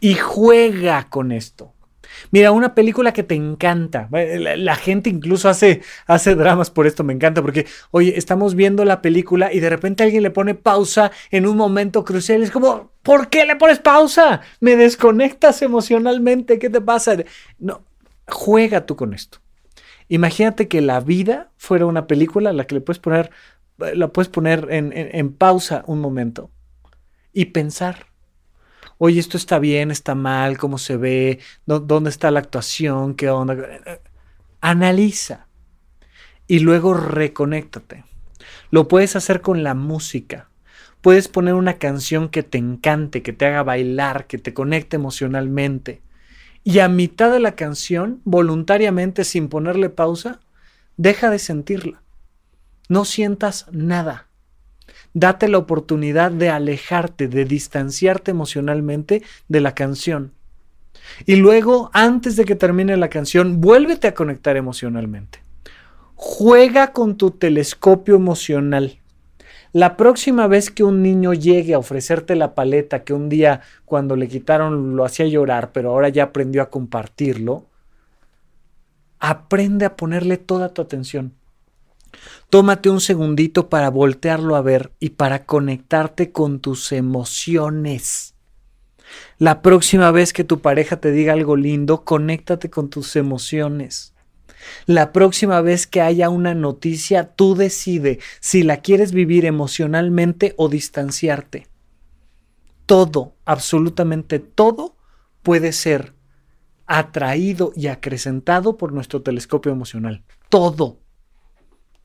Y 0.00 0.14
juega 0.14 1.08
con 1.08 1.32
esto. 1.32 1.72
Mira, 2.30 2.52
una 2.52 2.74
película 2.74 3.12
que 3.12 3.22
te 3.22 3.34
encanta. 3.34 4.08
La, 4.10 4.76
gente 4.76 5.10
incluso 5.10 5.48
hace, 5.48 5.82
hace 6.06 6.34
dramas 6.34 6.70
por 6.70 6.86
esto, 6.86 7.04
me 7.04 7.12
encanta, 7.12 7.42
porque, 7.42 7.66
oye, 7.90 8.16
estamos 8.16 8.54
viendo 8.54 8.84
la 8.84 9.02
película 9.02 9.52
y 9.52 9.60
de 9.60 9.70
repente 9.70 10.04
alguien 10.04 10.22
le 10.22 10.30
pone 10.30 10.54
pausa 10.54 11.10
en 11.30 11.46
un 11.46 11.56
momento 11.56 12.04
crucial. 12.04 12.42
Es 12.42 12.50
como, 12.50 12.92
¿por 13.02 13.28
qué 13.28 13.44
le 13.44 13.56
pones 13.56 13.78
pausa? 13.78 14.40
Me 14.60 14.76
desconectas 14.76 15.62
emocionalmente, 15.62 16.58
¿qué 16.58 16.70
te 16.70 16.80
pasa? 16.80 17.16
No, 17.58 17.82
juega 18.28 18.86
tú 18.86 18.96
con 18.96 19.14
esto. 19.14 19.38
Imagínate 20.08 20.68
que 20.68 20.80
la 20.80 21.00
vida 21.00 21.50
fuera 21.56 21.86
una 21.86 22.06
película 22.06 22.50
a 22.50 22.52
la 22.52 22.66
que 22.66 22.76
le 22.76 22.80
puedes 22.80 23.00
poner, 23.00 23.30
la 23.78 24.08
puedes 24.08 24.28
poner 24.28 24.68
en 24.70 25.32
pausa 25.32 25.82
un 25.86 26.00
momento 26.00 26.50
y 27.32 27.46
pensar 27.46 28.06
oye, 28.98 29.20
esto 29.20 29.36
está 29.36 29.58
bien, 29.58 29.90
está 29.90 30.14
mal, 30.14 30.58
cómo 30.58 30.78
se 30.78 30.96
ve, 30.96 31.40
dónde 31.66 32.10
está 32.10 32.30
la 32.30 32.40
actuación, 32.40 33.14
qué 33.14 33.30
onda. 33.30 33.56
Analiza 34.60 35.46
y 36.46 36.60
luego 36.60 36.94
reconéctate. 36.94 38.04
Lo 38.70 38.88
puedes 38.88 39.16
hacer 39.16 39.40
con 39.40 39.62
la 39.62 39.74
música. 39.74 40.48
Puedes 41.00 41.28
poner 41.28 41.54
una 41.54 41.74
canción 41.74 42.28
que 42.28 42.42
te 42.42 42.58
encante, 42.58 43.22
que 43.22 43.32
te 43.32 43.46
haga 43.46 43.62
bailar, 43.62 44.26
que 44.26 44.38
te 44.38 44.54
conecte 44.54 44.96
emocionalmente. 44.96 46.02
Y 46.64 46.80
a 46.80 46.88
mitad 46.88 47.30
de 47.30 47.38
la 47.38 47.54
canción, 47.54 48.20
voluntariamente, 48.24 49.22
sin 49.22 49.48
ponerle 49.48 49.88
pausa, 49.88 50.40
deja 50.96 51.30
de 51.30 51.38
sentirla. 51.38 52.02
No 52.88 53.04
sientas 53.04 53.66
nada. 53.70 54.26
Date 55.18 55.48
la 55.48 55.56
oportunidad 55.56 56.30
de 56.30 56.50
alejarte, 56.50 57.26
de 57.26 57.46
distanciarte 57.46 58.32
emocionalmente 58.32 59.22
de 59.48 59.62
la 59.62 59.74
canción. 59.74 60.32
Y 61.24 61.36
luego, 61.36 61.88
antes 61.94 62.36
de 62.36 62.44
que 62.44 62.54
termine 62.54 62.98
la 62.98 63.08
canción, 63.08 63.62
vuélvete 63.62 64.08
a 64.08 64.14
conectar 64.14 64.58
emocionalmente. 64.58 65.42
Juega 66.16 66.92
con 66.92 67.16
tu 67.16 67.30
telescopio 67.30 68.16
emocional. 68.16 68.98
La 69.72 69.96
próxima 69.96 70.48
vez 70.48 70.70
que 70.70 70.84
un 70.84 71.00
niño 71.00 71.32
llegue 71.32 71.72
a 71.72 71.78
ofrecerte 71.78 72.36
la 72.36 72.54
paleta 72.54 73.02
que 73.02 73.14
un 73.14 73.30
día 73.30 73.62
cuando 73.86 74.16
le 74.16 74.28
quitaron 74.28 74.96
lo 74.96 75.06
hacía 75.06 75.26
llorar, 75.28 75.72
pero 75.72 75.92
ahora 75.92 76.10
ya 76.10 76.24
aprendió 76.24 76.60
a 76.60 76.68
compartirlo, 76.68 77.64
aprende 79.18 79.86
a 79.86 79.96
ponerle 79.96 80.36
toda 80.36 80.74
tu 80.74 80.82
atención. 80.82 81.32
Tómate 82.50 82.90
un 82.90 83.00
segundito 83.00 83.68
para 83.68 83.90
voltearlo 83.90 84.56
a 84.56 84.62
ver 84.62 84.92
y 85.00 85.10
para 85.10 85.44
conectarte 85.44 86.32
con 86.32 86.60
tus 86.60 86.92
emociones. 86.92 88.34
La 89.38 89.62
próxima 89.62 90.10
vez 90.10 90.32
que 90.32 90.44
tu 90.44 90.60
pareja 90.60 90.98
te 90.98 91.12
diga 91.12 91.32
algo 91.32 91.56
lindo, 91.56 92.04
conéctate 92.04 92.70
con 92.70 92.90
tus 92.90 93.16
emociones. 93.16 94.14
La 94.86 95.12
próxima 95.12 95.60
vez 95.60 95.86
que 95.86 96.00
haya 96.00 96.28
una 96.28 96.54
noticia, 96.54 97.34
tú 97.34 97.54
decide 97.54 98.18
si 98.40 98.62
la 98.62 98.78
quieres 98.78 99.12
vivir 99.12 99.44
emocionalmente 99.44 100.54
o 100.56 100.68
distanciarte. 100.68 101.68
Todo, 102.86 103.34
absolutamente 103.44 104.38
todo, 104.38 104.96
puede 105.42 105.72
ser 105.72 106.14
atraído 106.86 107.72
y 107.74 107.88
acrecentado 107.88 108.76
por 108.76 108.92
nuestro 108.92 109.22
telescopio 109.22 109.72
emocional. 109.72 110.24
Todo. 110.48 111.00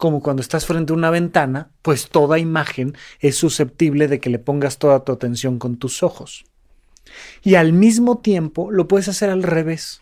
Como 0.02 0.24
cuando 0.24 0.42
estás 0.42 0.66
frente 0.66 0.94
a 0.94 0.96
una 0.96 1.12
ventana, 1.12 1.70
pues 1.84 2.10
toda 2.10 2.40
imagen 2.40 2.98
es 3.20 3.36
susceptible 3.36 4.08
de 4.08 4.20
que 4.20 4.32
le 4.32 4.40
pongas 4.40 4.80
toda 4.80 5.06
tu 5.06 5.12
atención 5.12 5.60
con 5.60 5.78
tus 5.78 6.02
ojos. 6.02 6.44
Y 7.44 7.54
al 7.54 7.72
mismo 7.72 8.18
tiempo 8.18 8.72
lo 8.72 8.88
puedes 8.88 9.10
hacer 9.10 9.30
al 9.30 9.44
revés. 9.44 10.02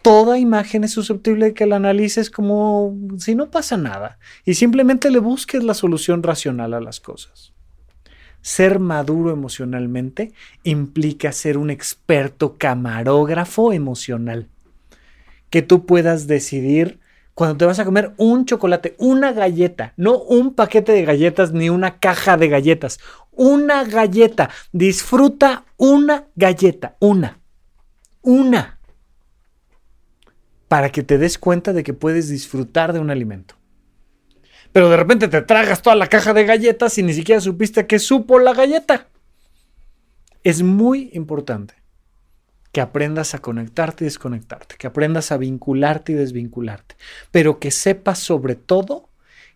Toda 0.00 0.38
imagen 0.38 0.82
es 0.82 0.92
susceptible 0.92 1.44
de 1.44 1.52
que 1.52 1.66
la 1.66 1.76
analices 1.76 2.30
como 2.30 2.96
si 3.18 3.34
no 3.34 3.50
pasa 3.50 3.76
nada 3.76 4.18
y 4.46 4.54
simplemente 4.54 5.10
le 5.10 5.18
busques 5.18 5.62
la 5.62 5.74
solución 5.74 6.22
racional 6.22 6.72
a 6.72 6.80
las 6.80 6.98
cosas. 6.98 7.52
Ser 8.40 8.78
maduro 8.78 9.30
emocionalmente 9.30 10.32
implica 10.62 11.32
ser 11.32 11.58
un 11.58 11.68
experto 11.68 12.56
camarógrafo 12.56 13.74
emocional. 13.74 14.48
Que 15.50 15.60
tú 15.60 15.84
puedas 15.84 16.26
decidir 16.26 17.01
cuando 17.34 17.56
te 17.56 17.64
vas 17.64 17.78
a 17.78 17.84
comer 17.84 18.12
un 18.18 18.44
chocolate, 18.44 18.94
una 18.98 19.32
galleta, 19.32 19.94
no 19.96 20.18
un 20.18 20.54
paquete 20.54 20.92
de 20.92 21.04
galletas 21.04 21.52
ni 21.52 21.70
una 21.70 21.98
caja 21.98 22.36
de 22.36 22.48
galletas, 22.48 23.00
una 23.30 23.84
galleta. 23.84 24.50
Disfruta 24.72 25.64
una 25.76 26.26
galleta, 26.36 26.96
una. 27.00 27.40
Una. 28.20 28.78
Para 30.68 30.90
que 30.90 31.02
te 31.02 31.18
des 31.18 31.38
cuenta 31.38 31.72
de 31.72 31.82
que 31.82 31.94
puedes 31.94 32.28
disfrutar 32.28 32.92
de 32.92 33.00
un 33.00 33.10
alimento. 33.10 33.56
Pero 34.72 34.88
de 34.88 34.96
repente 34.96 35.28
te 35.28 35.42
tragas 35.42 35.82
toda 35.82 35.96
la 35.96 36.06
caja 36.06 36.32
de 36.32 36.44
galletas 36.44 36.96
y 36.98 37.02
ni 37.02 37.12
siquiera 37.12 37.40
supiste 37.40 37.86
que 37.86 37.98
supo 37.98 38.38
la 38.38 38.54
galleta. 38.54 39.08
Es 40.42 40.62
muy 40.62 41.10
importante 41.12 41.81
que 42.72 42.80
aprendas 42.80 43.34
a 43.34 43.38
conectarte 43.38 44.04
y 44.04 44.06
desconectarte, 44.06 44.76
que 44.76 44.86
aprendas 44.86 45.30
a 45.30 45.36
vincularte 45.36 46.12
y 46.12 46.14
desvincularte, 46.14 46.96
pero 47.30 47.58
que 47.58 47.70
sepas 47.70 48.18
sobre 48.18 48.54
todo 48.54 49.10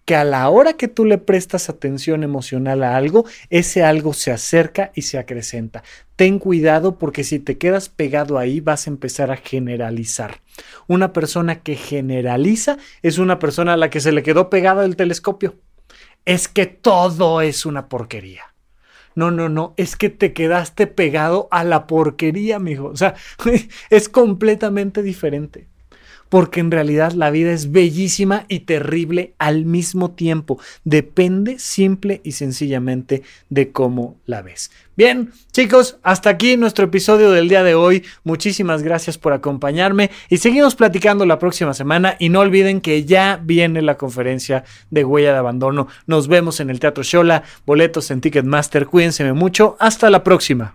que 0.07 0.15
a 0.15 0.25
la 0.25 0.49
hora 0.49 0.75
que 0.75 0.87
tú 0.87 1.05
le 1.05 1.19
prestas 1.19 1.69
atención 1.69 2.23
emocional 2.23 2.85
a 2.85 2.97
algo, 2.97 3.27
ese 3.51 3.83
algo 3.83 4.15
se 4.15 4.31
acerca 4.31 4.93
y 4.95 5.03
se 5.03 5.19
acrecenta. 5.19 5.83
Ten 6.15 6.39
cuidado 6.39 6.97
porque 6.97 7.25
si 7.25 7.41
te 7.41 7.59
quedas 7.59 7.89
pegado 7.89 8.39
ahí 8.39 8.61
vas 8.61 8.87
a 8.87 8.91
empezar 8.91 9.33
a 9.33 9.37
generalizar. 9.37 10.41
Una 10.87 11.13
persona 11.13 11.61
que 11.61 11.75
generaliza 11.75 12.79
es 13.03 13.19
una 13.19 13.41
persona 13.41 13.73
a 13.73 13.77
la 13.77 13.91
que 13.91 14.01
se 14.01 14.13
le 14.13 14.23
quedó 14.23 14.49
pegada 14.49 14.85
el 14.85 14.95
telescopio. 14.95 15.57
Es 16.25 16.47
que 16.47 16.67
todo 16.67 17.41
es 17.41 17.67
una 17.67 17.89
porquería. 17.89 18.56
No, 19.17 19.33
no, 19.33 19.49
no, 19.49 19.75
es 19.77 19.97
que 19.97 20.11
te 20.11 20.33
quedaste 20.33 20.87
pegado 20.87 21.49
a 21.51 21.65
la 21.65 21.89
porquería, 21.89 22.61
mijo. 22.61 22.87
O 22.87 22.97
sea, 22.97 23.17
es 23.91 24.09
completamente 24.09 25.03
diferente 25.03 25.67
porque 26.29 26.61
en 26.61 26.71
realidad 26.71 27.13
la 27.13 27.31
vida 27.31 27.53
es 27.53 27.73
bellísima 27.73 28.45
y 28.49 28.61
terrible 28.61 29.35
al 29.39 29.65
mismo 29.65 30.11
tiempo. 30.11 30.59
Depende 30.85 31.59
simple 31.59 32.21
y 32.25 32.33
sencillamente 32.33 33.23
de 33.49 33.73
cómo 33.73 34.17
la 34.27 34.43
ves. 34.43 34.71
Bien, 34.97 35.31
chicos, 35.53 35.99
hasta 36.03 36.31
aquí 36.31 36.57
nuestro 36.57 36.87
episodio 36.87 37.31
del 37.31 37.51
día 37.51 37.63
de 37.63 37.75
hoy. 37.75 38.03
Muchísimas 38.25 38.83
gracias 38.83 39.19
por 39.19 39.35
acompañarme 39.35 40.11
y 40.31 40.39
seguimos 40.39 40.75
platicando 40.75 41.27
la 41.27 41.39
próxima 41.39 41.75
semana 41.75 42.17
y 42.19 42.31
no 42.31 42.41
olviden 42.41 42.81
que 42.81 43.05
ya 43.05 43.39
viene 43.43 43.83
la 43.83 43.99
conferencia 43.99 44.65
de 44.91 45.05
huella 45.05 45.33
de 45.33 45.39
abandono. 45.39 45.89
Nos 46.07 46.29
vemos 46.29 46.61
en 46.61 46.71
el 46.71 46.81
Teatro 46.81 47.03
Shola, 47.03 47.43
boletos 47.67 48.11
en 48.11 48.23
Ticketmaster. 48.23 48.87
Cuídense 48.87 49.31
mucho. 49.35 49.77
Hasta 49.79 50.09
la 50.09 50.25
próxima. 50.25 50.75